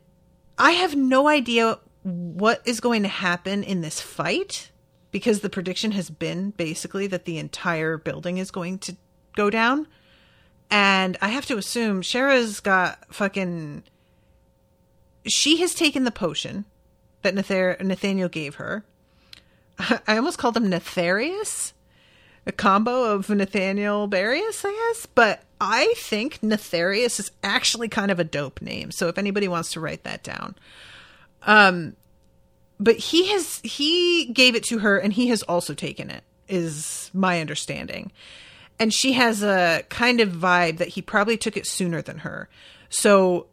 I 0.59 0.73
have 0.73 0.97
no 0.97 1.29
idea 1.29 1.79
what 2.03 2.63
is 2.65 2.81
going 2.81 3.03
to 3.03 3.09
happen 3.09 3.63
in 3.63 3.81
this 3.81 4.01
fight 4.01 4.71
because 5.11 5.41
the 5.41 5.51
prediction 5.51 5.93
has 5.93 6.11
been 6.11 6.51
basically 6.51 7.07
that 7.07 7.25
the 7.25 7.39
entire 7.39 7.97
building 7.97 8.39
is 8.39 8.51
going 8.51 8.79
to 8.81 8.97
go 9.37 9.51
down. 9.51 9.87
And 10.71 11.17
I 11.21 11.29
have 11.29 11.47
to 11.47 11.59
assume 11.59 12.03
Shera's 12.03 12.61
got 12.61 13.15
fucking. 13.15 13.85
She 15.27 15.59
has 15.59 15.75
taken 15.75 16.05
the 16.05 16.11
potion 16.11 16.65
that 17.23 17.35
Nathaniel 17.35 18.29
gave 18.29 18.57
her. 18.57 18.85
I 19.79 20.17
almost 20.17 20.39
called 20.39 20.57
him 20.57 20.69
Nefarious 20.69 21.73
a 22.47 22.53
combo 22.53 23.13
of 23.13 23.29
Nathaniel 23.29 24.07
Barius, 24.07 24.65
I 24.65 24.71
guess. 24.71 25.07
But 25.07 25.43
I 25.61 25.93
think 25.97 26.43
Nefarious 26.43 27.19
is 27.19 27.31
actually 27.43 27.89
kind 27.89 28.11
of 28.11 28.21
a 28.21 28.25
dope 28.25 28.63
name. 28.63 28.93
So 28.93 29.09
if 29.09 29.19
anybody 29.19 29.49
wants 29.49 29.73
to 29.73 29.81
write 29.81 30.05
that 30.05 30.23
down. 30.23 30.55
Um 31.43 31.97
but 32.79 32.97
he 32.97 33.29
has 33.29 33.61
he 33.65 34.27
gave 34.27 34.55
it 34.55 34.63
to 34.65 34.79
her 34.79 34.99
and 34.99 35.13
he 35.13 35.29
has 35.29 35.43
also 35.43 35.75
taken 35.75 36.11
it 36.11 36.23
is 36.49 37.11
my 37.13 37.41
understanding. 37.41 38.13
And 38.79 38.93
she 38.93 39.13
has 39.13 39.43
a 39.43 39.85
kind 39.89 40.21
of 40.21 40.31
vibe 40.31 40.79
that 40.79 40.89
he 40.89 41.03
probably 41.03 41.37
took 41.37 41.57
it 41.57 41.67
sooner 41.67 42.03
than 42.03 42.19
her. 42.19 42.49
So 42.89 43.47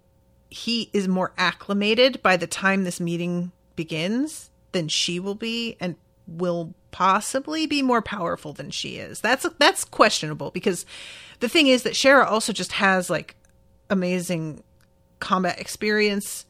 he 0.49 0.89
is 0.93 1.07
more 1.07 1.34
acclimated 1.38 2.21
by 2.21 2.38
the 2.38 2.47
time 2.47 2.84
this 2.84 2.99
meeting 2.99 3.51
begins 3.76 4.49
than 4.71 4.88
she 4.88 5.19
will 5.19 5.36
be 5.36 5.78
and 5.80 5.95
will 6.28 6.74
possibly 6.91 7.65
be 7.65 7.82
more 7.82 8.01
powerful 8.01 8.53
than 8.53 8.69
she 8.69 8.97
is. 8.97 9.19
That's 9.21 9.47
that's 9.57 9.84
questionable 9.84 10.51
because 10.51 10.86
the 11.39 11.49
thing 11.49 11.67
is 11.67 11.84
that 11.84 11.95
Shera 11.95 12.26
also 12.28 12.53
just 12.53 12.74
has 12.74 13.09
like 13.09 13.36
amazing 13.89 14.63
combat 15.19 15.59
experience 15.59 16.45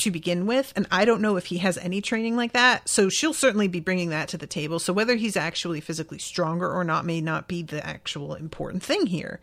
to 0.00 0.10
begin 0.10 0.46
with 0.46 0.72
and 0.76 0.86
I 0.90 1.04
don't 1.04 1.20
know 1.20 1.36
if 1.36 1.46
he 1.46 1.58
has 1.58 1.78
any 1.78 2.00
training 2.00 2.36
like 2.36 2.52
that. 2.52 2.88
So 2.88 3.08
she'll 3.08 3.34
certainly 3.34 3.68
be 3.68 3.80
bringing 3.80 4.10
that 4.10 4.28
to 4.28 4.38
the 4.38 4.46
table. 4.46 4.78
So 4.78 4.92
whether 4.92 5.16
he's 5.16 5.36
actually 5.36 5.80
physically 5.80 6.18
stronger 6.18 6.70
or 6.70 6.84
not 6.84 7.06
may 7.06 7.20
not 7.20 7.48
be 7.48 7.62
the 7.62 7.84
actual 7.86 8.34
important 8.34 8.82
thing 8.82 9.06
here. 9.06 9.40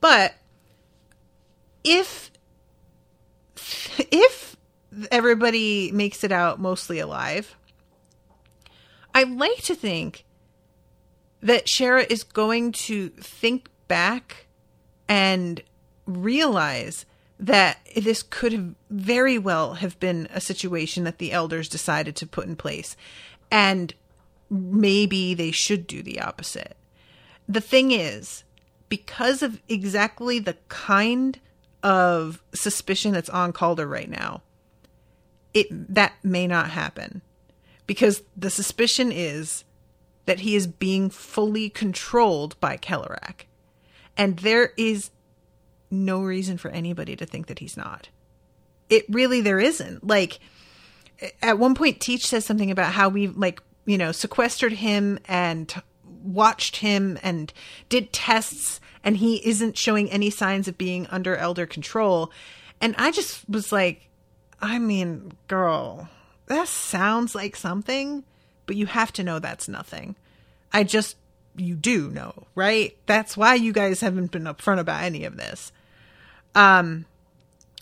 But 0.00 0.34
if 1.84 2.30
if 3.98 4.56
everybody 5.10 5.92
makes 5.92 6.24
it 6.24 6.32
out 6.32 6.60
mostly 6.60 6.98
alive, 6.98 7.56
I 9.14 9.24
like 9.24 9.62
to 9.64 9.74
think 9.74 10.24
that 11.42 11.68
Shera 11.68 12.04
is 12.08 12.22
going 12.22 12.72
to 12.72 13.08
think 13.08 13.68
back 13.88 14.46
and 15.08 15.62
realize 16.06 17.06
that 17.40 17.78
this 17.96 18.22
could 18.22 18.52
have 18.52 18.74
very 18.90 19.38
well 19.38 19.74
have 19.74 19.98
been 19.98 20.28
a 20.32 20.40
situation 20.40 21.04
that 21.04 21.18
the 21.18 21.32
elders 21.32 21.68
decided 21.68 22.14
to 22.16 22.26
put 22.26 22.46
in 22.46 22.54
place 22.54 22.96
and 23.50 23.94
maybe 24.50 25.32
they 25.32 25.50
should 25.50 25.86
do 25.86 26.02
the 26.02 26.20
opposite. 26.20 26.76
The 27.48 27.62
thing 27.62 27.92
is, 27.92 28.44
because 28.90 29.42
of 29.42 29.60
exactly 29.68 30.38
the 30.38 30.56
kind 30.68 31.40
of 31.82 32.42
suspicion 32.52 33.12
that's 33.12 33.30
on 33.30 33.52
Calder 33.52 33.86
right 33.86 34.10
now, 34.10 34.42
it 35.54 35.66
that 35.94 36.12
may 36.22 36.46
not 36.46 36.70
happen 36.70 37.22
because 37.86 38.22
the 38.36 38.50
suspicion 38.50 39.10
is 39.10 39.64
that 40.26 40.40
he 40.40 40.54
is 40.54 40.66
being 40.66 41.10
fully 41.10 41.70
controlled 41.70 42.60
by 42.60 42.76
Kelarac. 42.76 43.46
And 44.16 44.40
there 44.40 44.72
is 44.76 45.10
no 45.90 46.22
reason 46.22 46.56
for 46.58 46.70
anybody 46.70 47.16
to 47.16 47.26
think 47.26 47.46
that 47.46 47.58
he's 47.58 47.76
not. 47.76 48.08
It 48.88 49.04
really 49.08 49.40
there 49.40 49.60
isn't. 49.60 50.06
Like 50.06 50.40
at 51.42 51.58
one 51.58 51.74
point 51.74 52.00
Teach 52.00 52.26
says 52.26 52.44
something 52.44 52.70
about 52.70 52.92
how 52.92 53.08
we 53.08 53.28
like, 53.28 53.62
you 53.86 53.98
know, 53.98 54.12
sequestered 54.12 54.72
him 54.72 55.18
and 55.26 55.72
watched 56.22 56.76
him 56.76 57.18
and 57.22 57.52
did 57.88 58.12
tests 58.12 58.80
and 59.02 59.16
he 59.16 59.36
isn't 59.46 59.78
showing 59.78 60.10
any 60.10 60.30
signs 60.30 60.68
of 60.68 60.76
being 60.76 61.06
under 61.06 61.36
elder 61.36 61.66
control. 61.66 62.30
And 62.80 62.94
I 62.98 63.10
just 63.10 63.48
was 63.48 63.72
like, 63.72 64.08
I 64.60 64.78
mean, 64.78 65.32
girl, 65.48 66.08
that 66.46 66.68
sounds 66.68 67.34
like 67.34 67.56
something, 67.56 68.24
but 68.66 68.76
you 68.76 68.86
have 68.86 69.12
to 69.14 69.24
know 69.24 69.38
that's 69.38 69.68
nothing. 69.68 70.16
I 70.72 70.84
just, 70.84 71.16
you 71.56 71.74
do 71.74 72.10
know, 72.10 72.46
right? 72.54 72.96
That's 73.06 73.36
why 73.36 73.54
you 73.54 73.72
guys 73.72 74.00
haven't 74.00 74.32
been 74.32 74.44
upfront 74.44 74.80
about 74.80 75.02
any 75.02 75.24
of 75.24 75.36
this. 75.36 75.72
Um, 76.54 77.06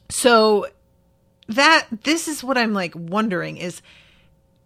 so 0.09 0.67
that, 1.49 1.87
this 2.05 2.29
is 2.29 2.45
what 2.45 2.59
I'm 2.59 2.73
like 2.73 2.93
wondering 2.95 3.57
is, 3.57 3.83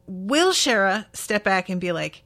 will 0.07 0.53
Shera 0.53 1.07
step 1.13 1.45
back 1.45 1.69
and 1.69 1.81
be 1.81 1.93
like, 1.93 2.23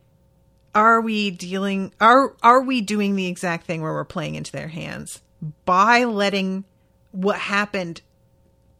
are 0.74 1.00
we 1.00 1.30
dealing, 1.30 1.92
are, 2.00 2.34
are 2.42 2.62
we 2.62 2.80
doing 2.80 3.16
the 3.16 3.26
exact 3.26 3.66
thing 3.66 3.82
where 3.82 3.92
we're 3.92 4.04
playing 4.04 4.34
into 4.34 4.52
their 4.52 4.68
hands 4.68 5.22
by 5.64 6.04
letting 6.04 6.64
what 7.12 7.38
happened 7.38 8.02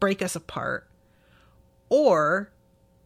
break 0.00 0.20
us 0.22 0.36
apart? 0.36 0.86
Or 1.88 2.50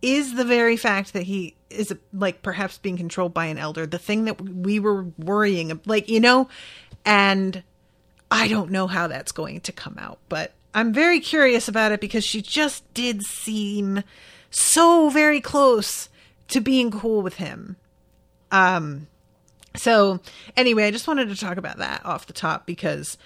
is 0.03 0.35
the 0.35 0.45
very 0.45 0.77
fact 0.77 1.13
that 1.13 1.25
he 1.25 1.57
is 1.69 1.95
like 2.13 2.43
perhaps 2.43 2.79
being 2.79 2.97
controlled 2.97 3.35
by 3.35 3.47
an 3.47 3.59
elder 3.59 3.87
the 3.87 3.99
thing 3.99 4.25
that 4.25 4.41
we 4.41 4.81
were 4.81 5.05
worrying 5.19 5.81
like 5.87 6.09
you 6.09 6.21
know 6.21 6.49
and 7.05 7.63
i 8.31 8.49
don't 8.49 8.71
know 8.71 8.87
how 8.87 9.07
that's 9.07 9.33
going 9.33 9.61
to 9.61 9.73
come 9.73 9.97
out 9.99 10.19
but 10.29 10.53
I'm 10.75 10.93
very 10.93 11.21
curious 11.21 11.69
about 11.69 11.93
it 11.93 12.01
because 12.01 12.25
she 12.25 12.43
just 12.43 12.93
did 12.95 13.23
seem 13.23 14.03
so 14.51 15.11
very 15.11 15.41
close 15.41 16.09
to 16.49 16.61
being 16.61 16.91
cool 16.91 17.23
with 17.23 17.37
him. 17.37 17.77
Um, 18.51 19.09
so 19.77 20.21
anyway, 20.57 20.85
I 20.85 20.91
just 20.91 21.09
wanted 21.09 21.29
to 21.29 21.37
talk 21.37 21.57
about 21.57 21.79
that 21.79 22.05
off 22.05 22.27
the 22.27 22.33
top 22.33 22.67
because 22.67 23.19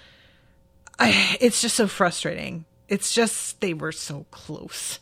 I, 0.97 1.37
it's 1.39 1.61
just 1.61 1.75
so 1.75 1.87
frustrating. 1.87 2.65
It's 2.87 3.13
just 3.13 3.61
they 3.61 3.73
were 3.73 3.91
so 3.91 4.25
close. 4.31 4.99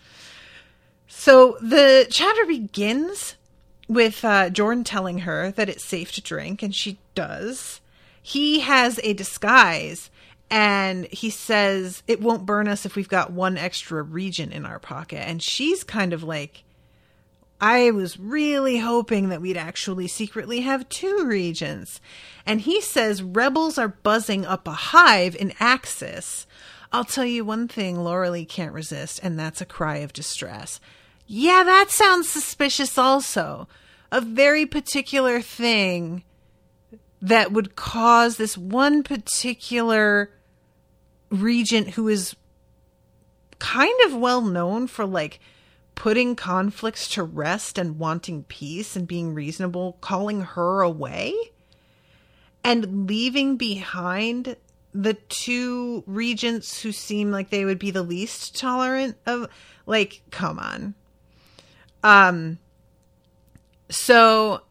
So 1.07 1.57
the 1.61 2.07
chatter 2.09 2.45
begins 2.45 3.35
with 3.87 4.23
uh, 4.25 4.49
Jordan 4.49 4.83
telling 4.83 5.19
her 5.19 5.51
that 5.51 5.69
it's 5.69 5.83
safe 5.83 6.11
to 6.13 6.21
drink, 6.21 6.63
and 6.63 6.73
she 6.73 6.97
does. 7.13 7.81
He 8.25 8.61
has 8.61 9.01
a 9.03 9.13
disguise, 9.13 10.09
and 10.49 11.05
he 11.07 11.29
says 11.29 12.03
it 12.07 12.21
won't 12.21 12.45
burn 12.45 12.69
us 12.69 12.85
if 12.85 12.95
we've 12.95 13.09
got 13.09 13.33
one 13.33 13.57
extra 13.57 14.01
region 14.01 14.53
in 14.53 14.65
our 14.65 14.79
pocket. 14.79 15.27
And 15.27 15.43
she's 15.43 15.83
kind 15.83 16.13
of 16.13 16.23
like, 16.23 16.63
I 17.59 17.91
was 17.91 18.17
really 18.17 18.77
hoping 18.77 19.27
that 19.29 19.41
we'd 19.41 19.57
actually 19.57 20.07
secretly 20.07 20.61
have 20.61 20.87
two 20.87 21.25
regents. 21.25 21.99
And 22.45 22.61
he 22.61 22.79
says 22.79 23.21
rebels 23.21 23.77
are 23.77 23.89
buzzing 23.89 24.45
up 24.45 24.67
a 24.67 24.71
hive 24.71 25.35
in 25.35 25.53
Axis. 25.59 26.47
I'll 26.93 27.03
tell 27.03 27.25
you 27.25 27.43
one 27.43 27.67
thing 27.67 27.97
Lauralee 27.97 28.47
can't 28.47 28.73
resist, 28.73 29.19
and 29.21 29.37
that's 29.37 29.59
a 29.59 29.65
cry 29.65 29.97
of 29.97 30.13
distress. 30.13 30.79
Yeah, 31.27 31.63
that 31.63 31.89
sounds 31.89 32.29
suspicious 32.29 32.97
also. 32.97 33.67
A 34.13 34.21
very 34.21 34.65
particular 34.65 35.41
thing 35.41 36.23
that 37.23 37.53
would 37.53 37.77
cause 37.77 38.35
this 38.35 38.57
one 38.57 39.01
particular 39.01 40.29
regent 41.29 41.91
who 41.91 42.09
is 42.09 42.35
kind 43.59 43.97
of 44.05 44.13
well 44.13 44.41
known 44.41 44.87
for 44.87 45.05
like 45.05 45.39
putting 45.95 46.35
conflicts 46.35 47.07
to 47.07 47.23
rest 47.23 47.77
and 47.77 47.97
wanting 47.97 48.43
peace 48.43 48.97
and 48.97 49.07
being 49.07 49.33
reasonable, 49.33 49.97
calling 50.01 50.41
her 50.41 50.81
away 50.81 51.33
and 52.61 53.07
leaving 53.07 53.55
behind 53.55 54.57
the 54.93 55.13
two 55.13 56.03
regents 56.05 56.81
who 56.81 56.91
seem 56.91 57.31
like 57.31 57.49
they 57.49 57.63
would 57.63 57.79
be 57.79 57.89
the 57.89 58.03
least 58.03 58.59
tolerant 58.59 59.15
of 59.25 59.47
like 59.85 60.23
come 60.29 60.59
on. 60.59 60.93
Um 62.03 62.59
so 63.89 64.63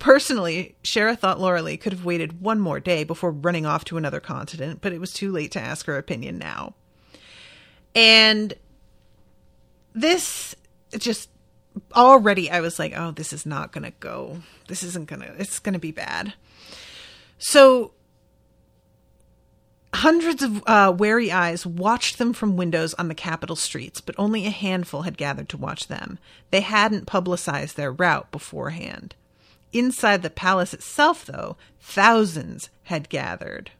personally 0.00 0.74
shera 0.82 1.14
thought 1.14 1.38
lauralee 1.38 1.80
could 1.80 1.92
have 1.92 2.04
waited 2.04 2.40
one 2.40 2.58
more 2.58 2.80
day 2.80 3.04
before 3.04 3.30
running 3.30 3.64
off 3.64 3.84
to 3.84 3.96
another 3.96 4.18
continent 4.18 4.80
but 4.80 4.92
it 4.92 5.00
was 5.00 5.12
too 5.12 5.30
late 5.30 5.52
to 5.52 5.60
ask 5.60 5.86
her 5.86 5.96
opinion 5.96 6.36
now 6.38 6.74
and 7.94 8.54
this 9.94 10.54
just 10.98 11.28
already 11.94 12.50
I 12.50 12.60
was 12.60 12.78
like, 12.78 12.92
oh, 12.96 13.12
this 13.12 13.32
is 13.32 13.46
not 13.46 13.72
going 13.72 13.84
to 13.84 13.92
go. 14.00 14.38
This 14.68 14.82
isn't 14.82 15.08
going 15.08 15.22
to, 15.22 15.34
it's 15.38 15.58
going 15.58 15.72
to 15.74 15.78
be 15.78 15.92
bad. 15.92 16.34
So 17.38 17.92
hundreds 19.94 20.42
of 20.42 20.62
uh, 20.66 20.94
wary 20.96 21.32
eyes 21.32 21.66
watched 21.66 22.18
them 22.18 22.32
from 22.32 22.56
windows 22.56 22.94
on 22.94 23.08
the 23.08 23.14
capital 23.14 23.56
streets, 23.56 24.00
but 24.00 24.14
only 24.18 24.46
a 24.46 24.50
handful 24.50 25.02
had 25.02 25.16
gathered 25.16 25.48
to 25.50 25.56
watch 25.56 25.88
them. 25.88 26.18
They 26.50 26.60
hadn't 26.60 27.06
publicized 27.06 27.76
their 27.76 27.92
route 27.92 28.30
beforehand. 28.30 29.14
Inside 29.72 30.22
the 30.22 30.30
palace 30.30 30.74
itself, 30.74 31.24
though, 31.24 31.56
thousands 31.80 32.70
had 32.84 33.08
gathered. 33.08 33.70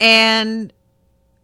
And 0.00 0.72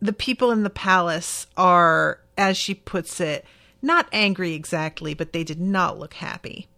the 0.00 0.12
people 0.12 0.50
in 0.50 0.64
the 0.64 0.70
palace 0.70 1.46
are 1.56 2.18
as 2.36 2.56
she 2.56 2.74
puts 2.74 3.20
it, 3.20 3.44
not 3.80 4.08
angry 4.12 4.54
exactly, 4.54 5.14
but 5.14 5.32
they 5.32 5.44
did 5.44 5.60
not 5.60 5.98
look 5.98 6.14
happy. 6.14 6.68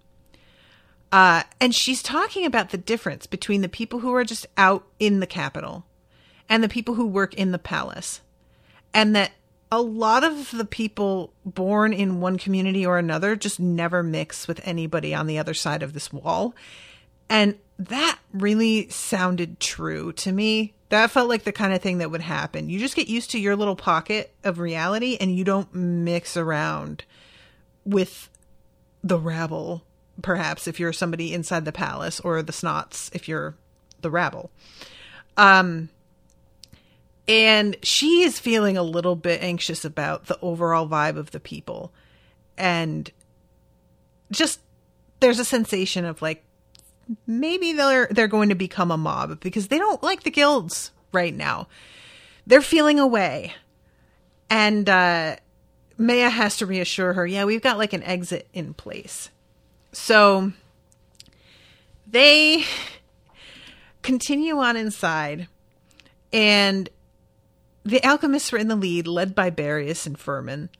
Uh, 1.10 1.44
and 1.60 1.74
she's 1.74 2.02
talking 2.02 2.44
about 2.44 2.70
the 2.70 2.76
difference 2.76 3.26
between 3.26 3.62
the 3.62 3.68
people 3.68 4.00
who 4.00 4.12
are 4.14 4.24
just 4.24 4.46
out 4.56 4.84
in 4.98 5.20
the 5.20 5.26
capital 5.26 5.86
and 6.48 6.62
the 6.62 6.68
people 6.68 6.96
who 6.96 7.06
work 7.06 7.32
in 7.34 7.52
the 7.52 7.58
palace. 7.58 8.20
And 8.92 9.14
that 9.14 9.32
a 9.74 9.80
lot 9.80 10.22
of 10.22 10.52
the 10.52 10.64
people 10.64 11.32
born 11.44 11.92
in 11.92 12.20
one 12.20 12.38
community 12.38 12.86
or 12.86 12.96
another 12.96 13.34
just 13.34 13.58
never 13.58 14.02
mix 14.02 14.46
with 14.46 14.60
anybody 14.64 15.12
on 15.12 15.26
the 15.26 15.38
other 15.38 15.54
side 15.54 15.82
of 15.82 15.92
this 15.92 16.12
wall. 16.12 16.54
And 17.28 17.58
that 17.78 18.18
really 18.32 18.88
sounded 18.88 19.58
true 19.58 20.12
to 20.12 20.30
me. 20.30 20.74
That 20.90 21.10
felt 21.10 21.28
like 21.28 21.42
the 21.42 21.50
kind 21.50 21.74
of 21.74 21.82
thing 21.82 21.98
that 21.98 22.10
would 22.12 22.20
happen. 22.20 22.68
You 22.68 22.78
just 22.78 22.94
get 22.94 23.08
used 23.08 23.32
to 23.32 23.40
your 23.40 23.56
little 23.56 23.74
pocket 23.74 24.32
of 24.44 24.60
reality 24.60 25.16
and 25.20 25.34
you 25.34 25.42
don't 25.42 25.74
mix 25.74 26.36
around 26.36 27.04
with 27.84 28.30
the 29.02 29.18
rabble, 29.18 29.82
perhaps, 30.22 30.68
if 30.68 30.78
you're 30.78 30.92
somebody 30.92 31.34
inside 31.34 31.64
the 31.64 31.72
palace, 31.72 32.20
or 32.20 32.42
the 32.42 32.52
snots 32.52 33.10
if 33.12 33.28
you're 33.28 33.56
the 34.02 34.10
rabble. 34.10 34.50
Um, 35.36 35.88
and 37.26 37.76
she 37.82 38.22
is 38.22 38.38
feeling 38.38 38.76
a 38.76 38.82
little 38.82 39.16
bit 39.16 39.42
anxious 39.42 39.84
about 39.84 40.26
the 40.26 40.38
overall 40.40 40.88
vibe 40.88 41.16
of 41.16 41.30
the 41.30 41.40
people. 41.40 41.92
And 42.58 43.10
just 44.30 44.60
there's 45.20 45.38
a 45.38 45.44
sensation 45.44 46.04
of 46.04 46.20
like 46.20 46.44
maybe 47.26 47.72
they're 47.72 48.08
they're 48.10 48.28
going 48.28 48.50
to 48.50 48.54
become 48.54 48.90
a 48.90 48.96
mob 48.96 49.40
because 49.40 49.68
they 49.68 49.78
don't 49.78 50.02
like 50.02 50.22
the 50.22 50.30
guilds 50.30 50.90
right 51.12 51.34
now. 51.34 51.68
They're 52.46 52.62
feeling 52.62 52.98
away. 52.98 53.54
And 54.50 54.88
uh 54.88 55.36
Maya 55.96 56.28
has 56.28 56.56
to 56.56 56.66
reassure 56.66 57.12
her, 57.12 57.26
yeah, 57.26 57.44
we've 57.44 57.62
got 57.62 57.78
like 57.78 57.92
an 57.92 58.02
exit 58.02 58.48
in 58.52 58.74
place. 58.74 59.30
So 59.92 60.52
they 62.06 62.64
continue 64.02 64.58
on 64.58 64.76
inside 64.76 65.46
and 66.32 66.88
the 67.84 68.04
alchemists 68.04 68.50
were 68.50 68.58
in 68.58 68.68
the 68.68 68.76
lead, 68.76 69.06
led 69.06 69.34
by 69.34 69.50
Barius 69.50 70.06
and 70.06 70.18
Furman. 70.18 70.70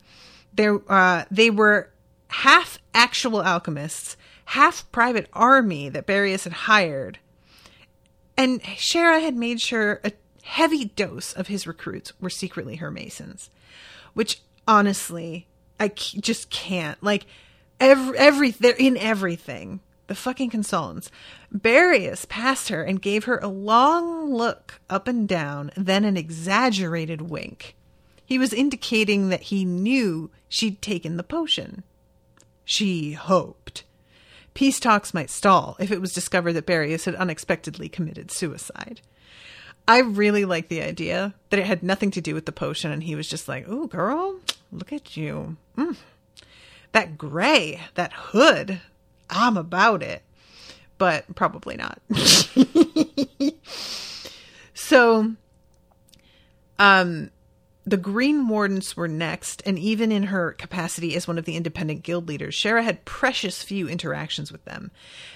Uh, 0.59 1.25
they 1.31 1.51
were 1.51 1.91
half 2.29 2.79
actual 2.95 3.43
alchemists 3.43 4.17
half 4.47 4.91
private 4.93 5.29
army 5.33 5.89
that 5.89 6.07
Barius 6.07 6.45
had 6.45 6.53
hired. 6.53 7.19
And 8.37 8.63
Shera 8.77 9.21
had 9.21 9.37
made 9.37 9.61
sure 9.61 10.01
a 10.05 10.13
heavy 10.43 10.87
dose 10.87 11.33
of 11.33 11.47
his 11.47 11.67
recruits 11.67 12.13
were 12.21 12.31
secretly 12.31 12.77
her 12.77 12.91
Masons, 12.91 13.51
which 14.13 14.41
honestly, 14.67 15.47
I 15.79 15.89
just 15.89 16.51
can't. 16.51 17.03
Like, 17.03 17.27
every, 17.81 18.19
every, 18.19 18.51
they're 18.51 18.75
in 18.75 18.97
everything. 18.97 19.81
The 20.07 20.15
fucking 20.15 20.51
consultants. 20.51 21.11
Barius 21.53 22.27
passed 22.27 22.69
her 22.69 22.83
and 22.83 23.01
gave 23.01 23.25
her 23.25 23.39
a 23.39 23.49
long 23.49 24.33
look 24.33 24.81
up 24.91 25.09
and 25.09 25.27
down, 25.27 25.71
then 25.77 26.05
an 26.05 26.17
exaggerated 26.17 27.23
wink. 27.23 27.75
He 28.27 28.39
was 28.39 28.53
indicating 28.53 29.29
that 29.31 29.45
he 29.45 29.65
knew 29.65 30.31
she'd 30.49 30.83
taken 30.83 31.17
the 31.17 31.23
potion. 31.23 31.83
She 32.65 33.13
hoped 33.13 33.85
peace 34.55 34.81
talks 34.81 35.13
might 35.13 35.31
stall 35.31 35.77
if 35.79 35.91
it 35.91 36.01
was 36.01 36.13
discovered 36.13 36.55
that 36.55 36.67
Barius 36.67 37.05
had 37.05 37.17
unexpectedly 37.17 37.89
committed 37.89 38.31
suicide. 38.31 39.01
I 39.87 39.99
really 40.01 40.47
like 40.47 40.69
the 40.69 40.81
idea 40.81 41.35
that 41.51 41.61
it 41.61 41.67
had 41.67 41.83
nothing 41.83 42.11
to 42.13 42.23
do 42.23 42.35
with 42.35 42.47
the 42.47 42.53
potion, 42.53 42.91
and 42.91 43.03
he 43.03 43.15
was 43.15 43.29
just 43.29 43.49
like, 43.49 43.69
"Ooh, 43.69 43.87
girl, 43.87 44.41
look 44.73 44.93
at 44.93 45.17
you. 45.17 45.59
Mm. 45.77 45.97
That 46.93 47.19
gray, 47.19 47.83
that 47.95 48.13
hood, 48.13 48.81
I'm 49.31 49.57
about 49.57 50.03
it." 50.03 50.22
But 50.97 51.35
probably 51.35 51.77
not. 51.77 52.01
so, 54.75 55.35
um, 56.79 57.31
the 57.87 57.97
Green 57.99 58.49
Wardens 58.49 58.97
were 58.97 59.09
next, 59.09 59.62
and 59.66 59.79
even 59.79 60.11
in 60.11 60.25
her 60.25 60.53
capacity 60.53 61.14
as 61.14 61.29
one 61.29 61.37
of 61.37 61.45
the 61.45 61.57
independent 61.57 62.03
guild 62.03 62.29
leaders, 62.29 62.55
Shera 62.55 62.83
had 62.83 63.05
precious 63.05 63.62
few 63.62 63.89
interactions 63.89 64.51
with 64.51 64.64
them. 64.64 64.91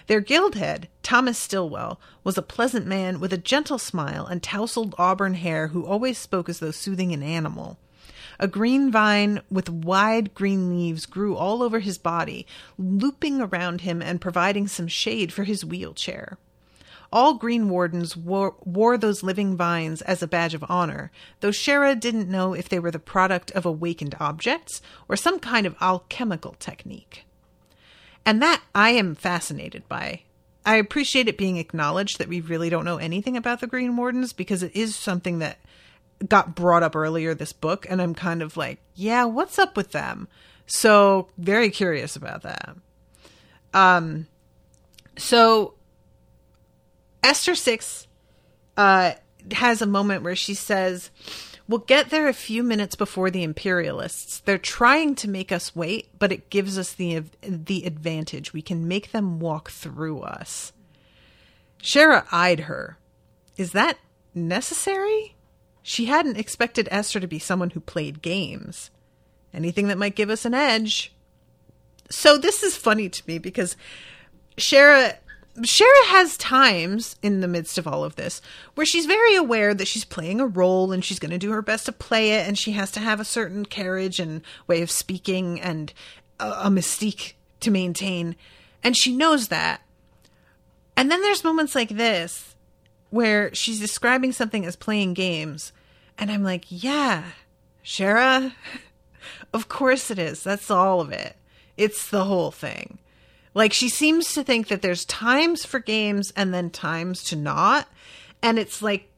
Their 0.06 0.20
guild 0.20 0.54
head, 0.54 0.88
Thomas 1.02 1.38
Stillwell, 1.38 2.00
was 2.24 2.38
a 2.38 2.42
pleasant 2.42 2.86
man 2.86 3.20
with 3.20 3.34
a 3.34 3.38
gentle 3.38 3.78
smile 3.78 4.24
and 4.24 4.42
tousled 4.42 4.94
auburn 4.96 5.34
hair 5.34 5.68
who 5.68 5.84
always 5.84 6.16
spoke 6.16 6.48
as 6.48 6.60
though 6.60 6.70
soothing 6.70 7.12
an 7.12 7.22
animal. 7.22 7.78
A 8.40 8.46
green 8.46 8.90
vine 8.92 9.40
with 9.50 9.68
wide 9.68 10.32
green 10.34 10.70
leaves 10.70 11.06
grew 11.06 11.36
all 11.36 11.62
over 11.62 11.80
his 11.80 11.98
body, 11.98 12.46
looping 12.76 13.40
around 13.40 13.80
him 13.80 14.00
and 14.00 14.20
providing 14.20 14.68
some 14.68 14.86
shade 14.86 15.32
for 15.32 15.44
his 15.44 15.64
wheelchair. 15.64 16.38
All 17.10 17.34
Green 17.34 17.70
Wardens 17.70 18.16
wore, 18.16 18.54
wore 18.64 18.98
those 18.98 19.22
living 19.22 19.56
vines 19.56 20.02
as 20.02 20.22
a 20.22 20.28
badge 20.28 20.54
of 20.54 20.64
honor, 20.68 21.10
though 21.40 21.50
Shera 21.50 21.96
didn't 21.96 22.28
know 22.28 22.52
if 22.52 22.68
they 22.68 22.78
were 22.78 22.90
the 22.90 22.98
product 22.98 23.50
of 23.52 23.64
awakened 23.64 24.14
objects 24.20 24.82
or 25.08 25.16
some 25.16 25.40
kind 25.40 25.66
of 25.66 25.74
alchemical 25.80 26.54
technique. 26.58 27.24
And 28.26 28.42
that 28.42 28.62
I 28.74 28.90
am 28.90 29.14
fascinated 29.14 29.88
by. 29.88 30.22
I 30.66 30.76
appreciate 30.76 31.28
it 31.28 31.38
being 31.38 31.56
acknowledged 31.56 32.18
that 32.18 32.28
we 32.28 32.42
really 32.42 32.68
don't 32.68 32.84
know 32.84 32.98
anything 32.98 33.38
about 33.38 33.60
the 33.60 33.66
Green 33.66 33.96
Wardens 33.96 34.34
because 34.34 34.62
it 34.62 34.76
is 34.76 34.94
something 34.94 35.38
that 35.38 35.58
got 36.26 36.54
brought 36.54 36.82
up 36.82 36.96
earlier 36.96 37.34
this 37.34 37.52
book, 37.52 37.86
and 37.88 38.00
I'm 38.02 38.14
kind 38.14 38.42
of 38.42 38.56
like, 38.56 38.80
yeah, 38.94 39.24
what's 39.24 39.58
up 39.58 39.76
with 39.76 39.92
them? 39.92 40.28
So 40.66 41.28
very 41.38 41.70
curious 41.70 42.16
about 42.16 42.42
that. 42.42 42.76
Um, 43.72 44.26
so 45.16 45.74
Esther 47.22 47.54
six, 47.54 48.06
uh, 48.76 49.12
has 49.52 49.82
a 49.82 49.86
moment 49.86 50.22
where 50.22 50.36
she 50.36 50.54
says, 50.54 51.10
We'll 51.68 51.80
get 51.80 52.08
there 52.08 52.28
a 52.28 52.32
few 52.32 52.62
minutes 52.62 52.94
before 52.94 53.30
the 53.30 53.42
imperialists. 53.42 54.40
They're 54.40 54.56
trying 54.56 55.14
to 55.16 55.28
make 55.28 55.52
us 55.52 55.76
wait, 55.76 56.08
but 56.18 56.32
it 56.32 56.48
gives 56.48 56.78
us 56.78 56.94
the 56.94 57.24
the 57.42 57.84
advantage. 57.84 58.54
We 58.54 58.62
can 58.62 58.88
make 58.88 59.12
them 59.12 59.38
walk 59.38 59.70
through 59.70 60.20
us. 60.20 60.72
Shera 61.82 62.24
eyed 62.32 62.60
her. 62.60 62.96
Is 63.58 63.72
that 63.72 63.98
necessary? 64.34 65.34
She 65.82 66.06
hadn't 66.06 66.36
expected 66.36 66.88
Esther 66.90 67.20
to 67.20 67.26
be 67.26 67.38
someone 67.38 67.70
who 67.70 67.80
played 67.80 68.22
games. 68.22 68.90
Anything 69.54 69.88
that 69.88 69.98
might 69.98 70.16
give 70.16 70.30
us 70.30 70.44
an 70.44 70.54
edge. 70.54 71.12
So 72.10 72.38
this 72.38 72.62
is 72.62 72.76
funny 72.76 73.08
to 73.08 73.22
me 73.26 73.38
because 73.38 73.76
Shera 74.56 75.14
Shera 75.62 76.04
has 76.06 76.36
times 76.36 77.16
in 77.22 77.40
the 77.40 77.48
midst 77.48 77.78
of 77.78 77.86
all 77.88 78.04
of 78.04 78.16
this 78.16 78.40
where 78.74 78.86
she's 78.86 79.06
very 79.06 79.34
aware 79.34 79.74
that 79.74 79.88
she's 79.88 80.04
playing 80.04 80.40
a 80.40 80.46
role 80.46 80.92
and 80.92 81.04
she's 81.04 81.18
going 81.18 81.32
to 81.32 81.38
do 81.38 81.50
her 81.50 81.62
best 81.62 81.86
to 81.86 81.92
play 81.92 82.32
it 82.32 82.46
and 82.46 82.56
she 82.56 82.72
has 82.72 82.90
to 82.92 83.00
have 83.00 83.18
a 83.18 83.24
certain 83.24 83.64
carriage 83.64 84.20
and 84.20 84.42
way 84.66 84.82
of 84.82 84.90
speaking 84.90 85.60
and 85.60 85.92
a, 86.38 86.48
a 86.50 86.68
mystique 86.68 87.32
to 87.60 87.70
maintain. 87.70 88.36
And 88.84 88.96
she 88.96 89.16
knows 89.16 89.48
that. 89.48 89.82
And 90.96 91.10
then 91.10 91.22
there's 91.22 91.44
moments 91.44 91.74
like 91.74 91.90
this 91.90 92.54
where 93.10 93.54
she's 93.54 93.80
describing 93.80 94.32
something 94.32 94.64
as 94.66 94.76
playing 94.76 95.14
games. 95.14 95.72
And 96.18 96.30
I'm 96.30 96.42
like, 96.42 96.64
yeah, 96.68 97.24
Shera, 97.82 98.54
of 99.52 99.68
course 99.68 100.10
it 100.10 100.18
is. 100.18 100.42
That's 100.42 100.70
all 100.70 101.00
of 101.00 101.12
it. 101.12 101.36
It's 101.76 102.10
the 102.10 102.24
whole 102.24 102.50
thing. 102.50 102.98
Like 103.54 103.72
she 103.72 103.88
seems 103.88 104.34
to 104.34 104.44
think 104.44 104.68
that 104.68 104.82
there's 104.82 105.04
times 105.04 105.64
for 105.64 105.78
games 105.80 106.32
and 106.36 106.52
then 106.52 106.70
times 106.70 107.24
to 107.24 107.36
not. 107.36 107.88
And 108.42 108.58
it's 108.58 108.82
like 108.82 109.10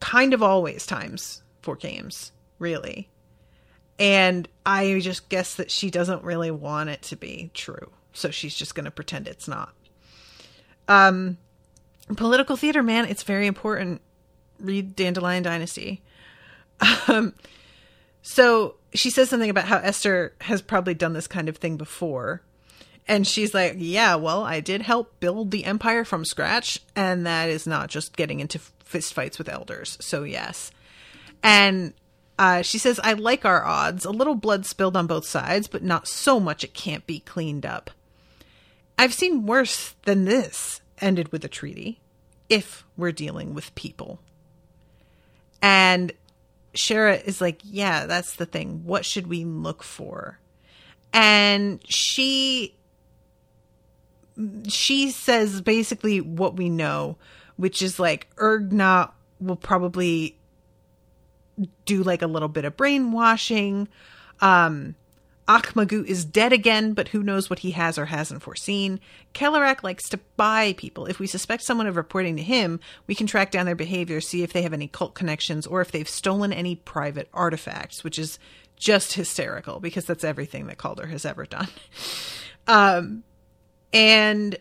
kind 0.00 0.34
of 0.34 0.42
always 0.42 0.86
times 0.86 1.42
for 1.62 1.74
games, 1.74 2.32
really. 2.58 3.08
And 3.98 4.48
I 4.64 5.00
just 5.00 5.28
guess 5.28 5.54
that 5.56 5.70
she 5.70 5.90
doesn't 5.90 6.22
really 6.22 6.52
want 6.52 6.90
it 6.90 7.02
to 7.02 7.16
be 7.16 7.50
true. 7.54 7.90
So 8.12 8.30
she's 8.30 8.54
just 8.54 8.74
going 8.74 8.84
to 8.84 8.90
pretend 8.90 9.26
it's 9.26 9.48
not. 9.48 9.72
Um 10.86 11.38
political 12.16 12.56
theater, 12.56 12.82
man, 12.82 13.04
it's 13.06 13.22
very 13.22 13.46
important. 13.46 14.00
Read 14.60 14.96
Dandelion 14.96 15.42
Dynasty. 15.42 16.02
Um 17.08 17.34
so 18.22 18.76
she 18.94 19.10
says 19.10 19.30
something 19.30 19.50
about 19.50 19.66
how 19.66 19.78
Esther 19.78 20.34
has 20.42 20.62
probably 20.62 20.94
done 20.94 21.12
this 21.12 21.26
kind 21.26 21.48
of 21.48 21.56
thing 21.56 21.76
before 21.76 22.42
and 23.08 23.26
she's 23.26 23.54
like, 23.54 23.74
Yeah, 23.78 24.16
well, 24.16 24.44
I 24.44 24.60
did 24.60 24.82
help 24.82 25.18
build 25.18 25.50
the 25.50 25.64
empire 25.64 26.04
from 26.04 26.24
scratch. 26.24 26.80
And 26.94 27.26
that 27.26 27.48
is 27.48 27.66
not 27.66 27.88
just 27.88 28.16
getting 28.16 28.40
into 28.40 28.60
fistfights 28.84 29.38
with 29.38 29.48
elders. 29.48 29.96
So, 30.00 30.24
yes. 30.24 30.70
And 31.42 31.94
uh, 32.38 32.62
she 32.62 32.78
says, 32.78 33.00
I 33.02 33.14
like 33.14 33.44
our 33.44 33.64
odds. 33.64 34.04
A 34.04 34.10
little 34.10 34.34
blood 34.34 34.66
spilled 34.66 34.96
on 34.96 35.06
both 35.06 35.26
sides, 35.26 35.66
but 35.66 35.82
not 35.82 36.06
so 36.06 36.38
much 36.38 36.62
it 36.62 36.74
can't 36.74 37.06
be 37.06 37.20
cleaned 37.20 37.64
up. 37.64 37.90
I've 38.98 39.14
seen 39.14 39.46
worse 39.46 39.94
than 40.02 40.26
this 40.26 40.82
ended 41.00 41.32
with 41.32 41.44
a 41.44 41.48
treaty, 41.48 42.00
if 42.48 42.84
we're 42.96 43.12
dealing 43.12 43.54
with 43.54 43.74
people. 43.74 44.20
And 45.60 46.12
Shera 46.74 47.16
is 47.16 47.40
like, 47.40 47.60
Yeah, 47.64 48.06
that's 48.06 48.36
the 48.36 48.46
thing. 48.46 48.82
What 48.84 49.04
should 49.04 49.26
we 49.26 49.44
look 49.44 49.82
for? 49.82 50.38
And 51.12 51.80
she 51.84 52.74
she 54.68 55.10
says 55.10 55.60
basically 55.60 56.20
what 56.20 56.56
we 56.56 56.68
know, 56.68 57.16
which 57.56 57.82
is 57.82 57.98
like 57.98 58.34
Ergnat 58.36 59.10
will 59.40 59.56
probably 59.56 60.36
do 61.84 62.02
like 62.02 62.22
a 62.22 62.26
little 62.26 62.48
bit 62.48 62.64
of 62.64 62.76
brainwashing. 62.76 63.88
Um, 64.40 64.94
Akhmagut 65.48 66.04
is 66.04 66.26
dead 66.26 66.52
again, 66.52 66.92
but 66.92 67.08
who 67.08 67.22
knows 67.22 67.48
what 67.48 67.60
he 67.60 67.70
has 67.70 67.96
or 67.96 68.04
hasn't 68.04 68.42
foreseen. 68.42 69.00
Kelarac 69.34 69.82
likes 69.82 70.08
to 70.10 70.20
buy 70.36 70.74
people. 70.76 71.06
If 71.06 71.18
we 71.18 71.26
suspect 71.26 71.62
someone 71.62 71.86
of 71.86 71.96
reporting 71.96 72.36
to 72.36 72.42
him, 72.42 72.80
we 73.06 73.14
can 73.14 73.26
track 73.26 73.50
down 73.50 73.64
their 73.64 73.74
behavior, 73.74 74.20
see 74.20 74.42
if 74.42 74.52
they 74.52 74.62
have 74.62 74.74
any 74.74 74.88
cult 74.88 75.14
connections, 75.14 75.66
or 75.66 75.80
if 75.80 75.90
they've 75.90 76.08
stolen 76.08 76.52
any 76.52 76.76
private 76.76 77.28
artifacts, 77.32 78.04
which 78.04 78.18
is 78.18 78.38
just 78.76 79.14
hysterical 79.14 79.80
because 79.80 80.04
that's 80.04 80.22
everything 80.22 80.66
that 80.66 80.78
Calder 80.78 81.06
has 81.06 81.24
ever 81.24 81.44
done. 81.46 81.68
Um, 82.70 83.24
and 83.94 84.58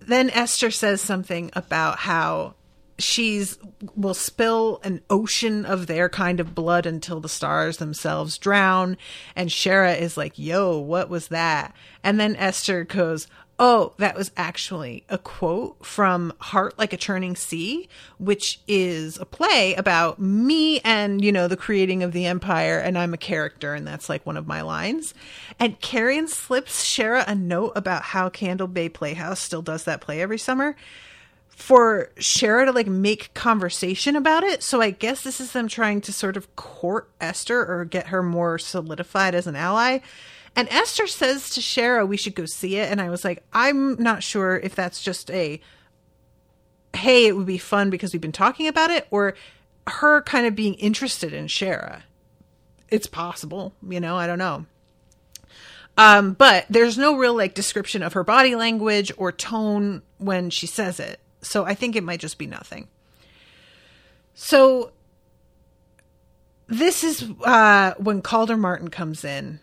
then 0.00 0.28
Esther 0.30 0.72
says 0.72 1.00
something 1.00 1.52
about 1.54 2.00
how 2.00 2.56
she's 3.02 3.58
will 3.96 4.14
spill 4.14 4.80
an 4.84 5.00
ocean 5.10 5.64
of 5.64 5.86
their 5.86 6.08
kind 6.08 6.40
of 6.40 6.54
blood 6.54 6.86
until 6.86 7.20
the 7.20 7.28
stars 7.28 7.78
themselves 7.78 8.38
drown. 8.38 8.96
And 9.34 9.50
Shera 9.50 9.94
is 9.94 10.16
like 10.16 10.38
yo 10.38 10.78
what 10.78 11.08
was 11.08 11.28
that? 11.28 11.74
And 12.02 12.18
then 12.18 12.36
Esther 12.36 12.84
goes 12.84 13.26
Oh, 13.62 13.92
that 13.98 14.16
was 14.16 14.30
actually 14.38 15.04
a 15.10 15.18
quote 15.18 15.84
from 15.84 16.32
Heart 16.40 16.78
Like 16.78 16.94
a 16.94 16.96
Churning 16.96 17.36
Sea, 17.36 17.90
which 18.18 18.58
is 18.66 19.18
a 19.18 19.26
play 19.26 19.74
about 19.74 20.18
me 20.18 20.80
and, 20.80 21.22
you 21.22 21.30
know, 21.30 21.46
the 21.46 21.58
creating 21.58 22.02
of 22.02 22.12
the 22.12 22.24
empire, 22.24 22.78
and 22.78 22.96
I'm 22.96 23.12
a 23.12 23.18
character, 23.18 23.74
and 23.74 23.86
that's 23.86 24.08
like 24.08 24.24
one 24.24 24.38
of 24.38 24.46
my 24.46 24.62
lines. 24.62 25.12
And 25.58 25.78
Carrion 25.78 26.26
slips 26.26 26.84
Shera 26.84 27.22
a 27.28 27.34
note 27.34 27.72
about 27.76 28.00
how 28.02 28.30
Candle 28.30 28.66
Bay 28.66 28.88
Playhouse 28.88 29.40
still 29.40 29.60
does 29.60 29.84
that 29.84 30.00
play 30.00 30.22
every 30.22 30.38
summer 30.38 30.74
for 31.60 32.10
Shera 32.16 32.64
to 32.64 32.72
like 32.72 32.86
make 32.86 33.34
conversation 33.34 34.16
about 34.16 34.42
it. 34.42 34.62
So 34.62 34.80
I 34.80 34.90
guess 34.90 35.22
this 35.22 35.40
is 35.40 35.52
them 35.52 35.68
trying 35.68 36.00
to 36.00 36.12
sort 36.12 36.38
of 36.38 36.56
court 36.56 37.10
Esther 37.20 37.64
or 37.64 37.84
get 37.84 38.08
her 38.08 38.22
more 38.22 38.58
solidified 38.58 39.34
as 39.34 39.46
an 39.46 39.56
ally. 39.56 39.98
And 40.56 40.68
Esther 40.70 41.06
says 41.06 41.50
to 41.50 41.60
Shera, 41.60 42.06
we 42.06 42.16
should 42.16 42.34
go 42.34 42.46
see 42.46 42.76
it. 42.76 42.90
And 42.90 43.00
I 43.00 43.10
was 43.10 43.24
like, 43.24 43.44
I'm 43.52 43.94
not 44.02 44.22
sure 44.22 44.56
if 44.56 44.74
that's 44.74 45.02
just 45.02 45.30
a, 45.30 45.60
hey, 46.94 47.26
it 47.26 47.36
would 47.36 47.46
be 47.46 47.58
fun 47.58 47.90
because 47.90 48.12
we've 48.12 48.22
been 48.22 48.32
talking 48.32 48.66
about 48.66 48.90
it, 48.90 49.06
or 49.10 49.34
her 49.86 50.22
kind 50.22 50.46
of 50.46 50.56
being 50.56 50.74
interested 50.74 51.32
in 51.32 51.46
Shera. 51.46 52.04
It's 52.88 53.06
possible, 53.06 53.74
you 53.86 54.00
know, 54.00 54.16
I 54.16 54.26
don't 54.26 54.38
know. 54.38 54.64
Um, 55.98 56.32
but 56.32 56.64
there's 56.70 56.96
no 56.96 57.16
real 57.16 57.36
like 57.36 57.52
description 57.54 58.02
of 58.02 58.14
her 58.14 58.24
body 58.24 58.54
language 58.54 59.12
or 59.18 59.30
tone 59.30 60.02
when 60.16 60.48
she 60.48 60.66
says 60.66 60.98
it. 60.98 61.20
So 61.42 61.64
I 61.64 61.74
think 61.74 61.96
it 61.96 62.04
might 62.04 62.20
just 62.20 62.38
be 62.38 62.46
nothing. 62.46 62.88
So 64.34 64.92
this 66.66 67.02
is 67.02 67.28
uh, 67.44 67.94
when 67.98 68.22
Calder 68.22 68.56
Marten 68.56 68.90
comes 68.90 69.24
in 69.24 69.60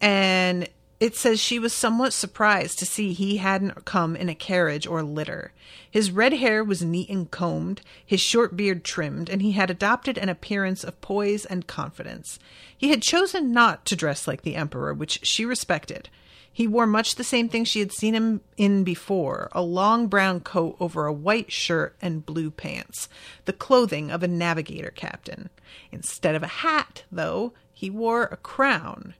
and 0.00 0.68
it 1.00 1.16
says 1.16 1.40
she 1.40 1.58
was 1.58 1.72
somewhat 1.72 2.12
surprised 2.12 2.78
to 2.78 2.86
see 2.86 3.12
he 3.12 3.38
hadn't 3.38 3.86
come 3.86 4.14
in 4.14 4.28
a 4.28 4.34
carriage 4.34 4.86
or 4.86 5.02
litter. 5.02 5.52
His 5.90 6.10
red 6.10 6.34
hair 6.34 6.62
was 6.62 6.82
neat 6.82 7.08
and 7.08 7.30
combed, 7.30 7.80
his 8.04 8.20
short 8.20 8.54
beard 8.54 8.84
trimmed, 8.84 9.30
and 9.30 9.40
he 9.40 9.52
had 9.52 9.70
adopted 9.70 10.18
an 10.18 10.28
appearance 10.28 10.84
of 10.84 11.00
poise 11.00 11.46
and 11.46 11.66
confidence. 11.66 12.38
He 12.76 12.90
had 12.90 13.00
chosen 13.00 13.50
not 13.50 13.86
to 13.86 13.96
dress 13.96 14.28
like 14.28 14.42
the 14.42 14.56
Emperor, 14.56 14.92
which 14.92 15.20
she 15.26 15.46
respected. 15.46 16.10
He 16.52 16.66
wore 16.66 16.86
much 16.86 17.14
the 17.14 17.24
same 17.24 17.48
thing 17.48 17.64
she 17.64 17.80
had 17.80 17.92
seen 17.92 18.14
him 18.14 18.40
in 18.56 18.84
before 18.84 19.48
a 19.52 19.62
long 19.62 20.08
brown 20.08 20.40
coat 20.40 20.76
over 20.80 21.06
a 21.06 21.12
white 21.12 21.52
shirt 21.52 21.96
and 22.02 22.26
blue 22.26 22.50
pants, 22.50 23.08
the 23.44 23.52
clothing 23.52 24.10
of 24.10 24.22
a 24.22 24.28
navigator 24.28 24.90
captain. 24.90 25.50
Instead 25.92 26.34
of 26.34 26.42
a 26.42 26.48
hat, 26.48 27.04
though, 27.10 27.52
he 27.72 27.88
wore 27.88 28.24
a 28.24 28.36
crown 28.36 29.14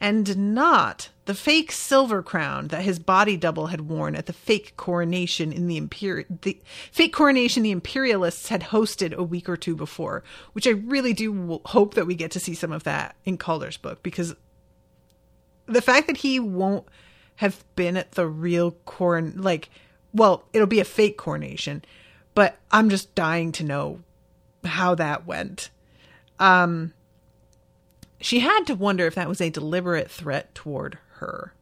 and 0.00 0.54
not 0.54 1.08
the 1.24 1.34
fake 1.34 1.72
silver 1.72 2.22
crown 2.22 2.68
that 2.68 2.82
his 2.82 2.98
body 2.98 3.36
double 3.36 3.68
had 3.68 3.88
worn 3.88 4.14
at 4.14 4.26
the 4.26 4.32
fake 4.32 4.74
coronation 4.76 5.52
in 5.52 5.66
the 5.66 5.76
imperial 5.76 6.26
the 6.42 6.60
fake 6.92 7.12
coronation 7.12 7.62
the 7.62 7.70
imperialists 7.70 8.48
had 8.48 8.64
hosted 8.64 9.14
a 9.14 9.22
week 9.22 9.48
or 9.48 9.56
two 9.56 9.74
before 9.74 10.22
which 10.52 10.66
i 10.66 10.70
really 10.70 11.12
do 11.12 11.60
hope 11.66 11.94
that 11.94 12.06
we 12.06 12.14
get 12.14 12.30
to 12.30 12.40
see 12.40 12.54
some 12.54 12.72
of 12.72 12.84
that 12.84 13.16
in 13.24 13.38
calder's 13.38 13.76
book 13.76 14.02
because 14.02 14.34
the 15.66 15.82
fact 15.82 16.06
that 16.06 16.18
he 16.18 16.38
won't 16.38 16.86
have 17.36 17.64
been 17.76 17.96
at 17.96 18.12
the 18.12 18.26
real 18.26 18.72
coron 18.84 19.34
like 19.36 19.70
well 20.12 20.44
it'll 20.52 20.66
be 20.66 20.80
a 20.80 20.84
fake 20.84 21.16
coronation 21.16 21.84
but 22.34 22.58
i'm 22.70 22.88
just 22.88 23.14
dying 23.14 23.50
to 23.52 23.64
know 23.64 24.00
how 24.64 24.94
that 24.94 25.26
went 25.26 25.70
um 26.38 26.92
she 28.24 28.40
had 28.40 28.66
to 28.68 28.74
wonder 28.74 29.06
if 29.06 29.14
that 29.16 29.28
was 29.28 29.42
a 29.42 29.50
deliberate 29.50 30.10
threat 30.10 30.54
toward 30.54 30.96
her. 31.16 31.52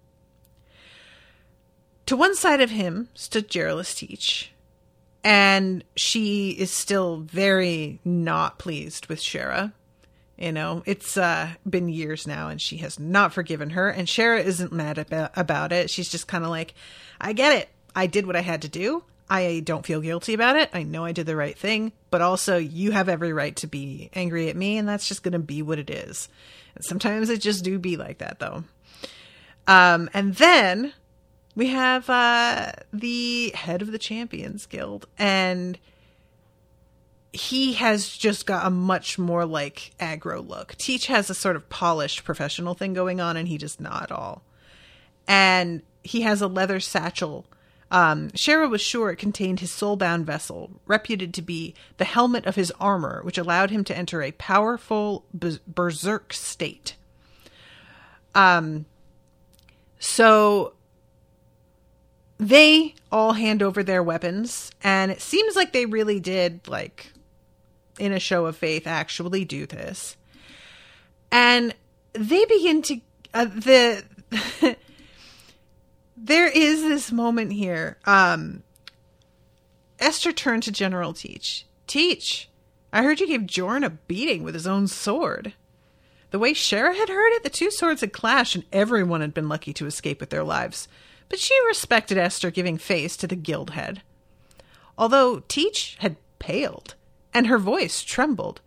To 2.07 2.17
one 2.17 2.37
side 2.37 2.61
of 2.61 2.71
him 2.71 3.09
stood 3.15 3.49
Geraldus 3.49 3.97
Teach, 3.97 4.53
And 5.25 5.83
she 5.97 6.51
is 6.51 6.71
still 6.71 7.17
very 7.17 7.99
not 8.05 8.61
pleased 8.61 9.07
with 9.07 9.21
Shera. 9.21 9.73
You 10.43 10.51
know, 10.51 10.83
it's 10.87 11.17
uh, 11.17 11.51
been 11.69 11.89
years 11.89 12.27
now 12.27 12.49
and 12.49 12.61
she 12.61 12.79
has 12.79 12.99
not 12.99 13.33
forgiven 13.33 13.71
her. 13.71 13.89
And 13.89 14.09
Shera 14.09 14.41
isn't 14.41 14.73
mad 14.73 14.99
about, 14.99 15.31
about 15.37 15.71
it. 15.71 15.89
She's 15.89 16.11
just 16.11 16.27
kind 16.27 16.43
of 16.43 16.51
like, 16.51 16.75
I 17.21 17.33
get 17.33 17.57
it. 17.57 17.69
I 17.95 18.09
did 18.09 18.27
what 18.27 18.35
I 18.35 18.41
had 18.41 18.63
to 18.63 18.69
do. 18.69 19.05
I 19.31 19.63
don't 19.65 19.87
feel 19.87 20.01
guilty 20.01 20.35
about 20.35 20.57
it. 20.57 20.69
I 20.75 20.83
know 20.83 21.05
I 21.05 21.13
did 21.13 21.27
the 21.27 21.37
right 21.37 21.57
thing, 21.57 21.93
but 22.11 22.23
also 22.23 22.57
you 22.57 22.91
have 22.91 23.09
every 23.09 23.33
right 23.33 23.55
to 23.57 23.69
be 23.69 24.11
angry 24.15 24.49
at 24.49 24.57
me, 24.57 24.79
and 24.79 24.89
that's 24.89 25.07
just 25.07 25.23
going 25.23 25.33
to 25.33 25.39
be 25.39 25.63
what 25.63 25.79
it 25.79 25.89
is. 25.89 26.29
And 26.75 26.85
sometimes 26.85 27.31
it 27.31 27.41
just 27.41 27.63
do 27.63 27.79
be 27.79 27.97
like 27.97 28.19
that, 28.19 28.41
though. 28.41 28.65
Um, 29.69 30.11
and 30.13 30.35
then 30.35 30.93
we 31.55 31.69
have 31.69 32.11
uh, 32.11 32.73
the 32.93 33.53
head 33.55 33.81
of 33.81 33.93
the 33.93 33.99
Champions 33.99 34.67
Guild, 34.67 35.07
and 35.17 35.79
he 37.33 37.75
has 37.75 38.09
just 38.09 38.47
got 38.47 38.67
a 38.67 38.71
much 38.71 39.19
more 39.19 39.47
like 39.47 39.93
aggro 39.99 40.47
look. 40.47 40.75
Teach 40.77 41.07
has 41.07 41.31
a 41.31 41.35
sort 41.35 41.57
of 41.57 41.69
polished 41.69 42.25
professional 42.25 42.75
thing 42.75 42.93
going 42.93 43.21
on, 43.21 43.37
and 43.37 43.49
he 43.49 43.59
does 43.59 43.81
not 43.81 44.05
at 44.05 44.13
all. 44.13 44.43
And 45.27 45.83
he 46.03 46.23
has 46.23 46.43
a 46.43 46.49
leather 46.49 46.81
satchel 46.81 47.47
um, 47.93 48.31
Shera 48.35 48.71
was 48.71 48.81
sure 48.81 49.11
it 49.11 49.17
contained 49.17 49.61
his 49.61 49.71
soul-bound 49.71 50.25
vessel, 50.25 50.71
reputed 50.87 51.35
to 51.35 51.43
be 51.43 51.75
the 51.99 52.07
helmet 52.07 52.47
of 52.47 52.57
his 52.57 52.73
armor, 52.81 53.21
which 53.23 53.37
allowed 53.37 53.69
him 53.69 53.85
to 53.85 53.97
enter 53.97 54.23
a 54.23 54.33
powerful 54.33 55.27
berserk 55.35 56.33
state. 56.33 56.97
Um, 58.35 58.87
so 59.99 60.73
they 62.39 62.95
all 63.13 63.35
hand 63.35 63.63
over 63.63 63.83
their 63.83 64.03
weapons, 64.03 64.73
and 64.83 65.13
it 65.13 65.21
seems 65.21 65.55
like 65.55 65.75
they 65.75 65.85
really 65.85 66.19
did, 66.19 66.67
like, 66.67 67.12
in 68.03 68.13
a 68.13 68.19
show 68.19 68.47
of 68.47 68.57
faith, 68.57 68.85
actually 68.85 69.45
do 69.45 69.65
this. 69.65 70.17
And 71.31 71.73
they 72.15 72.45
begin 72.47 72.83
to 72.83 73.01
uh, 73.33 73.45
the 73.45 74.05
there 76.17 76.49
is 76.49 76.83
this 76.83 77.13
moment 77.13 77.53
here. 77.53 77.99
Um, 78.05 78.65
Esther 80.01 80.33
turned 80.33 80.65
to 80.65 80.73
General 80.73 81.13
Teach. 81.13 81.65
Teach, 81.87 82.49
I 82.93 83.05
heard 83.05 83.21
you 83.21 83.29
gave 83.29 83.43
Jorn 83.43 83.87
a 83.87 83.91
beating 83.91 84.43
with 84.43 84.55
his 84.55 84.67
own 84.67 84.89
sword. 84.89 85.55
The 86.33 86.41
way 86.41 86.55
Shera 86.55 86.97
had 86.97 87.09
heard 87.09 87.33
it, 87.35 87.45
the 87.45 87.51
two 87.51 87.71
swords 87.71 88.01
had 88.01 88.13
clashed 88.13 88.57
and 88.57 88.65
everyone 88.73 89.21
had 89.21 89.33
been 89.33 89.49
lucky 89.49 89.73
to 89.75 89.87
escape 89.87 90.19
with 90.19 90.31
their 90.31 90.43
lives. 90.43 90.89
But 91.29 91.39
she 91.39 91.55
respected 91.69 92.19
Esther 92.19 92.51
giving 92.51 92.79
face 92.79 93.17
to 93.19 93.29
the 93.29 93.37
guild 93.37 93.71
head. 93.71 94.03
Although 94.99 95.45
Teach 95.47 95.97
had 96.01 96.17
paled 96.41 96.97
and 97.35 97.47
her 97.47 97.59
voice 97.59 98.03
trembled. 98.03 98.61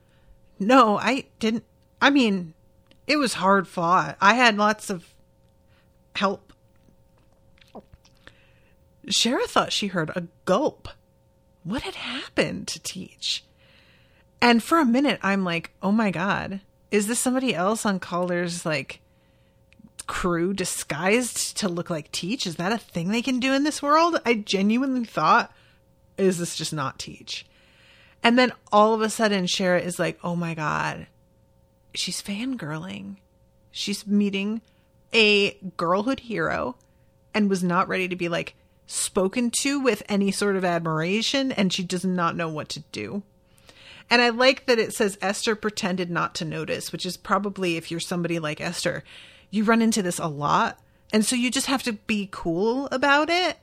No, 0.60 0.98
I 0.98 1.26
didn't. 1.40 1.66
I 2.02 2.10
mean, 2.10 2.54
it 3.08 3.18
was 3.18 3.36
hard 3.36 3.68
fought. 3.68 4.18
I 4.22 4.36
had 4.36 4.58
lots 4.58 4.90
of 4.90 5.14
help 6.16 6.46
Shera 9.10 9.46
thought 9.48 9.72
she 9.72 9.88
heard 9.88 10.12
a 10.16 10.28
gulp. 10.46 10.88
What 11.64 11.84
had 11.84 11.96
happened 11.96 12.68
to 12.70 12.80
Teach? 12.80 13.44
And 14.42 14.64
for 14.64 14.80
a 14.80 14.86
minute, 14.86 15.20
I'm 15.24 15.44
like, 15.44 15.72
oh 15.82 15.92
my 15.92 16.12
God, 16.12 16.62
is 16.92 17.08
this 17.08 17.20
somebody 17.20 17.54
else 17.56 17.86
on 17.86 18.00
Calder's 18.00 18.66
like 18.66 19.02
crew 20.08 20.54
disguised 20.54 21.58
to 21.58 21.70
look 21.70 21.90
like 21.90 22.12
Teach? 22.12 22.46
Is 22.46 22.56
that 22.58 22.72
a 22.72 22.78
thing 22.78 23.10
they 23.10 23.22
can 23.22 23.40
do 23.40 23.54
in 23.54 23.64
this 23.64 23.82
world? 23.82 24.20
I 24.26 24.36
genuinely 24.36 25.06
thought, 25.06 25.52
is 26.18 26.38
this 26.38 26.56
just 26.56 26.74
not 26.74 27.00
Teach? 27.00 27.46
And 28.26 28.40
then 28.40 28.54
all 28.72 28.96
of 28.96 29.02
a 29.02 29.10
sudden, 29.12 29.46
Shara 29.46 29.80
is 29.80 30.00
like, 30.00 30.18
oh 30.24 30.36
my 30.36 30.56
God, 30.56 31.06
she's 31.94 32.24
fangirling. 32.24 33.18
She's 33.70 34.08
meeting 34.08 34.64
a 35.14 35.52
girlhood 35.78 36.22
hero 36.22 36.76
and 37.36 37.52
was 37.52 37.64
not 37.64 37.88
ready 37.88 38.08
to 38.08 38.16
be 38.16 38.28
like, 38.28 38.56
spoken 38.88 39.52
to 39.60 39.80
with 39.80 40.02
any 40.10 40.32
sort 40.32 40.56
of 40.56 40.66
admiration 40.66 41.52
and 41.52 41.72
she 41.72 41.84
does 41.84 42.04
not 42.04 42.36
know 42.36 42.50
what 42.50 42.68
to 42.70 42.80
do. 42.92 43.22
And 44.10 44.24
I 44.24 44.30
like 44.30 44.66
that 44.66 44.80
it 44.80 44.94
says 44.94 45.20
Esther 45.22 45.56
pretended 45.56 46.10
not 46.10 46.34
to 46.36 46.46
notice, 46.46 46.92
which 46.92 47.06
is 47.06 47.18
probably 47.18 47.78
if 47.78 47.92
you're 47.92 48.00
somebody 48.00 48.40
like 48.40 48.60
Esther, 48.60 49.04
you 49.52 49.64
run 49.66 49.84
into 49.84 50.02
this 50.02 50.18
a 50.18 50.28
lot. 50.28 50.80
And 51.14 51.24
so 51.24 51.36
you 51.36 51.52
just 51.52 51.68
have 51.68 51.84
to 51.84 51.94
be 51.94 52.28
cool 52.32 52.88
about 52.92 53.30
it. 53.30 53.60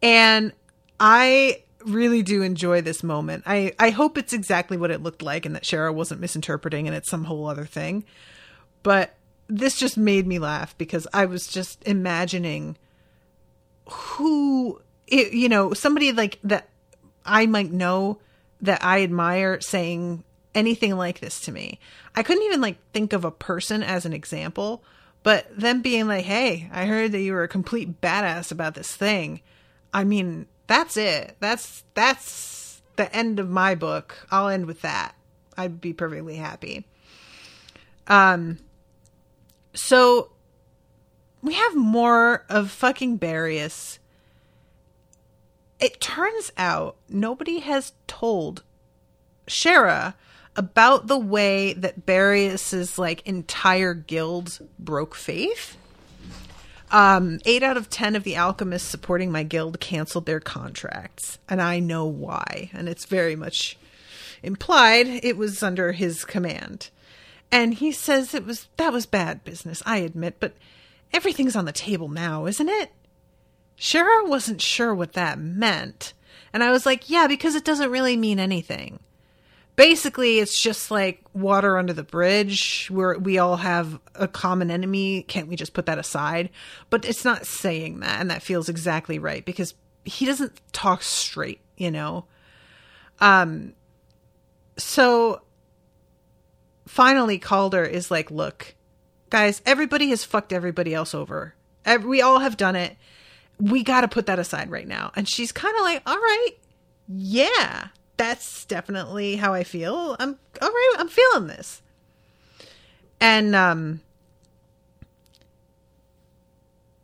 And 0.00 0.52
I 1.00 1.62
really 1.88 2.22
do 2.22 2.42
enjoy 2.42 2.80
this 2.80 3.02
moment. 3.02 3.44
I, 3.46 3.72
I 3.78 3.90
hope 3.90 4.18
it's 4.18 4.32
exactly 4.32 4.76
what 4.76 4.90
it 4.90 5.02
looked 5.02 5.22
like 5.22 5.46
and 5.46 5.54
that 5.54 5.66
Shera 5.66 5.92
wasn't 5.92 6.20
misinterpreting 6.20 6.86
and 6.86 6.96
it's 6.96 7.10
some 7.10 7.24
whole 7.24 7.46
other 7.46 7.64
thing. 7.64 8.04
But 8.82 9.14
this 9.48 9.78
just 9.78 9.96
made 9.96 10.26
me 10.26 10.38
laugh 10.38 10.76
because 10.78 11.06
I 11.12 11.24
was 11.24 11.46
just 11.46 11.82
imagining 11.86 12.76
who 13.90 14.80
it, 15.06 15.32
you 15.32 15.48
know 15.48 15.72
somebody 15.72 16.12
like 16.12 16.38
that 16.44 16.68
I 17.24 17.46
might 17.46 17.72
know 17.72 18.18
that 18.60 18.84
I 18.84 19.02
admire 19.02 19.60
saying 19.60 20.24
anything 20.54 20.96
like 20.96 21.20
this 21.20 21.40
to 21.42 21.52
me. 21.52 21.78
I 22.14 22.22
couldn't 22.22 22.44
even 22.44 22.60
like 22.60 22.78
think 22.92 23.12
of 23.12 23.24
a 23.24 23.30
person 23.30 23.82
as 23.82 24.04
an 24.04 24.12
example, 24.12 24.82
but 25.22 25.46
them 25.56 25.80
being 25.82 26.06
like, 26.08 26.24
"Hey, 26.24 26.68
I 26.72 26.86
heard 26.86 27.12
that 27.12 27.20
you 27.20 27.32
were 27.32 27.42
a 27.42 27.48
complete 27.48 28.00
badass 28.00 28.52
about 28.52 28.74
this 28.74 28.94
thing." 28.94 29.40
I 29.92 30.04
mean, 30.04 30.46
that's 30.68 30.96
it. 30.96 31.36
That's 31.40 31.82
that's 31.94 32.80
the 32.96 33.14
end 33.14 33.40
of 33.40 33.50
my 33.50 33.74
book. 33.74 34.26
I'll 34.30 34.48
end 34.48 34.66
with 34.66 34.82
that. 34.82 35.14
I'd 35.56 35.80
be 35.80 35.92
perfectly 35.92 36.36
happy. 36.36 36.86
Um 38.06 38.58
so 39.74 40.30
we 41.42 41.54
have 41.54 41.74
more 41.74 42.44
of 42.48 42.70
fucking 42.70 43.18
Barius. 43.18 43.98
It 45.80 46.00
turns 46.00 46.52
out 46.56 46.96
nobody 47.08 47.60
has 47.60 47.92
told 48.06 48.62
Shera 49.46 50.16
about 50.56 51.06
the 51.06 51.18
way 51.18 51.72
that 51.74 52.04
Barius's 52.04 52.98
like 52.98 53.26
entire 53.26 53.94
guild 53.94 54.58
broke 54.78 55.14
faith. 55.14 55.76
Um, 56.90 57.40
eight 57.44 57.62
out 57.62 57.76
of 57.76 57.90
ten 57.90 58.16
of 58.16 58.24
the 58.24 58.36
alchemists 58.36 58.88
supporting 58.88 59.30
my 59.30 59.42
guild 59.42 59.78
canceled 59.80 60.26
their 60.26 60.40
contracts, 60.40 61.38
and 61.48 61.60
I 61.60 61.80
know 61.80 62.06
why. 62.06 62.70
And 62.72 62.88
it's 62.88 63.04
very 63.04 63.36
much 63.36 63.76
implied 64.42 65.06
it 65.06 65.36
was 65.36 65.62
under 65.62 65.92
his 65.92 66.24
command. 66.24 66.90
And 67.50 67.74
he 67.74 67.92
says 67.92 68.34
it 68.34 68.46
was 68.46 68.68
that 68.76 68.92
was 68.92 69.06
bad 69.06 69.44
business, 69.44 69.82
I 69.86 69.98
admit, 69.98 70.36
but 70.40 70.54
Everything's 71.12 71.56
on 71.56 71.64
the 71.64 71.72
table 71.72 72.08
now, 72.08 72.46
isn't 72.46 72.68
it? 72.68 72.92
Shera 73.76 74.24
wasn't 74.24 74.60
sure 74.60 74.94
what 74.94 75.14
that 75.14 75.38
meant. 75.38 76.12
And 76.52 76.62
I 76.62 76.70
was 76.70 76.84
like, 76.84 77.08
yeah, 77.08 77.26
because 77.26 77.54
it 77.54 77.64
doesn't 77.64 77.90
really 77.90 78.16
mean 78.16 78.38
anything. 78.38 79.00
Basically, 79.78 80.40
it's 80.40 80.60
just 80.60 80.90
like 80.90 81.22
water 81.32 81.78
under 81.78 81.92
the 81.92 82.02
bridge 82.02 82.88
where 82.90 83.16
we 83.16 83.38
all 83.38 83.54
have 83.54 84.00
a 84.16 84.26
common 84.26 84.72
enemy. 84.72 85.22
Can't 85.22 85.46
we 85.46 85.54
just 85.54 85.72
put 85.72 85.86
that 85.86 86.00
aside? 86.00 86.50
But 86.90 87.04
it's 87.04 87.24
not 87.24 87.46
saying 87.46 88.00
that. 88.00 88.20
And 88.20 88.28
that 88.28 88.42
feels 88.42 88.68
exactly 88.68 89.20
right 89.20 89.44
because 89.44 89.74
he 90.04 90.26
doesn't 90.26 90.60
talk 90.72 91.04
straight, 91.04 91.60
you 91.76 91.92
know? 91.92 92.24
Um, 93.20 93.74
so 94.76 95.42
finally, 96.88 97.38
Calder 97.38 97.84
is 97.84 98.10
like, 98.10 98.32
look, 98.32 98.74
guys, 99.30 99.62
everybody 99.64 100.08
has 100.08 100.24
fucked 100.24 100.52
everybody 100.52 100.92
else 100.92 101.14
over. 101.14 101.54
We 102.02 102.20
all 102.20 102.40
have 102.40 102.56
done 102.56 102.74
it. 102.74 102.96
We 103.60 103.84
got 103.84 104.00
to 104.00 104.08
put 104.08 104.26
that 104.26 104.40
aside 104.40 104.72
right 104.72 104.88
now. 104.88 105.12
And 105.14 105.28
she's 105.28 105.52
kind 105.52 105.76
of 105.76 105.82
like, 105.82 106.02
all 106.04 106.16
right, 106.18 106.50
yeah, 107.06 107.88
that's 108.18 108.66
definitely 108.66 109.36
how 109.36 109.54
I 109.54 109.64
feel. 109.64 110.16
I'm 110.18 110.38
all 110.60 110.68
right. 110.68 110.94
I'm 110.98 111.08
feeling 111.08 111.46
this. 111.46 111.80
And, 113.20 113.54
um, 113.56 114.00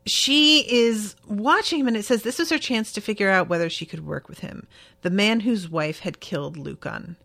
she 0.07 0.61
is 0.71 1.17
watching 1.27 1.81
him 1.81 1.89
and 1.89 1.97
it 1.97 2.05
says 2.05 2.23
this 2.23 2.39
was 2.39 2.51
her 2.51 2.59
chance 2.59 2.93
to 2.93 3.01
figure 3.01 3.31
out 3.31 3.49
whether 3.49 3.71
she 3.71 3.87
could 3.87 4.07
work 4.07 4.29
with 4.29 4.41
him, 4.41 4.67
the 5.03 5.11
man 5.11 5.41
whose 5.41 5.69
wife 5.69 6.01
had 6.01 6.21
killed 6.21 6.57
Lucan. 6.57 7.17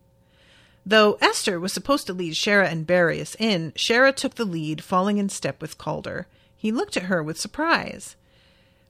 Though 0.86 1.18
Esther 1.22 1.60
was 1.60 1.74
supposed 1.74 2.08
to 2.08 2.14
lead 2.14 2.36
Shera 2.36 2.70
and 2.70 2.88
Barius 2.88 3.36
in, 3.38 3.74
Shera 3.76 4.12
took 4.12 4.36
the 4.36 4.46
lead, 4.46 4.84
falling 4.84 5.18
in 5.18 5.30
step 5.30 5.62
with 5.62 5.78
Calder. 5.78 6.28
He 6.56 6.72
looked 6.72 6.98
at 6.98 7.04
her 7.04 7.22
with 7.22 7.40
surprise. 7.40 8.16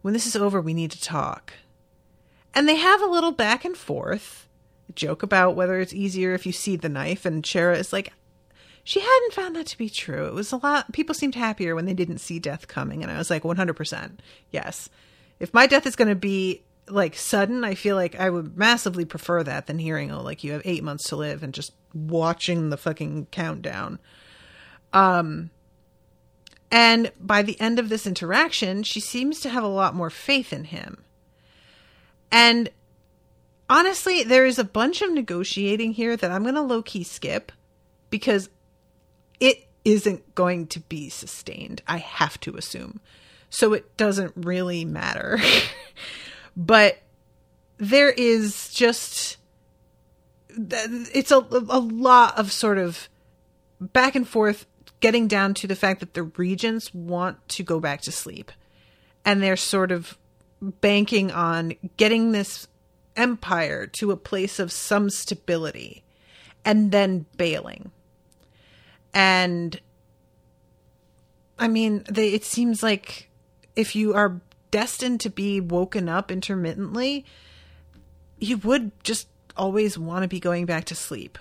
When 0.01 0.13
this 0.13 0.27
is 0.27 0.35
over, 0.35 0.61
we 0.61 0.73
need 0.73 0.91
to 0.91 1.01
talk. 1.01 1.53
And 2.53 2.69
they 2.69 2.77
have 2.77 3.01
a 3.01 3.07
little 3.07 3.31
back 3.31 3.65
and 3.65 3.75
forth, 3.75 4.47
joke 4.95 5.23
about 5.23 5.55
whether 5.55 5.79
it's 5.79 5.93
easier 5.93 6.33
if 6.33 6.45
you 6.45 6.51
see 6.51 6.75
the 6.75 6.89
knife, 6.89 7.25
and 7.25 7.45
Shera 7.45 7.77
is 7.77 7.93
like, 7.93 8.13
she 8.83 9.01
hadn't 9.01 9.33
found 9.33 9.55
that 9.55 9.67
to 9.67 9.77
be 9.77 9.89
true. 9.89 10.25
It 10.25 10.33
was 10.33 10.51
a 10.51 10.57
lot, 10.57 10.91
people 10.93 11.13
seemed 11.13 11.35
happier 11.35 11.75
when 11.75 11.85
they 11.85 11.93
didn't 11.93 12.19
see 12.19 12.39
death 12.39 12.67
coming. 12.67 13.03
And 13.03 13.11
I 13.11 13.17
was 13.17 13.29
like, 13.29 13.43
100%. 13.43 14.17
Yes. 14.51 14.89
If 15.39 15.53
my 15.53 15.67
death 15.67 15.85
is 15.85 15.95
going 15.95 16.07
to 16.07 16.15
be 16.15 16.63
like 16.87 17.15
sudden, 17.15 17.63
I 17.63 17.75
feel 17.75 17.95
like 17.95 18.15
I 18.19 18.29
would 18.29 18.57
massively 18.57 19.05
prefer 19.05 19.43
that 19.43 19.67
than 19.67 19.79
hearing, 19.79 20.11
oh, 20.11 20.21
like 20.21 20.43
you 20.43 20.53
have 20.53 20.63
eight 20.65 20.83
months 20.83 21.07
to 21.09 21.15
live 21.15 21.43
and 21.43 21.53
just 21.53 21.73
watching 21.93 22.69
the 22.69 22.77
fucking 22.77 23.27
countdown. 23.27 23.99
Um, 24.91 25.51
and 26.71 27.11
by 27.19 27.41
the 27.41 27.59
end 27.59 27.79
of 27.79 27.89
this 27.89 28.07
interaction, 28.07 28.83
she 28.83 28.99
seems 28.99 29.39
to 29.41 29.49
have 29.49 29.63
a 29.63 29.67
lot 29.67 29.95
more 29.95 30.09
faith 30.09 30.51
in 30.51 30.65
him. 30.65 31.03
And 32.31 32.69
honestly, 33.69 34.23
there 34.23 34.45
is 34.45 34.59
a 34.59 34.63
bunch 34.63 35.01
of 35.01 35.11
negotiating 35.11 35.93
here 35.93 36.17
that 36.17 36.31
I'm 36.31 36.43
going 36.43 36.55
to 36.55 36.61
low 36.61 36.81
key 36.81 37.03
skip 37.03 37.51
because 38.09 38.49
it 39.39 39.67
isn't 39.85 40.35
going 40.35 40.67
to 40.67 40.79
be 40.81 41.09
sustained. 41.09 41.81
I 41.87 41.97
have 41.97 42.39
to 42.41 42.55
assume. 42.55 42.99
So 43.49 43.73
it 43.73 43.95
doesn't 43.97 44.33
really 44.35 44.85
matter. 44.85 45.39
but 46.57 46.99
there 47.77 48.09
is 48.09 48.69
just 48.73 49.37
it's 50.49 51.31
a 51.31 51.37
a 51.37 51.79
lot 51.79 52.37
of 52.37 52.51
sort 52.51 52.77
of 52.77 53.07
back 53.79 54.15
and 54.15 54.27
forth 54.27 54.65
getting 54.99 55.27
down 55.27 55.53
to 55.53 55.67
the 55.67 55.75
fact 55.75 56.01
that 56.01 56.13
the 56.13 56.23
regents 56.23 56.93
want 56.93 57.47
to 57.47 57.63
go 57.63 57.79
back 57.79 58.01
to 58.01 58.11
sleep 58.11 58.51
and 59.23 59.41
they're 59.41 59.55
sort 59.55 59.91
of 59.91 60.17
banking 60.61 61.31
on 61.31 61.73
getting 61.95 62.31
this 62.31 62.67
empire 63.19 63.85
to 63.85 64.11
a 64.11 64.17
place 64.17 64.59
of 64.59 64.71
some 64.71 65.09
stability 65.09 66.03
and 66.63 66.91
then 66.91 67.25
bailing 67.37 67.91
and 69.13 69.81
i 71.57 71.67
mean 71.67 72.03
they, 72.09 72.29
it 72.29 72.45
seems 72.45 72.81
like 72.81 73.29
if 73.75 73.95
you 73.95 74.13
are 74.13 74.39
destined 74.71 75.19
to 75.19 75.29
be 75.29 75.59
woken 75.59 76.07
up 76.07 76.31
intermittently 76.31 77.25
you 78.39 78.57
would 78.57 78.91
just 79.03 79.27
always 79.57 79.97
want 79.97 80.23
to 80.23 80.27
be 80.27 80.39
going 80.39 80.65
back 80.65 80.85
to 80.85 80.95
sleep 80.95 81.37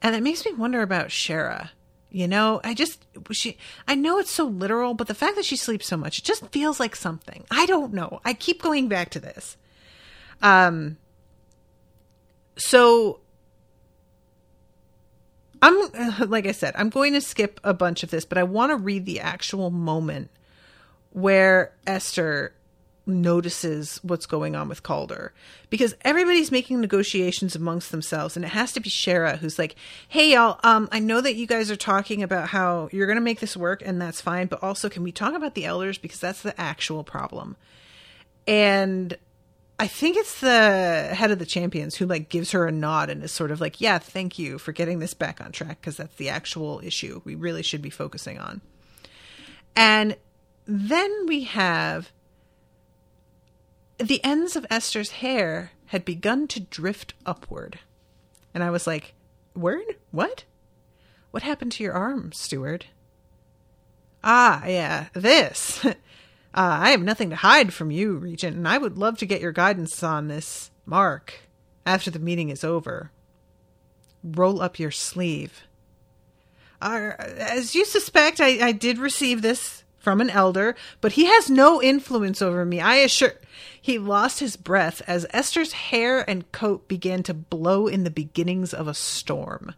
and 0.00 0.16
it 0.16 0.22
makes 0.22 0.44
me 0.44 0.52
wonder 0.52 0.82
about 0.82 1.12
Shera 1.12 1.70
you 2.12 2.28
know, 2.28 2.60
I 2.62 2.74
just 2.74 3.06
she 3.30 3.56
I 3.88 3.94
know 3.94 4.18
it's 4.18 4.30
so 4.30 4.44
literal, 4.44 4.92
but 4.92 5.08
the 5.08 5.14
fact 5.14 5.36
that 5.36 5.46
she 5.46 5.56
sleeps 5.56 5.86
so 5.86 5.96
much, 5.96 6.18
it 6.18 6.24
just 6.24 6.46
feels 6.48 6.78
like 6.78 6.94
something. 6.94 7.44
I 7.50 7.64
don't 7.64 7.94
know. 7.94 8.20
I 8.22 8.34
keep 8.34 8.60
going 8.60 8.88
back 8.88 9.08
to 9.10 9.20
this. 9.20 9.56
Um 10.42 10.98
so 12.62 13.20
I'm 15.60 16.28
like 16.28 16.46
I 16.46 16.52
said, 16.52 16.74
I'm 16.76 16.90
going 16.90 17.12
to 17.14 17.20
skip 17.20 17.60
a 17.64 17.74
bunch 17.74 18.02
of 18.02 18.10
this, 18.10 18.24
but 18.24 18.38
I 18.38 18.42
want 18.42 18.70
to 18.70 18.76
read 18.76 19.06
the 19.06 19.20
actual 19.20 19.70
moment 19.70 20.30
where 21.10 21.72
Esther 21.86 22.54
notices 23.04 23.98
what's 24.04 24.26
going 24.26 24.54
on 24.54 24.68
with 24.68 24.84
Calder 24.84 25.32
because 25.70 25.92
everybody's 26.02 26.52
making 26.52 26.80
negotiations 26.80 27.56
amongst 27.56 27.90
themselves 27.90 28.36
and 28.36 28.44
it 28.44 28.52
has 28.52 28.72
to 28.72 28.80
be 28.80 28.88
Shera 28.88 29.38
who's 29.38 29.58
like, 29.58 29.74
"Hey 30.08 30.32
y'all, 30.32 30.60
um 30.62 30.88
I 30.92 31.00
know 31.00 31.20
that 31.20 31.34
you 31.34 31.48
guys 31.48 31.68
are 31.68 31.76
talking 31.76 32.22
about 32.22 32.48
how 32.48 32.88
you're 32.92 33.08
going 33.08 33.16
to 33.16 33.22
make 33.22 33.40
this 33.40 33.56
work 33.56 33.82
and 33.84 34.00
that's 34.00 34.20
fine, 34.20 34.46
but 34.46 34.62
also 34.62 34.88
can 34.88 35.02
we 35.02 35.10
talk 35.10 35.34
about 35.34 35.54
the 35.54 35.64
elders 35.64 35.98
because 35.98 36.20
that's 36.20 36.42
the 36.42 36.58
actual 36.60 37.02
problem." 37.02 37.56
And 38.46 39.16
I 39.78 39.86
think 39.88 40.16
it's 40.16 40.40
the 40.40 41.10
head 41.12 41.30
of 41.30 41.38
the 41.38 41.46
champions 41.46 41.96
who 41.96 42.06
like 42.06 42.28
gives 42.28 42.52
her 42.52 42.66
a 42.66 42.72
nod 42.72 43.10
and 43.10 43.22
is 43.22 43.32
sort 43.32 43.50
of 43.50 43.60
like, 43.60 43.80
"Yeah, 43.80 43.98
thank 43.98 44.38
you 44.38 44.58
for 44.58 44.72
getting 44.72 45.00
this 45.00 45.14
back 45.14 45.40
on 45.40 45.50
track 45.50 45.80
because 45.80 45.96
that's 45.96 46.14
the 46.16 46.28
actual 46.28 46.80
issue 46.84 47.20
we 47.24 47.34
really 47.34 47.62
should 47.62 47.82
be 47.82 47.90
focusing 47.90 48.38
on." 48.38 48.60
And 49.74 50.16
then 50.66 51.26
we 51.26 51.44
have 51.44 52.12
the 53.98 54.22
ends 54.24 54.56
of 54.56 54.66
Esther's 54.70 55.12
hair 55.12 55.72
had 55.86 56.04
begun 56.04 56.48
to 56.48 56.60
drift 56.60 57.14
upward. 57.26 57.78
And 58.54 58.62
I 58.62 58.70
was 58.70 58.86
like, 58.86 59.14
Word? 59.54 59.96
What? 60.10 60.44
What 61.30 61.42
happened 61.42 61.72
to 61.72 61.84
your 61.84 61.92
arm, 61.92 62.32
steward? 62.32 62.86
Ah, 64.24 64.64
yeah, 64.66 65.08
this. 65.14 65.84
uh, 66.54 66.78
I 66.80 66.90
have 66.90 67.02
nothing 67.02 67.30
to 67.30 67.36
hide 67.36 67.72
from 67.72 67.90
you, 67.90 68.14
Regent, 68.14 68.56
and 68.56 68.68
I 68.68 68.78
would 68.78 68.98
love 68.98 69.18
to 69.18 69.26
get 69.26 69.40
your 69.40 69.52
guidance 69.52 70.02
on 70.02 70.28
this 70.28 70.70
mark 70.84 71.34
after 71.86 72.10
the 72.10 72.18
meeting 72.18 72.50
is 72.50 72.62
over. 72.64 73.10
Roll 74.22 74.60
up 74.60 74.78
your 74.78 74.90
sleeve. 74.90 75.62
Uh, 76.80 77.12
as 77.18 77.74
you 77.74 77.84
suspect, 77.84 78.40
I, 78.40 78.66
I 78.66 78.72
did 78.72 78.98
receive 78.98 79.40
this 79.40 79.84
from 79.98 80.20
an 80.20 80.30
elder, 80.30 80.74
but 81.00 81.12
he 81.12 81.26
has 81.26 81.48
no 81.48 81.80
influence 81.80 82.42
over 82.42 82.64
me. 82.64 82.80
I 82.80 82.96
assure. 82.96 83.34
He 83.80 83.98
lost 83.98 84.40
his 84.40 84.56
breath 84.56 85.00
as 85.06 85.26
Esther's 85.30 85.72
hair 85.72 86.28
and 86.28 86.50
coat 86.52 86.88
began 86.88 87.22
to 87.24 87.34
blow 87.34 87.86
in 87.86 88.04
the 88.04 88.10
beginnings 88.10 88.74
of 88.74 88.88
a 88.88 88.94
storm. 88.94 89.74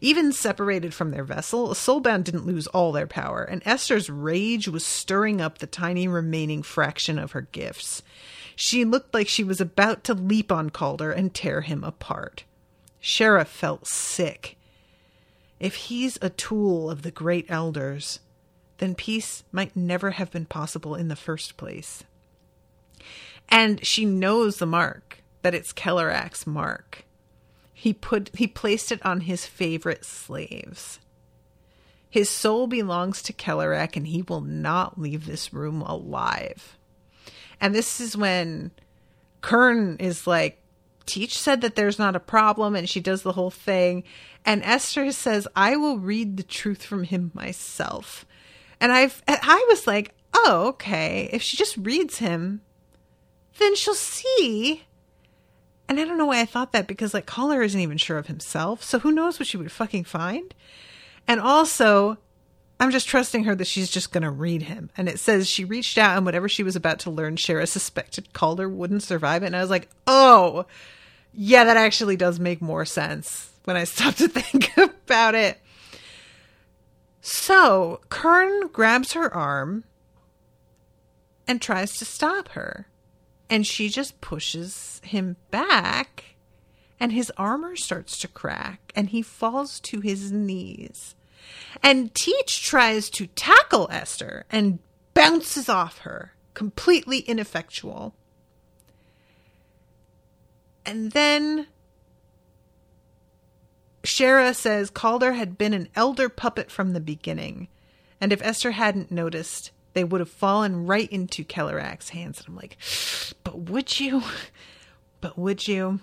Even 0.00 0.32
separated 0.32 0.92
from 0.92 1.10
their 1.10 1.24
vessel, 1.24 1.68
Soulbound 1.74 2.24
didn't 2.24 2.46
lose 2.46 2.66
all 2.68 2.92
their 2.92 3.06
power, 3.06 3.42
and 3.42 3.62
Esther's 3.64 4.10
rage 4.10 4.68
was 4.68 4.84
stirring 4.84 5.40
up 5.40 5.58
the 5.58 5.66
tiny 5.66 6.08
remaining 6.08 6.62
fraction 6.62 7.18
of 7.18 7.32
her 7.32 7.42
gifts. 7.42 8.02
She 8.56 8.84
looked 8.84 9.14
like 9.14 9.28
she 9.28 9.44
was 9.44 9.60
about 9.60 10.04
to 10.04 10.14
leap 10.14 10.52
on 10.52 10.70
Calder 10.70 11.10
and 11.10 11.34
tear 11.34 11.62
him 11.62 11.82
apart. 11.82 12.44
Shera 13.00 13.44
felt 13.44 13.86
sick. 13.86 14.56
If 15.60 15.74
he's 15.74 16.18
a 16.20 16.30
tool 16.30 16.90
of 16.90 17.02
the 17.02 17.10
great 17.10 17.46
elders, 17.48 18.20
then 18.78 18.94
peace 18.94 19.44
might 19.52 19.76
never 19.76 20.12
have 20.12 20.30
been 20.30 20.46
possible 20.46 20.94
in 20.94 21.08
the 21.08 21.16
first 21.16 21.56
place. 21.56 22.04
And 23.48 23.84
she 23.84 24.04
knows 24.04 24.56
the 24.56 24.66
mark, 24.66 25.22
that 25.42 25.54
it's 25.54 25.72
Kelarac's 25.72 26.46
mark. 26.46 27.04
He 27.84 27.92
put 27.92 28.30
he 28.34 28.46
placed 28.46 28.92
it 28.92 29.04
on 29.04 29.20
his 29.20 29.44
favorite 29.44 30.06
slaves. 30.06 31.00
His 32.08 32.30
soul 32.30 32.66
belongs 32.66 33.20
to 33.24 33.34
Kelarac 33.34 33.94
and 33.94 34.06
he 34.06 34.22
will 34.22 34.40
not 34.40 34.98
leave 34.98 35.26
this 35.26 35.52
room 35.52 35.82
alive. 35.82 36.78
And 37.60 37.74
this 37.74 38.00
is 38.00 38.16
when 38.16 38.70
Kern 39.42 39.98
is 40.00 40.26
like, 40.26 40.62
Teach 41.04 41.38
said 41.38 41.60
that 41.60 41.76
there's 41.76 41.98
not 41.98 42.16
a 42.16 42.20
problem, 42.20 42.74
and 42.74 42.88
she 42.88 43.00
does 43.00 43.22
the 43.22 43.32
whole 43.32 43.50
thing. 43.50 44.04
And 44.46 44.62
Esther 44.62 45.12
says, 45.12 45.46
I 45.54 45.76
will 45.76 45.98
read 45.98 46.38
the 46.38 46.42
truth 46.42 46.82
from 46.82 47.04
him 47.04 47.32
myself. 47.34 48.24
And 48.80 48.92
I've 48.92 49.22
I 49.28 49.66
was 49.68 49.86
like, 49.86 50.14
oh, 50.32 50.68
okay. 50.68 51.28
If 51.34 51.42
she 51.42 51.58
just 51.58 51.76
reads 51.76 52.16
him, 52.16 52.62
then 53.58 53.76
she'll 53.76 53.92
see. 53.92 54.84
And 55.88 56.00
I 56.00 56.04
don't 56.04 56.18
know 56.18 56.26
why 56.26 56.40
I 56.40 56.46
thought 56.46 56.72
that 56.72 56.86
because 56.86 57.12
like 57.12 57.26
Calder 57.26 57.62
isn't 57.62 57.80
even 57.80 57.98
sure 57.98 58.18
of 58.18 58.26
himself, 58.26 58.82
so 58.82 58.98
who 58.98 59.12
knows 59.12 59.38
what 59.38 59.46
she 59.46 59.56
would 59.56 59.70
fucking 59.70 60.04
find? 60.04 60.54
And 61.28 61.40
also, 61.40 62.18
I'm 62.80 62.90
just 62.90 63.08
trusting 63.08 63.44
her 63.44 63.54
that 63.54 63.66
she's 63.66 63.90
just 63.90 64.12
going 64.12 64.22
to 64.22 64.30
read 64.30 64.62
him. 64.62 64.90
And 64.96 65.08
it 65.08 65.18
says 65.18 65.48
she 65.48 65.64
reached 65.64 65.98
out 65.98 66.16
and 66.16 66.26
whatever 66.26 66.48
she 66.48 66.62
was 66.62 66.76
about 66.76 66.98
to 67.00 67.10
learn, 67.10 67.36
Shera 67.36 67.66
suspected 67.66 68.32
Calder 68.32 68.68
wouldn't 68.68 69.02
survive 69.02 69.42
it. 69.42 69.46
And 69.46 69.56
I 69.56 69.60
was 69.60 69.70
like, 69.70 69.88
oh, 70.06 70.66
yeah, 71.32 71.64
that 71.64 71.76
actually 71.76 72.16
does 72.16 72.40
make 72.40 72.60
more 72.60 72.84
sense 72.84 73.50
when 73.64 73.76
I 73.76 73.84
stop 73.84 74.14
to 74.16 74.28
think 74.28 74.76
about 74.76 75.34
it. 75.34 75.60
So 77.20 78.00
Kern 78.10 78.68
grabs 78.68 79.12
her 79.14 79.32
arm 79.32 79.84
and 81.46 81.60
tries 81.60 81.96
to 81.98 82.04
stop 82.04 82.48
her. 82.50 82.86
And 83.54 83.64
she 83.64 83.88
just 83.88 84.20
pushes 84.20 85.00
him 85.04 85.36
back, 85.52 86.34
and 86.98 87.12
his 87.12 87.30
armor 87.36 87.76
starts 87.76 88.18
to 88.18 88.26
crack, 88.26 88.92
and 88.96 89.10
he 89.10 89.22
falls 89.22 89.78
to 89.78 90.00
his 90.00 90.32
knees. 90.32 91.14
And 91.80 92.12
Teach 92.16 92.64
tries 92.64 93.08
to 93.10 93.28
tackle 93.28 93.86
Esther 93.92 94.44
and 94.50 94.80
bounces 95.14 95.68
off 95.68 95.98
her, 95.98 96.32
completely 96.54 97.20
ineffectual. 97.20 98.16
And 100.84 101.12
then 101.12 101.68
Shera 104.02 104.52
says 104.52 104.90
Calder 104.90 105.34
had 105.34 105.56
been 105.56 105.74
an 105.74 105.90
elder 105.94 106.28
puppet 106.28 106.72
from 106.72 106.92
the 106.92 106.98
beginning, 106.98 107.68
and 108.20 108.32
if 108.32 108.42
Esther 108.42 108.72
hadn't 108.72 109.12
noticed, 109.12 109.70
they 109.94 110.04
would 110.04 110.20
have 110.20 110.30
fallen 110.30 110.86
right 110.86 111.10
into 111.10 111.44
Kelarac's 111.44 112.10
hands. 112.10 112.40
And 112.40 112.48
I'm 112.48 112.56
like, 112.56 112.76
but 113.42 113.58
would 113.58 113.98
you? 113.98 114.22
But 115.20 115.38
would 115.38 115.66
you? 115.66 116.00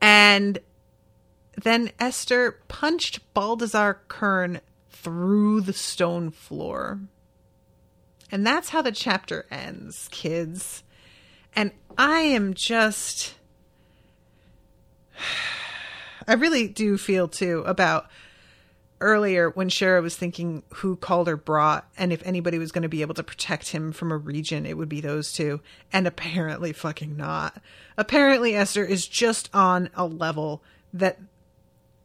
And 0.00 0.60
then 1.60 1.90
Esther 1.98 2.60
punched 2.68 3.34
Baldezar 3.34 3.98
Kern 4.08 4.60
through 4.88 5.62
the 5.62 5.72
stone 5.72 6.30
floor. 6.30 7.00
And 8.30 8.46
that's 8.46 8.68
how 8.68 8.82
the 8.82 8.92
chapter 8.92 9.46
ends, 9.50 10.08
kids. 10.12 10.84
And 11.56 11.72
I 11.98 12.20
am 12.20 12.54
just. 12.54 13.34
I 16.28 16.34
really 16.34 16.68
do 16.68 16.96
feel 16.96 17.26
too 17.26 17.64
about 17.66 18.08
earlier 19.00 19.50
when 19.50 19.68
Shera 19.68 20.02
was 20.02 20.16
thinking 20.16 20.62
who 20.74 20.96
Calder 20.96 21.36
brought 21.36 21.88
and 21.96 22.12
if 22.12 22.22
anybody 22.26 22.58
was 22.58 22.72
going 22.72 22.82
to 22.82 22.88
be 22.88 23.02
able 23.02 23.14
to 23.14 23.22
protect 23.22 23.70
him 23.70 23.92
from 23.92 24.12
a 24.12 24.16
regent, 24.16 24.66
it 24.66 24.74
would 24.74 24.88
be 24.88 25.00
those 25.00 25.32
two. 25.32 25.60
And 25.92 26.06
apparently 26.06 26.72
fucking 26.72 27.16
not. 27.16 27.60
Apparently 27.96 28.54
Esther 28.54 28.84
is 28.84 29.06
just 29.06 29.48
on 29.54 29.90
a 29.94 30.06
level 30.06 30.62
that 30.92 31.18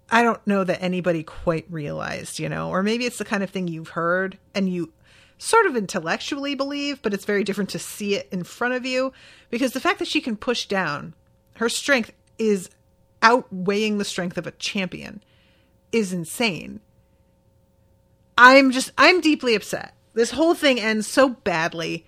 I 0.10 0.24
don't 0.24 0.46
know 0.46 0.64
that 0.64 0.82
anybody 0.82 1.24
quite 1.24 1.66
realized, 1.70 2.40
you 2.40 2.48
know, 2.48 2.70
or 2.70 2.84
maybe 2.84 3.06
it's 3.06 3.18
the 3.18 3.26
kind 3.26 3.44
of 3.44 3.50
thing 3.50 3.68
you've 3.68 3.90
heard 3.90 4.38
and 4.54 4.70
you 4.70 4.94
sort 5.38 5.66
of 5.66 5.76
intellectually 5.76 6.56
believe, 6.56 7.02
but 7.02 7.14
it's 7.14 7.26
very 7.26 7.44
different 7.44 7.72
to 7.72 7.80
see 7.80 8.16
it 8.16 8.28
in 8.32 8.44
front 8.44 8.74
of 8.74 8.86
you 8.86 9.12
because 9.50 9.74
the 9.74 9.80
fact 9.80 10.00
that 10.00 10.08
she 10.08 10.22
can 10.22 10.38
push 10.38 10.66
down, 10.68 11.14
her 11.56 11.70
strength 11.70 12.14
is 12.38 12.70
outweighing 13.22 13.98
the 13.98 14.06
strength 14.06 14.38
of 14.38 14.48
a 14.48 14.52
champion 14.52 15.22
is 15.96 16.12
insane. 16.12 16.82
I'm 18.38 18.72
just 18.72 18.92
I'm 18.98 19.22
deeply 19.22 19.56
upset. 19.56 19.96
This 20.14 20.32
whole 20.32 20.54
thing 20.54 20.80
ends 20.80 21.08
so 21.08 21.30
badly. 21.30 22.06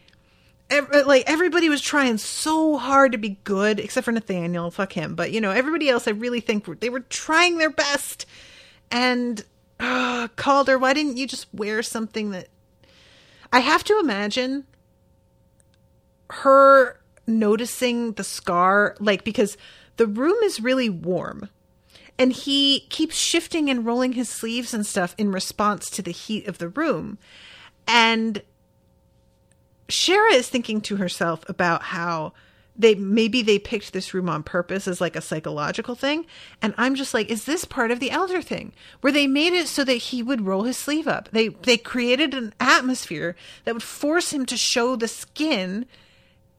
Every, 0.69 1.03
like 1.03 1.23
everybody 1.25 1.69
was 1.69 1.81
trying 1.81 2.17
so 2.17 2.77
hard 2.77 3.13
to 3.13 3.17
be 3.17 3.39
good, 3.45 3.79
except 3.79 4.03
for 4.03 4.11
Nathaniel. 4.11 4.69
Fuck 4.71 4.91
him. 4.91 5.15
But 5.15 5.31
you 5.31 5.39
know, 5.39 5.51
everybody 5.51 5.89
else, 5.89 6.05
I 6.05 6.11
really 6.11 6.41
think 6.41 6.79
they 6.81 6.89
were 6.89 6.99
trying 6.99 7.57
their 7.57 7.69
best. 7.69 8.25
And 8.91 9.43
uh, 9.79 10.27
Calder, 10.35 10.77
why 10.77 10.93
didn't 10.93 11.15
you 11.15 11.25
just 11.25 11.47
wear 11.53 11.81
something 11.81 12.31
that? 12.31 12.49
I 13.53 13.59
have 13.59 13.85
to 13.85 13.97
imagine 13.99 14.65
her 16.29 16.99
noticing 17.25 18.11
the 18.13 18.25
scar, 18.25 18.97
like 18.99 19.23
because 19.23 19.55
the 19.95 20.07
room 20.07 20.35
is 20.43 20.59
really 20.59 20.89
warm 20.89 21.49
and 22.19 22.33
he 22.33 22.81
keeps 22.89 23.15
shifting 23.15 23.69
and 23.69 23.85
rolling 23.85 24.13
his 24.13 24.29
sleeves 24.29 24.73
and 24.73 24.85
stuff 24.85 25.13
in 25.17 25.31
response 25.31 25.89
to 25.91 26.01
the 26.01 26.11
heat 26.11 26.47
of 26.47 26.57
the 26.57 26.69
room. 26.69 27.17
And 27.87 28.41
Shera 29.87 30.33
is 30.33 30.49
thinking 30.49 30.81
to 30.81 30.97
herself 30.97 31.47
about 31.47 31.83
how 31.83 32.33
they 32.79 32.93
maybe 32.93 33.41
they 33.41 33.57
picked 33.57 33.91
this 33.91 34.13
room 34.13 34.29
on 34.29 34.43
purpose 34.43 34.87
as 34.87 35.01
like 35.01 35.15
a 35.15 35.21
psychological 35.21 35.95
thing. 35.95 36.25
And 36.61 36.75
i'm 36.77 36.93
just 36.93 37.13
like 37.13 37.29
is 37.29 37.45
this 37.45 37.65
part 37.65 37.91
of 37.91 37.99
the 37.99 38.11
elder 38.11 38.41
thing? 38.41 38.73
Where 39.01 39.13
they 39.13 39.27
made 39.27 39.53
it 39.53 39.67
so 39.67 39.83
that 39.83 39.93
he 39.93 40.21
would 40.21 40.45
roll 40.45 40.63
his 40.63 40.77
sleeve 40.77 41.07
up. 41.07 41.29
They 41.31 41.47
they 41.49 41.77
created 41.77 42.33
an 42.33 42.53
atmosphere 42.59 43.35
that 43.63 43.73
would 43.73 43.83
force 43.83 44.31
him 44.31 44.45
to 44.47 44.57
show 44.57 44.95
the 44.95 45.07
skin 45.07 45.85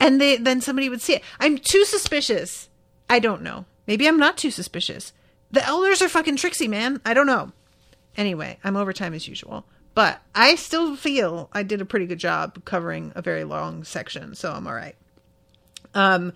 and 0.00 0.20
they 0.20 0.36
then 0.36 0.60
somebody 0.60 0.88
would 0.88 1.02
see 1.02 1.14
it. 1.14 1.22
I'm 1.38 1.58
too 1.58 1.84
suspicious. 1.84 2.68
I 3.08 3.18
don't 3.18 3.42
know. 3.42 3.66
Maybe 3.86 4.06
i'm 4.06 4.18
not 4.18 4.36
too 4.36 4.50
suspicious 4.50 5.12
the 5.50 5.66
elders 5.66 6.02
are 6.02 6.08
fucking 6.08 6.36
tricksy, 6.36 6.68
man. 6.68 7.00
I 7.04 7.14
don't 7.14 7.26
know. 7.26 7.52
Anyway, 8.16 8.58
I'm 8.64 8.76
overtime 8.76 9.14
as 9.14 9.28
usual. 9.28 9.64
But 9.94 10.22
I 10.34 10.54
still 10.54 10.94
feel 10.94 11.48
I 11.52 11.62
did 11.62 11.80
a 11.80 11.84
pretty 11.84 12.06
good 12.06 12.18
job 12.18 12.64
covering 12.64 13.12
a 13.14 13.22
very 13.22 13.44
long 13.44 13.82
section, 13.82 14.34
so 14.34 14.52
I'm 14.52 14.66
all 14.66 14.74
right. 14.74 14.94
Um, 15.94 16.32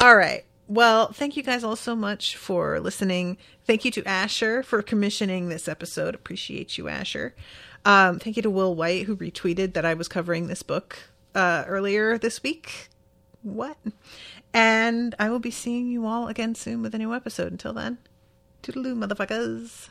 all 0.00 0.16
right. 0.16 0.44
Well, 0.66 1.12
thank 1.12 1.36
you 1.36 1.42
guys 1.42 1.64
all 1.64 1.76
so 1.76 1.94
much 1.94 2.36
for 2.36 2.80
listening. 2.80 3.36
Thank 3.66 3.84
you 3.84 3.90
to 3.90 4.04
Asher 4.06 4.62
for 4.62 4.80
commissioning 4.80 5.48
this 5.48 5.68
episode. 5.68 6.14
Appreciate 6.14 6.78
you, 6.78 6.88
Asher. 6.88 7.34
Um, 7.84 8.18
thank 8.18 8.36
you 8.36 8.42
to 8.42 8.50
Will 8.50 8.74
White 8.74 9.04
who 9.04 9.16
retweeted 9.16 9.74
that 9.74 9.84
I 9.84 9.92
was 9.92 10.08
covering 10.08 10.46
this 10.46 10.62
book 10.62 11.10
uh, 11.34 11.64
earlier 11.66 12.16
this 12.16 12.42
week. 12.42 12.88
What? 13.42 13.76
And 14.54 15.14
I 15.18 15.28
will 15.28 15.40
be 15.40 15.50
seeing 15.50 15.88
you 15.88 16.06
all 16.06 16.28
again 16.28 16.54
soon 16.54 16.80
with 16.80 16.94
a 16.94 16.98
new 16.98 17.12
episode. 17.12 17.52
Until 17.52 17.74
then. 17.74 17.98
Toodaloo, 18.62 18.94
motherfuckers. 18.94 19.90